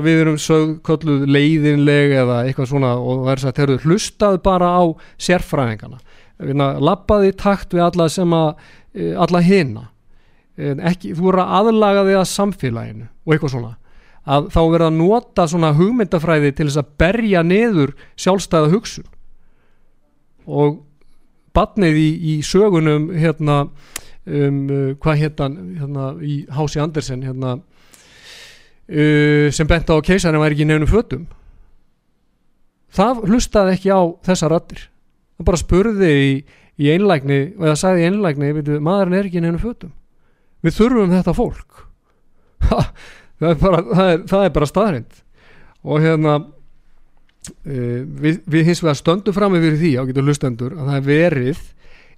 við 0.00 0.22
erum 0.22 0.38
sögð 0.40 0.78
kolluð 0.86 1.26
leiðinleg 1.28 2.14
eða 2.22 2.40
eitthvað 2.46 2.70
svona 2.72 2.94
og 2.96 3.26
það 3.26 3.32
er 3.34 3.42
sagt, 3.44 3.58
þeir 3.58 3.74
eru 3.74 3.84
hlustað 3.84 4.40
bara 4.46 4.70
á 4.80 4.82
sérfræðingana. 5.28 6.00
Lappaði 6.80 7.34
takt 7.36 7.74
við 7.74 7.84
alla 7.88 8.08
sem 8.12 8.32
að 8.32 8.48
e, 8.94 9.12
alla 9.18 9.42
hina. 9.44 9.88
Ekki, 10.58 11.12
þú 11.14 11.28
voru 11.28 11.42
að 11.42 11.54
aðlaga 11.60 12.06
þig 12.08 12.18
að 12.18 12.32
samfélaginu 12.32 13.06
og 13.06 13.34
eitthvað 13.34 13.54
svona. 13.54 13.74
Að 14.28 14.48
þá 14.52 14.60
verða 14.72 14.88
að 14.88 14.98
nota 14.98 15.46
svona 15.48 15.70
hugmyndafræði 15.76 16.50
til 16.56 16.66
þess 16.68 16.80
að 16.80 16.90
berja 17.00 17.44
neður 17.46 17.94
sjálfstæða 18.18 18.72
hugsun. 18.72 19.06
Og 20.48 20.80
batnið 21.56 22.00
í, 22.00 22.08
í 22.32 22.34
sögunum 22.44 23.08
hérna 23.16 23.66
um, 24.28 24.60
uh, 24.68 24.92
hvað 25.02 25.20
hérna, 25.22 25.48
hérna 25.80 26.06
í 26.22 26.38
Hási 26.52 26.80
Andersen 26.82 27.24
hérna 27.26 27.56
uh, 27.58 29.48
sem 29.54 29.68
bent 29.68 29.90
á 29.90 29.94
að 29.96 30.06
keisarinn 30.10 30.42
væri 30.42 30.58
ekki 30.58 30.68
nefnum 30.68 30.92
fötum. 30.92 31.26
Það 32.94 33.24
hlustaði 33.28 33.74
ekki 33.76 33.92
á 33.92 34.00
þessa 34.28 34.50
rattir 34.52 34.86
það 35.38 35.48
bara 35.50 35.60
spurði 35.60 36.12
í, 36.18 36.30
í 36.82 36.90
einlægni 36.92 37.40
og 37.56 37.64
það 37.68 37.80
sagði 37.82 38.04
í 38.04 38.08
einlægni 38.08 38.78
maðurinn 38.82 39.18
er 39.18 39.30
ekki 39.30 39.42
nefnum 39.44 39.62
fötum. 39.62 39.94
Við 40.64 40.78
þurfum 40.80 41.14
þetta 41.14 41.36
fólk. 41.36 41.84
Það 43.38 43.52
er 43.52 43.58
bara, 43.60 43.80
það 43.86 44.08
er, 44.12 44.22
það 44.26 44.44
er 44.44 44.54
bara 44.56 44.66
staðrind 44.66 45.18
og 45.86 46.00
hérna 46.02 46.32
uh, 46.42 48.00
við, 48.18 48.40
við 48.50 48.64
hins 48.66 48.80
vegar 48.82 48.98
stöndum 48.98 49.36
fram 49.36 49.54
yfir 49.54 49.76
því 49.78 49.92
á 49.94 50.02
getur 50.08 50.26
hlustendur 50.26 50.74
að 50.74 50.88
það 50.88 50.96
er 50.96 51.04
verið 51.06 51.60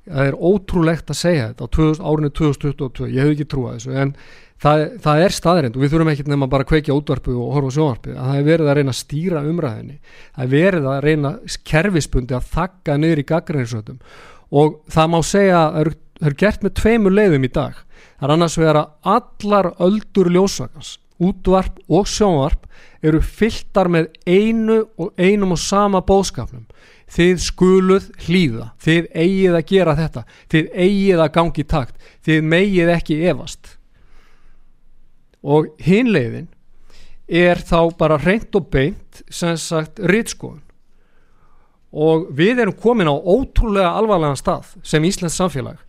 það 0.09 0.31
er 0.31 0.39
ótrúlegt 0.51 1.13
að 1.13 1.21
segja 1.21 1.49
þetta 1.51 1.67
á 1.67 1.75
2000, 1.77 2.07
árinu 2.11 2.33
2022, 2.41 3.11
ég 3.11 3.25
hef 3.25 3.35
ekki 3.35 3.49
trúið 3.53 3.77
þessu 3.77 3.97
en 4.01 4.13
það, 4.61 4.85
það 5.05 5.25
er 5.25 5.37
staðrind 5.37 5.77
og 5.77 5.85
við 5.85 5.95
þurfum 5.95 6.13
ekki 6.15 6.27
nefn 6.29 6.47
að 6.47 6.53
bara 6.57 6.69
kveikja 6.73 6.97
útvarpu 6.97 7.37
og 7.37 7.55
horfa 7.57 7.75
sjónvarpu 7.77 8.17
að 8.17 8.31
það 8.31 8.41
er 8.41 8.49
verið 8.51 8.71
að 8.71 8.79
reyna 8.81 8.95
að 8.95 9.01
stýra 9.01 9.45
umræðinni 9.51 9.97
það 10.01 10.45
er 10.45 10.53
verið 10.57 10.91
að 10.91 11.01
reyna 11.07 11.33
kerfisbundi 11.73 12.37
að 12.37 12.53
þakka 12.55 12.99
niður 13.01 13.23
í 13.23 13.27
gaggrinnsötum 13.31 14.01
og 14.51 14.81
það 14.91 15.13
má 15.13 15.21
segja 15.27 15.67
að 15.69 15.95
það 16.21 16.29
er 16.29 16.37
gert 16.43 16.65
með 16.65 16.75
tveimur 16.81 17.15
leiðum 17.17 17.47
í 17.47 17.53
dag. 17.55 17.77
Það 18.21 18.27
er 18.27 18.35
annars 18.35 18.57
vegar 18.61 18.79
að 18.81 19.15
allar 19.15 19.71
öldur 19.87 20.31
ljósakans, 20.35 20.97
útvarp 21.21 21.79
og 21.89 22.09
sjónvarp 22.09 22.67
eru 23.01 23.23
fylltar 23.25 23.89
með 23.89 24.11
einu 24.29 24.83
og 25.01 25.15
einum 25.17 25.57
og 25.57 25.63
sama 25.63 26.03
bóðskapnum. 26.05 26.67
Þið 27.11 27.43
skuluð 27.43 28.07
hlýða, 28.27 28.69
þið 28.79 29.07
eigið 29.19 29.57
að 29.59 29.67
gera 29.73 29.97
þetta, 29.99 30.23
þið 30.53 30.69
eigið 30.85 31.23
að 31.25 31.33
gangi 31.35 31.65
takt, 31.67 31.97
þið 32.27 32.49
megið 32.53 32.93
ekki 32.95 33.17
evast. 33.33 33.73
Og 35.43 35.71
hinleiðin 35.83 36.47
er 37.31 37.63
þá 37.63 37.91
bara 37.99 38.19
reynd 38.21 38.55
og 38.59 38.69
beint 38.71 39.23
sem 39.31 39.57
sagt 39.59 39.99
rittskoðun. 40.03 40.63
Og 41.91 42.29
við 42.39 42.63
erum 42.63 42.77
komin 42.79 43.11
á 43.11 43.15
ótrúlega 43.15 43.95
alvarlegan 43.99 44.39
stað 44.39 44.77
sem 44.87 45.03
Íslands 45.07 45.39
samfélag 45.39 45.81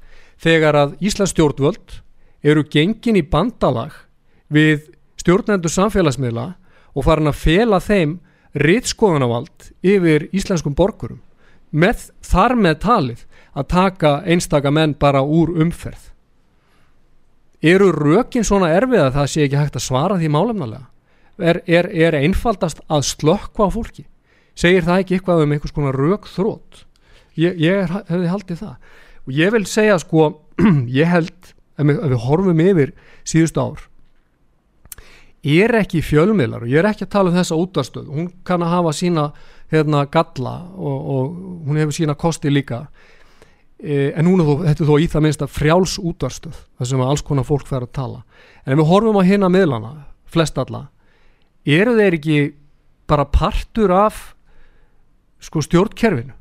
þegar 0.41 0.78
að 0.78 0.95
Íslands 1.05 1.36
stjórnvöld 1.36 1.99
eru 2.41 2.63
gengin 2.65 3.19
í 3.19 3.26
bandalag 3.26 3.93
við 4.49 4.89
stjórnendur 5.22 5.74
samfélagsmiðla 5.74 6.47
og 6.97 7.05
farin 7.05 7.30
að 7.30 7.41
fela 7.43 7.80
þeim 7.84 8.17
rittskoðunavald 8.58 9.72
yfir 9.86 10.28
íslenskum 10.36 10.76
borgurum 10.76 11.22
með 11.72 12.10
þar 12.26 12.56
með 12.60 12.80
talið 12.84 13.26
að 13.56 13.68
taka 13.72 14.14
einstaka 14.28 14.72
menn 14.72 14.95
bara 14.99 15.22
úr 15.24 15.54
umferð. 15.64 16.10
Eru 17.62 17.91
rökin 17.93 18.45
svona 18.47 18.72
erfið 18.74 19.06
að 19.06 19.18
það 19.20 19.28
sé 19.32 19.43
ekki 19.45 19.60
hægt 19.60 19.78
að 19.78 19.86
svara 19.86 20.18
því 20.20 20.32
málefnalega? 20.34 20.88
Er, 21.41 21.62
er, 21.66 21.88
er 21.89 22.18
einfaldast 22.20 22.82
að 22.91 23.06
slökkva 23.08 23.70
fólki? 23.74 24.06
Segir 24.58 24.86
það 24.86 25.04
ekki 25.04 25.18
eitthvað 25.18 25.43
um 25.45 25.54
einhvers 25.56 25.76
konar 25.76 25.97
rök 25.97 26.28
þrótt 26.30 26.84
ég, 27.39 27.56
ég 27.62 27.93
hefði 28.10 28.32
haldið 28.32 28.64
það. 28.66 28.76
Og 29.28 29.34
ég 29.38 29.54
vil 29.56 29.64
segja 29.70 29.97
sko 30.02 30.28
ég 30.99 31.10
held 31.12 31.52
ef 31.78 31.86
við, 31.86 31.95
ef 31.95 32.12
við 32.12 32.22
horfum 32.26 32.64
yfir 32.66 32.93
síðustu 33.28 33.64
ár 33.64 33.86
er 35.44 35.74
ekki 35.82 36.04
fjölmiðlar 36.06 36.66
og 36.66 36.70
ég 36.70 36.82
er 36.82 36.89
ekki 36.92 37.08
að 37.08 37.14
tala 37.16 37.32
um 37.32 37.38
þessa 37.38 37.58
útastöð 37.58 38.12
hún 38.14 38.28
kann 38.46 38.62
að 38.62 38.76
hafa 38.76 38.94
sína 38.94 39.26
hérna, 39.72 40.06
galla 40.12 40.56
og, 40.76 41.00
og 41.16 41.68
hún 41.68 41.80
hefur 41.80 41.96
sína 41.96 42.16
kosti 42.20 42.52
líka. 42.52 42.84
E, 43.82 44.12
en 44.14 44.28
þó, 44.28 44.54
þetta 44.68 44.84
er 44.84 44.89
þó 44.89 44.96
í 45.00 45.08
það 45.10 45.26
minnst 45.26 45.46
að 45.46 45.54
frjáls 45.56 45.96
útastöð 45.98 46.60
þar 46.78 46.89
sem 46.92 47.06
alls 47.06 47.24
konar 47.26 47.48
fólk 47.48 47.66
fer 47.70 47.88
að 47.88 47.94
tala. 47.98 48.24
En 48.66 48.76
ef 48.76 48.82
við 48.82 48.92
horfum 48.92 49.18
á 49.18 49.24
hérna 49.26 49.50
miðlana 49.50 49.94
flest 50.30 50.60
alla 50.62 50.89
eru 51.66 51.96
þeir 51.98 52.18
ekki 52.18 52.38
bara 53.10 53.26
partur 53.26 53.92
af 53.94 54.36
sko 55.42 55.64
stjórnkerfinu? 55.66 56.36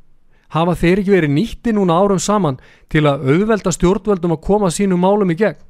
Hafa 0.51 0.75
þeir 0.77 1.01
ekki 1.01 1.15
verið 1.15 1.33
nýtti 1.33 1.73
núna 1.73 1.97
árum 1.97 2.21
saman 2.21 2.59
til 2.91 3.05
að 3.07 3.29
auðvelda 3.31 3.73
stjórnvöldum 3.73 4.35
að 4.35 4.45
koma 4.45 4.71
sínum 4.75 5.01
málum 5.01 5.31
í 5.31 5.39
gegn 5.39 5.61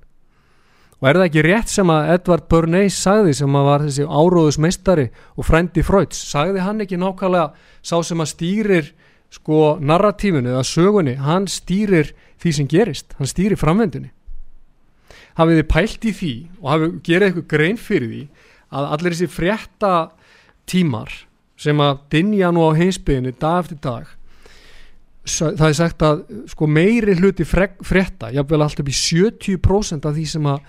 og 1.01 1.09
er 1.09 1.17
það 1.17 1.27
ekki 1.31 1.45
rétt 1.47 1.73
sem 1.73 1.91
að 1.93 2.15
Edvard 2.15 2.47
Bernays 2.53 2.97
sagði 3.01 3.35
sem 3.39 3.55
að 3.57 3.69
var 3.71 3.85
þessi 3.87 4.07
áróðusmeistari 4.07 5.07
og 5.37 5.47
frændi 5.49 5.85
Freuds? 5.87 6.21
Sagði 6.29 6.65
hann 6.65 6.85
ekki 6.85 7.01
nákvæmlega 7.01 7.55
sá 7.81 7.97
sem 8.05 8.21
að 8.21 8.33
stýrir 8.35 8.91
sko 9.33 9.79
narratífunu 9.81 10.53
eða 10.53 10.67
sögunni? 10.67 11.17
Hann 11.17 11.49
stýrir 11.49 12.13
því 12.41 12.53
sem 12.57 12.69
gerist 12.69 13.17
hann 13.19 13.31
stýrir 13.31 13.61
framvendunni 13.61 14.13
hafið 15.39 15.61
þið 15.61 15.69
pælt 15.73 16.07
í 16.07 16.15
því 16.17 16.33
og 16.61 16.71
hafið 16.75 16.95
gerað 17.07 17.29
eitthvað 17.29 17.51
grein 17.53 17.81
fyrir 17.81 18.13
því 18.13 18.23
að 18.71 18.89
allir 18.95 19.17
þessi 19.17 19.31
frétta 19.35 19.93
tímar 20.71 21.13
sem 21.61 21.83
að 21.85 22.01
dinja 22.15 22.51
nú 22.55 22.65
á 22.65 22.71
heimsbyðinu 22.79 23.35
dag 23.41 23.65
eftir 23.65 23.81
dag 23.85 24.17
það 25.31 25.67
er 25.69 25.77
sagt 25.77 26.03
að 26.03 26.23
sko 26.49 26.67
meiri 26.67 27.15
hluti 27.19 27.45
frétta, 27.45 28.31
jáfnvel 28.33 28.63
alltaf 28.65 28.89
í 28.89 28.97
70% 28.97 30.09
af 30.09 30.17
því 30.17 30.27
sem 30.27 30.47
að 30.49 30.63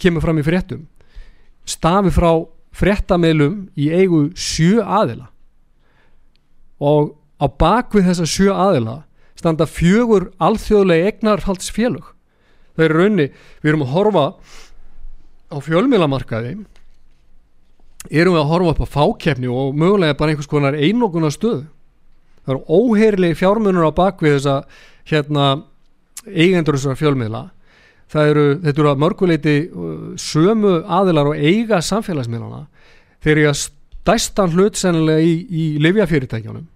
kemur 0.00 0.24
fram 0.24 0.40
í 0.40 0.46
fréttum 0.46 0.84
stafi 1.64 2.12
frá 2.12 2.30
fréttameilum 2.74 3.68
í 3.78 3.88
eigu 3.94 4.26
sjö 4.36 4.82
aðila. 4.82 5.30
Og 6.82 7.14
á 7.40 7.46
bakvið 7.48 8.10
þessa 8.10 8.28
sjö 8.28 8.52
aðila 8.52 9.02
standa 9.38 9.66
fjögur 9.68 10.30
alþjóðlega 10.42 11.10
egnarhaldsfélög 11.12 12.12
það 12.74 12.84
er 12.86 12.94
raunni, 12.98 13.26
við 13.62 13.70
erum 13.70 13.84
að 13.86 13.92
horfa 13.94 14.24
á 15.50 15.56
fjölmilamarkaði 15.62 16.54
erum 18.10 18.36
við 18.36 18.40
að 18.42 18.50
horfa 18.50 18.74
upp 18.74 18.82
á 18.82 18.94
fákefni 18.94 19.50
og 19.50 19.76
mögulega 19.78 20.18
bara 20.18 20.34
einhvers 20.34 20.50
konar 20.50 20.78
einoguna 20.78 21.30
stöð 21.34 21.64
það 22.44 22.54
eru 22.54 22.78
óheirlegi 22.78 23.38
fjármunur 23.40 23.88
á 23.90 23.92
bakvið 23.96 24.38
þessa 24.38 24.56
hérna 25.10 25.46
eigendur 26.26 26.78
þessara 26.78 27.00
fjölmiðla 27.00 27.44
það 28.14 28.30
eru, 28.32 28.44
þetta 28.64 28.82
eru 28.82 28.90
að 28.92 29.02
mörguleiti 29.04 29.56
uh, 29.66 29.96
sömu 30.20 30.76
aðilar 30.98 31.32
og 31.32 31.40
eiga 31.40 31.80
samfélagsmiðlana. 31.84 32.62
Þeir 33.24 33.36
eru 33.36 33.50
að 33.50 33.60
stæstan 33.64 34.54
hlut 34.54 34.78
sennilega 34.78 35.24
í, 35.24 35.34
í 35.48 35.64
livjafyrirtækjunum 35.82 36.70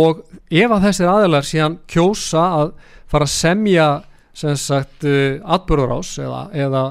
og 0.00 0.20
ef 0.54 0.70
að 0.70 0.84
þessir 0.86 1.08
aðilar 1.10 1.46
síðan 1.46 1.80
kjósa 1.90 2.42
að 2.60 2.68
fara 3.10 3.26
að 3.26 3.32
semja 3.34 3.86
sem 4.40 4.56
sagt 4.60 5.06
uh, 5.08 5.40
atbörðurás 5.42 6.14
eða, 6.22 6.42
eða 6.54 6.82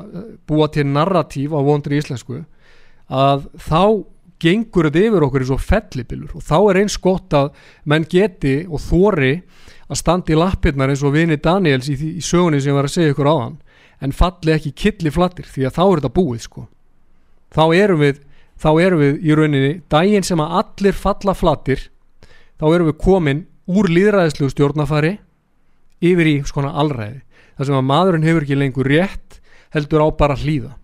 búa 0.50 0.68
til 0.74 0.90
narratív 0.90 1.56
á 1.56 1.62
vondri 1.64 2.02
íslensku 2.02 2.42
að 3.10 3.48
þá 3.64 4.04
gengur 4.40 4.88
þetta 4.88 5.06
yfir 5.08 5.26
okkur 5.28 5.44
í 5.44 5.48
svo 5.50 5.58
fellibilur 5.60 6.36
og 6.38 6.44
þá 6.46 6.58
er 6.60 6.82
eins 6.82 6.98
gott 7.02 7.36
að 7.36 7.50
menn 7.90 8.06
geti 8.10 8.62
og 8.68 8.84
þóri 8.84 9.34
að 9.90 10.00
standa 10.00 10.34
í 10.34 10.38
lappirnar 10.38 10.92
eins 10.94 11.04
og 11.04 11.16
vini 11.16 11.38
Daniels 11.42 11.90
í, 11.90 11.98
í 11.98 12.24
sögunni 12.24 12.62
sem 12.62 12.72
ég 12.72 12.78
var 12.78 12.88
að 12.90 12.96
segja 12.96 13.14
ykkur 13.14 13.30
á 13.30 13.36
hann 13.36 13.56
en 14.00 14.16
falli 14.16 14.54
ekki 14.54 14.74
killi 14.78 15.12
flattir 15.12 15.48
því 15.50 15.68
að 15.68 15.76
þá 15.76 15.84
er 15.86 16.02
þetta 16.02 16.16
búið 16.16 16.44
sko. 16.46 16.66
Þá 17.50 17.64
erum 17.76 18.04
við, 18.04 18.20
þá 18.62 18.70
erum 18.86 19.02
við 19.02 19.24
í 19.26 19.36
rauninni 19.36 19.72
daginn 19.92 20.28
sem 20.28 20.40
að 20.44 20.54
allir 20.62 21.00
falla 21.00 21.36
flattir 21.36 21.88
þá 22.60 22.68
erum 22.70 22.92
við 22.92 23.00
komin 23.02 23.46
úr 23.70 23.90
líðræðislu 23.90 24.52
stjórnafari 24.54 25.18
yfir 26.06 26.30
í 26.32 26.36
skona 26.48 26.76
allræði 26.80 27.24
þar 27.58 27.70
sem 27.70 27.80
að 27.80 27.90
maðurinn 27.90 28.28
hefur 28.28 28.46
ekki 28.46 28.60
lengur 28.60 28.88
rétt 28.88 29.40
heldur 29.74 30.06
á 30.06 30.08
bara 30.16 30.38
hlýða. 30.40 30.76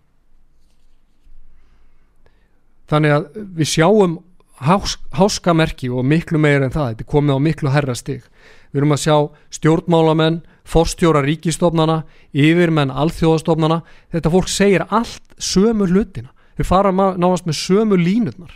Þannig 2.86 3.16
að 3.16 3.30
við 3.58 3.70
sjáum 3.72 4.20
hás, 4.62 4.98
háskamerki 5.16 5.90
og 5.90 6.06
miklu 6.06 6.40
meir 6.42 6.66
en 6.66 6.74
það, 6.74 6.92
þetta 6.92 7.06
er 7.06 7.12
komið 7.16 7.40
á 7.40 7.46
miklu 7.48 7.74
herra 7.74 7.96
stig 7.98 8.28
við 8.76 8.82
erum 8.82 8.92
að 8.92 9.04
sjá 9.06 9.18
stjórnmálamenn 9.56 10.42
forstjóra 10.68 11.22
ríkistofnana 11.24 12.02
yfirmenn 12.36 12.92
alþjóðastofnana. 12.92 13.80
Þetta 14.12 14.32
fólk 14.34 14.52
segir 14.52 14.84
allt 14.90 15.38
sömu 15.40 15.88
hlutina. 15.88 16.34
Við 16.60 16.68
fara 16.68 16.92
náðast 16.92 17.48
með 17.48 17.60
sömu 17.62 18.00
línutnar 18.00 18.52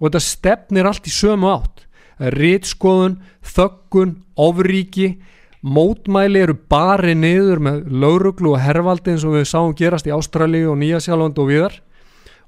og 0.00 0.08
þetta 0.08 0.22
stefnir 0.26 0.88
allt 0.90 1.06
í 1.06 1.14
sömu 1.14 1.52
átt. 1.52 1.86
Rítskoðun, 2.18 3.20
þöggun 3.46 4.16
ofríki 4.34 5.20
mótmæli 5.62 6.42
eru 6.42 6.56
bari 6.68 7.14
niður 7.14 7.62
með 7.62 7.86
lauruglu 7.92 8.54
og 8.56 8.62
hervaldi 8.64 9.14
eins 9.14 9.24
og 9.28 9.36
við 9.38 9.46
sáum 9.52 9.76
gerast 9.76 10.08
í 10.08 10.14
Ástrali 10.14 10.64
og 10.66 10.78
Nýjasjálfand 10.80 11.38
og 11.38 11.50
viðar 11.52 11.78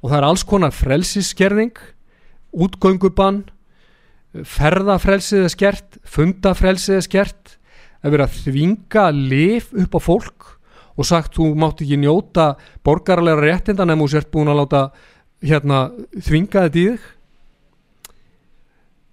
og 0.02 0.10
það 0.10 0.18
er 0.18 0.28
alls 0.28 0.44
konar 0.48 0.74
frelsisskerðing 0.74 1.76
útgöngubann 2.52 3.44
ferðafrelsið 4.32 5.46
er 5.46 5.52
skert 5.52 5.98
fundafrelsið 6.08 6.98
er 6.98 7.06
skert 7.06 7.56
að 8.02 8.14
vera 8.14 8.26
að 8.26 8.38
þvinga 8.46 9.06
lif 9.14 9.70
upp 9.76 9.96
á 9.96 10.00
fólk 10.02 10.50
og 10.96 11.08
sagt 11.08 11.36
þú 11.36 11.52
mátt 11.56 11.82
ekki 11.84 11.98
njóta 12.00 12.52
borgarleira 12.84 13.44
réttindan 13.44 13.92
ef 13.92 14.00
þú 14.02 14.08
sért 14.12 14.30
búin 14.32 14.50
að 14.52 14.60
láta 14.62 14.82
hérna, 15.42 15.86
þvinga 16.22 16.66
þetta 16.66 16.80
í 16.80 16.84
þig. 16.86 17.08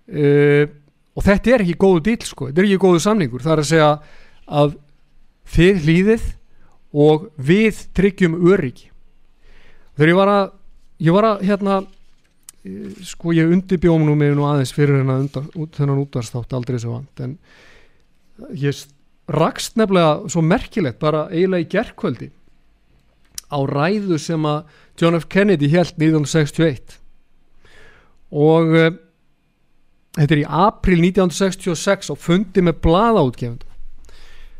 Uh, 0.09 0.65
og 1.13 1.25
þetta 1.25 1.53
er 1.53 1.63
ekki 1.63 1.77
góðu 1.77 2.03
dýl 2.07 2.25
sko, 2.25 2.49
þetta 2.49 2.61
er 2.61 2.69
ekki 2.69 2.81
góðu 2.81 3.01
samningur. 3.03 3.43
Það 3.45 3.53
er 3.53 3.63
að 3.63 3.69
segja 3.69 3.89
að 4.59 4.75
þið 5.53 5.81
hlýðið 5.85 6.27
og 7.05 7.27
við 7.49 7.83
tryggjum 7.97 8.37
öryggi. 8.49 8.89
Þegar 9.97 10.11
ég 10.13 10.19
var 10.19 10.33
að 10.33 10.45
ég 10.99 11.15
var 11.15 11.27
að 11.29 11.43
hérna 11.47 11.79
sko 13.07 13.33
ég 13.35 13.51
undirbjóðum 13.53 14.07
nú 14.09 14.15
mig 14.19 14.33
nú 14.35 14.43
aðeins 14.47 14.73
fyrir 14.75 15.03
þennan 15.05 16.01
útvarstátt 16.03 16.55
aldrei 16.55 16.79
svo 16.81 16.97
vant 16.97 17.23
en 17.23 17.37
ég 18.51 18.81
rakst 19.31 19.77
nefnilega 19.79 20.31
svo 20.31 20.43
merkilegt 20.43 20.99
bara 20.99 21.27
eiginlega 21.31 21.65
í 21.65 21.69
gerðkvöldi 21.71 22.29
á 23.49 23.59
ræðu 23.65 24.19
sem 24.21 24.45
að 24.45 24.65
John 24.99 25.17
F. 25.17 25.29
Kennedy 25.31 25.69
held 25.71 25.95
1961 25.95 26.99
og 28.29 28.75
uh, 28.75 28.91
þetta 30.17 30.35
er 30.35 30.43
í 30.43 30.49
april 30.67 30.99
1966 31.07 32.11
og 32.11 32.19
fundi 32.19 32.63
með 32.65 32.81
blaðáutgefndum 32.83 33.69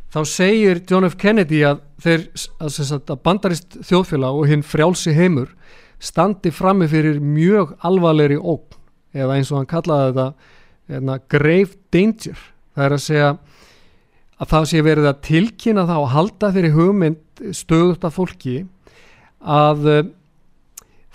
þá 0.10 0.20
segir 0.26 0.82
John 0.90 1.06
F. 1.10 1.20
Kennedy 1.20 1.62
að 1.68 1.84
þeir 2.02 2.28
að, 2.64 2.80
að 3.04 3.22
bandarist 3.28 3.80
þjóðfélag 3.84 4.40
og 4.40 4.50
hinn 4.50 4.66
frjálsi 4.66 5.14
heimur 5.18 5.52
standi 6.00 6.52
frammi 6.56 6.88
fyrir 6.90 7.20
mjög 7.20 7.76
alvarleiri 7.86 8.40
ógn 8.40 8.78
eða 9.16 9.36
eins 9.38 9.52
og 9.52 9.60
hann 9.60 9.70
kallaði 9.70 10.12
þetta 10.12 10.98
eðna, 11.00 11.18
grave 11.30 11.78
danger. 11.94 12.40
Það 12.76 12.86
er 12.86 12.96
að 12.96 13.04
segja 13.04 13.30
að 14.40 14.52
það 14.54 14.70
sé 14.72 14.84
verið 14.86 15.10
að 15.10 15.22
tilkynna 15.28 15.86
þá 15.90 15.96
að 15.98 16.12
halda 16.14 16.52
þeirri 16.56 16.72
hugmynd 16.76 17.44
stöðut 17.58 18.08
af 18.08 18.16
fólki 18.16 18.56
að 19.40 19.88
uh, 19.90 20.02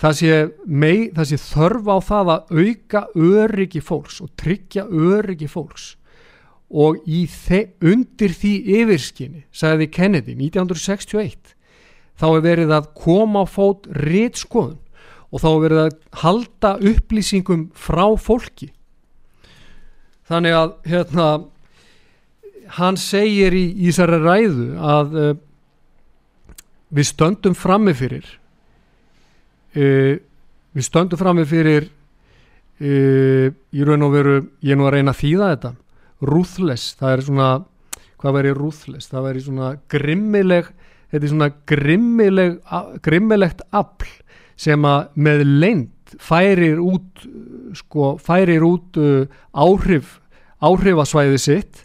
það, 0.00 0.16
sé 0.20 0.38
mei, 0.66 1.10
það 1.14 1.30
sé 1.30 1.40
þörf 1.44 1.90
á 1.90 1.96
það 2.04 2.32
að 2.34 2.54
auka 2.60 3.04
öryggi 3.14 3.84
fólks 3.84 4.20
og 4.24 4.32
tryggja 4.40 4.86
öryggi 4.88 5.48
fólks. 5.50 5.94
Og 6.74 7.04
undir 7.06 8.32
því 8.34 8.54
yfirskinni 8.80 9.44
sagði 9.54 9.88
Kennedy 9.94 10.34
1961 10.34 11.54
þá 12.20 12.26
er 12.30 12.44
verið 12.44 12.74
að 12.76 12.90
koma 12.98 13.42
á 13.42 13.46
fót 13.48 13.88
réttskoðun 13.90 14.78
og 15.34 15.42
þá 15.42 15.48
er 15.50 15.62
verið 15.64 15.80
að 15.82 15.96
halda 16.22 16.70
upplýsingum 16.92 17.66
frá 17.74 18.06
fólki. 18.20 18.70
Þannig 20.30 20.54
að 20.56 20.76
hérna 20.88 21.26
hann 22.78 22.96
segir 23.00 23.54
í 23.56 23.64
Ísara 23.88 24.20
ræðu 24.22 24.68
að 24.78 25.18
uh, 25.18 25.34
við 26.94 27.10
stöndum 27.10 27.56
frammefyrir 27.58 28.24
uh, 29.76 30.14
við 30.74 30.86
stöndum 30.86 31.20
frammefyrir 31.20 31.88
uh, 32.80 33.48
í 33.50 33.86
raun 33.86 34.06
og 34.06 34.14
veru 34.14 34.36
ég 34.64 34.74
er 34.74 34.80
nú 34.80 34.88
að 34.88 34.96
reyna 34.96 35.14
að 35.14 35.22
þýða 35.22 35.50
þetta 35.54 35.74
ruthless, 36.24 36.94
það 36.96 37.12
er 37.12 37.24
svona 37.26 37.48
hvað 38.22 38.36
verið 38.38 38.58
ruthless, 38.58 39.10
það 39.10 39.26
verið 39.28 39.46
svona 39.48 39.70
grimmileg 39.92 40.70
þetta 41.14 41.22
er 41.28 41.30
svona 41.30 41.50
grimmileg, 41.70 42.54
grimmilegt 43.06 43.62
afl 43.70 44.10
sem 44.58 44.82
að 44.86 45.12
með 45.14 45.44
leint 45.46 46.14
færir 46.18 46.80
út 46.82 47.22
sko, 47.78 48.14
færir 48.22 48.66
út 48.66 48.98
uh, 48.98 49.26
áhrif 49.54 50.18
áhrifasvæði 50.64 51.38
sitt 51.38 51.84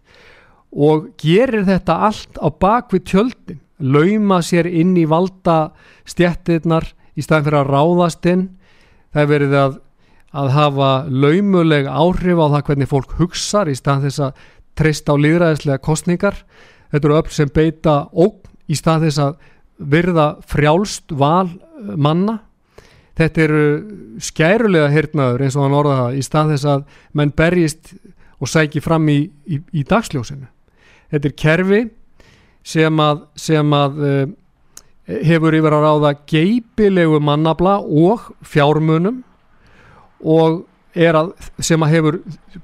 og 0.69 1.11
gerir 1.21 1.65
þetta 1.67 1.97
allt 2.09 2.37
á 2.41 2.47
bakvið 2.49 3.05
tjöldin. 3.09 3.61
Lauma 3.79 4.41
sér 4.43 4.67
inn 4.67 4.95
í 4.99 5.05
valda 5.09 5.71
stjættirnar 6.09 6.89
í 7.17 7.23
staðin 7.23 7.47
fyrir 7.47 7.59
að 7.61 7.71
ráðast 7.73 8.27
inn. 8.29 8.43
Það 9.13 9.21
er 9.23 9.29
verið 9.31 9.55
að, 9.57 9.77
að 10.41 10.51
hafa 10.57 10.89
laumuleg 11.09 11.89
áhrif 11.89 12.41
á 12.41 12.45
það 12.53 12.65
hvernig 12.69 12.91
fólk 12.91 13.15
hugsar 13.21 13.71
í 13.71 13.77
staðin 13.77 14.09
þess 14.09 14.25
að 14.27 14.43
treysta 14.79 15.15
á 15.15 15.21
líðræðislega 15.21 15.83
kostningar 15.83 16.37
þetta 16.91 17.07
eru 17.07 17.17
öll 17.19 17.33
sem 17.33 17.51
beita 17.53 17.95
óg 18.13 18.48
í 18.69 18.77
stað 18.77 19.07
þess 19.07 19.23
að 19.23 19.39
verða 19.79 20.27
frjálst 20.49 21.15
val 21.15 21.47
eh, 21.49 21.95
manna. 21.95 22.39
Þetta 23.19 23.43
eru 23.43 23.63
skærulega 24.23 24.91
hirtnaður 24.93 25.43
eins 25.43 25.57
og 25.57 25.65
hann 25.65 25.77
orðaða 25.81 26.11
í 26.15 26.23
stað 26.23 26.53
þess 26.53 26.69
að 26.71 26.85
menn 27.19 27.33
berjist 27.35 27.93
og 28.39 28.47
sæki 28.47 28.79
fram 28.83 29.09
í, 29.11 29.19
í, 29.43 29.59
í 29.75 29.83
dagsljósinu. 29.87 30.47
Þetta 31.11 31.27
er 31.27 31.35
kerfi 31.43 31.81
sem 32.69 33.01
að, 33.03 33.25
sem 33.39 33.73
að 33.75 33.99
uh, 33.99 34.21
hefur 35.09 35.57
yfir 35.57 35.75
að 35.75 35.85
ráða 35.85 36.13
geipilegu 36.29 37.19
mannabla 37.23 37.79
og 37.81 38.29
fjármunum 38.45 39.23
og 40.19 40.63
að, 40.95 41.33
sem 41.63 41.81
að 41.83 41.93
hefur 41.95 42.19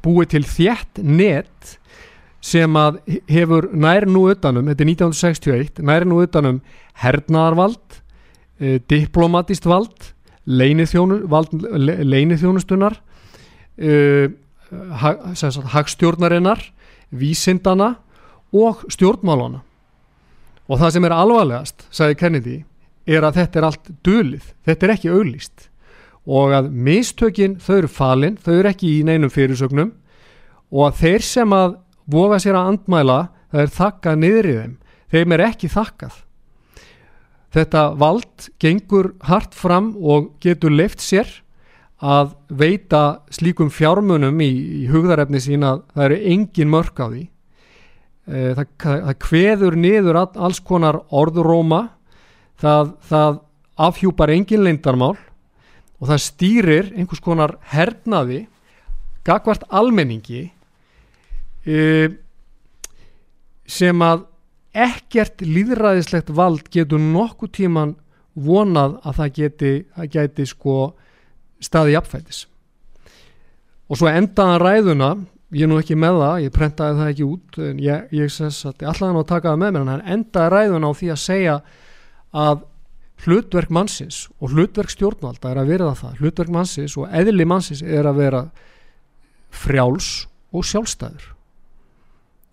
búið 0.06 0.32
til 0.36 0.44
þjætt 0.50 1.02
net 1.04 1.76
sem 2.46 2.78
að 2.78 3.00
hefur 3.32 3.70
nær 3.74 4.06
nú 4.10 4.30
utanum, 4.30 4.68
þetta 4.70 4.84
er 4.84 4.90
1961 4.92 5.82
nær 5.86 6.06
nú 6.06 6.22
utanum 6.22 6.62
hernaðarvald 7.02 8.02
e, 8.60 8.80
diplomatist 8.86 9.66
vald 9.66 10.14
leinithjónustunar 10.46 12.94
e, 13.82 14.30
hagstjórnarinnar 15.74 16.62
vísindana 17.10 17.96
og 18.54 18.86
stjórnmálana 18.94 19.66
og 20.66 20.82
það 20.82 20.96
sem 20.96 21.06
er 21.06 21.14
alvarlegast, 21.14 21.86
sagði 21.94 22.18
Kennedy 22.20 22.56
er 23.06 23.26
að 23.26 23.42
þetta 23.42 23.60
er 23.60 23.68
allt 23.70 23.90
dölið 24.06 24.46
þetta 24.66 24.86
er 24.86 24.94
ekki 24.96 25.14
auglýst. 25.14 25.70
Og 26.26 26.56
að 26.58 26.72
mistökin 26.74 27.60
þau 27.62 27.76
eru 27.78 27.92
falin 27.92 28.40
þau 28.42 28.54
eru 28.56 28.72
ekki 28.72 28.96
í 28.98 29.04
neinum 29.06 29.30
fyrirsögnum. 29.30 29.92
Og 30.74 30.88
að 30.88 31.02
þeir 31.04 31.26
sem 31.28 31.54
að 31.54 31.76
voga 32.12 32.40
sér 32.42 32.58
að 32.60 32.74
andmæla 32.74 33.20
það 33.52 33.64
er 33.64 33.74
þakkað 33.76 34.22
niður 34.22 34.50
í 34.50 34.56
þeim. 34.60 34.76
Þeim 35.16 35.36
er 35.36 35.44
ekki 35.46 35.72
þakkað. 35.72 36.22
Þetta 37.56 37.84
vald 38.02 38.48
gengur 38.60 39.14
hart 39.24 39.56
fram 39.56 39.94
og 39.96 40.34
getur 40.44 40.74
leift 40.74 41.04
sér 41.04 41.30
að 42.04 42.34
veita 42.52 43.22
slíkum 43.32 43.70
fjármunum 43.72 44.42
í, 44.44 44.52
í 44.84 44.90
hugðarefni 44.92 45.40
sína 45.40 45.78
það 45.94 46.08
eru 46.10 46.18
engin 46.34 46.72
mörg 46.74 47.00
á 47.00 47.08
því. 47.08 47.24
E, 48.26 48.42
það, 48.58 48.66
það, 48.82 48.98
það 49.06 49.20
kveður 49.24 49.78
niður 49.80 50.20
alls 50.26 50.60
konar 50.66 51.00
orðuróma 51.16 51.82
það, 52.60 52.92
það 53.08 53.40
afhjúpar 53.88 54.34
engin 54.36 54.66
leindarmál 54.66 55.16
og 55.16 56.10
það 56.10 56.22
stýrir 56.26 56.92
einhvers 56.96 57.24
konar 57.24 57.56
hernaði 57.72 58.46
gagvart 59.26 59.64
almenningi 59.72 60.50
e, 61.66 62.10
sem 63.66 64.02
að 64.06 64.26
ekkert 64.76 65.42
líðræðislegt 65.46 66.34
vald 66.36 66.68
getur 66.74 67.02
nokkuð 67.02 67.54
tíman 67.60 67.96
vonað 68.36 68.98
að 69.08 69.20
það 69.20 69.32
geti, 69.38 69.72
að 69.96 70.12
geti 70.18 70.46
sko 70.50 70.76
staði 71.64 71.96
jafnfætis. 71.96 72.44
Og 73.88 74.00
svo 74.00 74.10
endaðan 74.12 74.62
ræðuna 74.62 75.10
ég 75.56 75.64
er 75.64 75.72
nú 75.72 75.80
ekki 75.80 75.96
með 76.00 76.20
það, 76.20 76.38
ég 76.44 76.54
prentaði 76.54 77.00
það 77.00 77.12
ekki 77.14 77.28
út 77.30 77.60
en 77.64 77.82
ég, 77.84 78.08
ég 78.18 78.32
sess 78.34 78.68
að 78.68 78.84
ég 78.84 78.90
ætlaði 78.92 79.22
að 79.22 79.28
taka 79.30 79.52
það 79.52 79.62
með 79.62 79.76
mér 79.76 79.84
en 79.84 79.92
hann 79.94 80.08
endaði 80.16 80.54
ræðuna 80.54 80.90
á 80.90 80.94
því 81.00 81.12
að 81.14 81.22
segja 81.22 81.58
að 82.36 82.66
hlutverk 83.26 83.72
mannsins 83.72 84.18
og 84.42 84.52
hlutverk 84.52 84.92
stjórnvalda 84.92 85.54
er 85.54 85.62
að 85.62 85.72
vera 85.72 85.94
það. 85.96 86.18
Hlutverk 86.20 86.52
mannsins 86.52 86.98
og 87.00 87.08
eðli 87.16 87.48
mannsins 87.48 87.86
er 87.86 88.10
að 88.10 88.20
vera 88.20 88.44
frjáls 89.56 90.10
og 90.52 90.68
sjálfstæður 90.68 91.35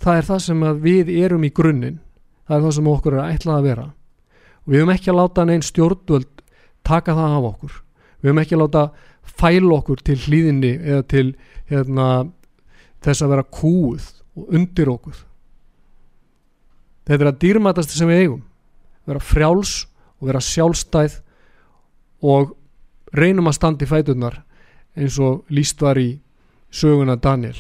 það 0.03 0.19
er 0.19 0.29
það 0.29 0.43
sem 0.47 0.65
við 0.83 1.11
erum 1.23 1.47
í 1.47 1.53
grunninn. 1.55 1.99
Það 2.49 2.57
er 2.57 2.65
það 2.67 2.77
sem 2.77 2.91
okkur 2.93 3.17
er 3.17 3.35
ætlað 3.37 3.59
að 3.59 3.67
vera. 3.69 3.87
Og 4.63 4.73
við 4.73 4.83
höfum 4.83 4.95
ekki 4.95 5.11
að 5.13 5.19
láta 5.19 5.47
neinn 5.47 5.65
stjórnvöld 5.67 6.43
taka 6.87 7.17
það 7.17 7.37
af 7.39 7.49
okkur. 7.53 7.75
Við 8.21 8.31
höfum 8.31 8.43
ekki 8.43 8.57
að 8.57 8.63
láta 8.65 8.85
fæla 9.43 9.75
okkur 9.79 10.03
til 10.03 10.19
hlýðinni 10.25 10.73
eða 10.81 11.03
til 11.11 11.27
hérna, 11.71 12.09
þess 13.03 13.25
að 13.25 13.35
vera 13.35 13.51
kúð 13.59 14.09
og 14.39 14.57
undir 14.59 14.91
okkur. 14.93 15.19
Þetta 17.07 17.25
er 17.25 17.33
að 17.33 17.41
dýrmætast 17.43 17.95
sem 17.95 18.11
við 18.11 18.25
eigum. 18.25 18.43
Vera 19.07 19.23
frjáls 19.23 19.75
og 20.21 20.31
vera 20.31 20.43
sjálfstæð 20.43 21.19
og 22.23 22.55
reynum 23.15 23.51
að 23.51 23.59
standa 23.59 23.87
í 23.87 23.91
fætunar 23.91 24.43
eins 24.97 25.19
og 25.23 25.43
líst 25.51 25.83
var 25.83 25.99
í 25.99 26.21
söguna 26.73 27.17
Daniel 27.21 27.59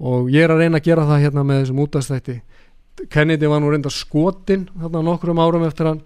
og 0.00 0.30
ég 0.32 0.44
er 0.44 0.54
að 0.54 0.64
reyna 0.64 0.80
að 0.80 0.88
gera 0.88 1.06
það 1.08 1.24
hérna 1.24 1.46
með 1.46 1.62
þessum 1.62 1.84
útastætti 1.84 2.40
Kennedy 3.10 3.50
var 3.50 3.62
nú 3.62 3.70
reynda 3.72 3.90
skotin 3.90 4.68
þarna 4.74 5.02
nokkrum 5.06 5.40
árum 5.42 5.64
eftir 5.66 5.90
hann 5.90 6.02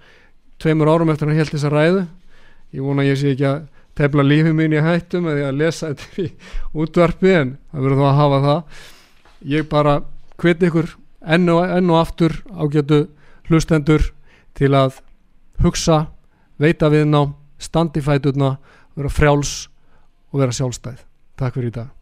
tveimur 0.60 0.90
árum 0.92 1.10
eftir 1.12 1.28
hann 1.28 1.38
held 1.38 1.52
þess 1.52 1.68
að 1.68 1.76
ræðu 1.76 2.04
ég 2.76 2.84
vona 2.84 3.04
að 3.04 3.10
ég 3.10 3.20
sé 3.20 3.34
ekki 3.34 3.48
að 3.48 3.66
tefla 3.98 4.24
lífið 4.24 4.54
mín 4.54 4.76
í 4.76 4.84
hættum 4.84 5.28
eða 5.28 5.50
að 5.50 5.60
lesa 5.62 5.90
þetta 5.92 6.22
í 6.22 6.28
útvarpi 6.84 7.34
en 7.34 7.56
það 7.72 7.84
verður 7.86 8.00
þá 8.02 8.08
að 8.08 8.18
hafa 8.20 8.40
það 8.46 8.86
ég 9.54 9.68
bara 9.68 9.94
hviti 10.38 10.70
ykkur 10.70 10.92
enn 11.34 11.50
og, 11.52 11.64
enn 11.66 11.90
og 11.90 12.00
aftur 12.00 12.38
ágætu 12.54 13.02
hlustendur 13.48 14.10
til 14.58 14.72
að 14.76 15.00
hugsa, 15.62 16.06
veita 16.58 16.90
við 16.92 17.08
ná 17.10 17.20
standi 17.58 18.02
fætuna, 18.04 18.56
vera 18.98 19.10
frjáls 19.10 19.68
og 20.32 20.42
vera 20.42 20.54
sjálfstæð. 20.54 21.04
Takk 21.38 21.58
fyrir 21.58 21.72
í 21.72 21.78
dag. 21.80 21.97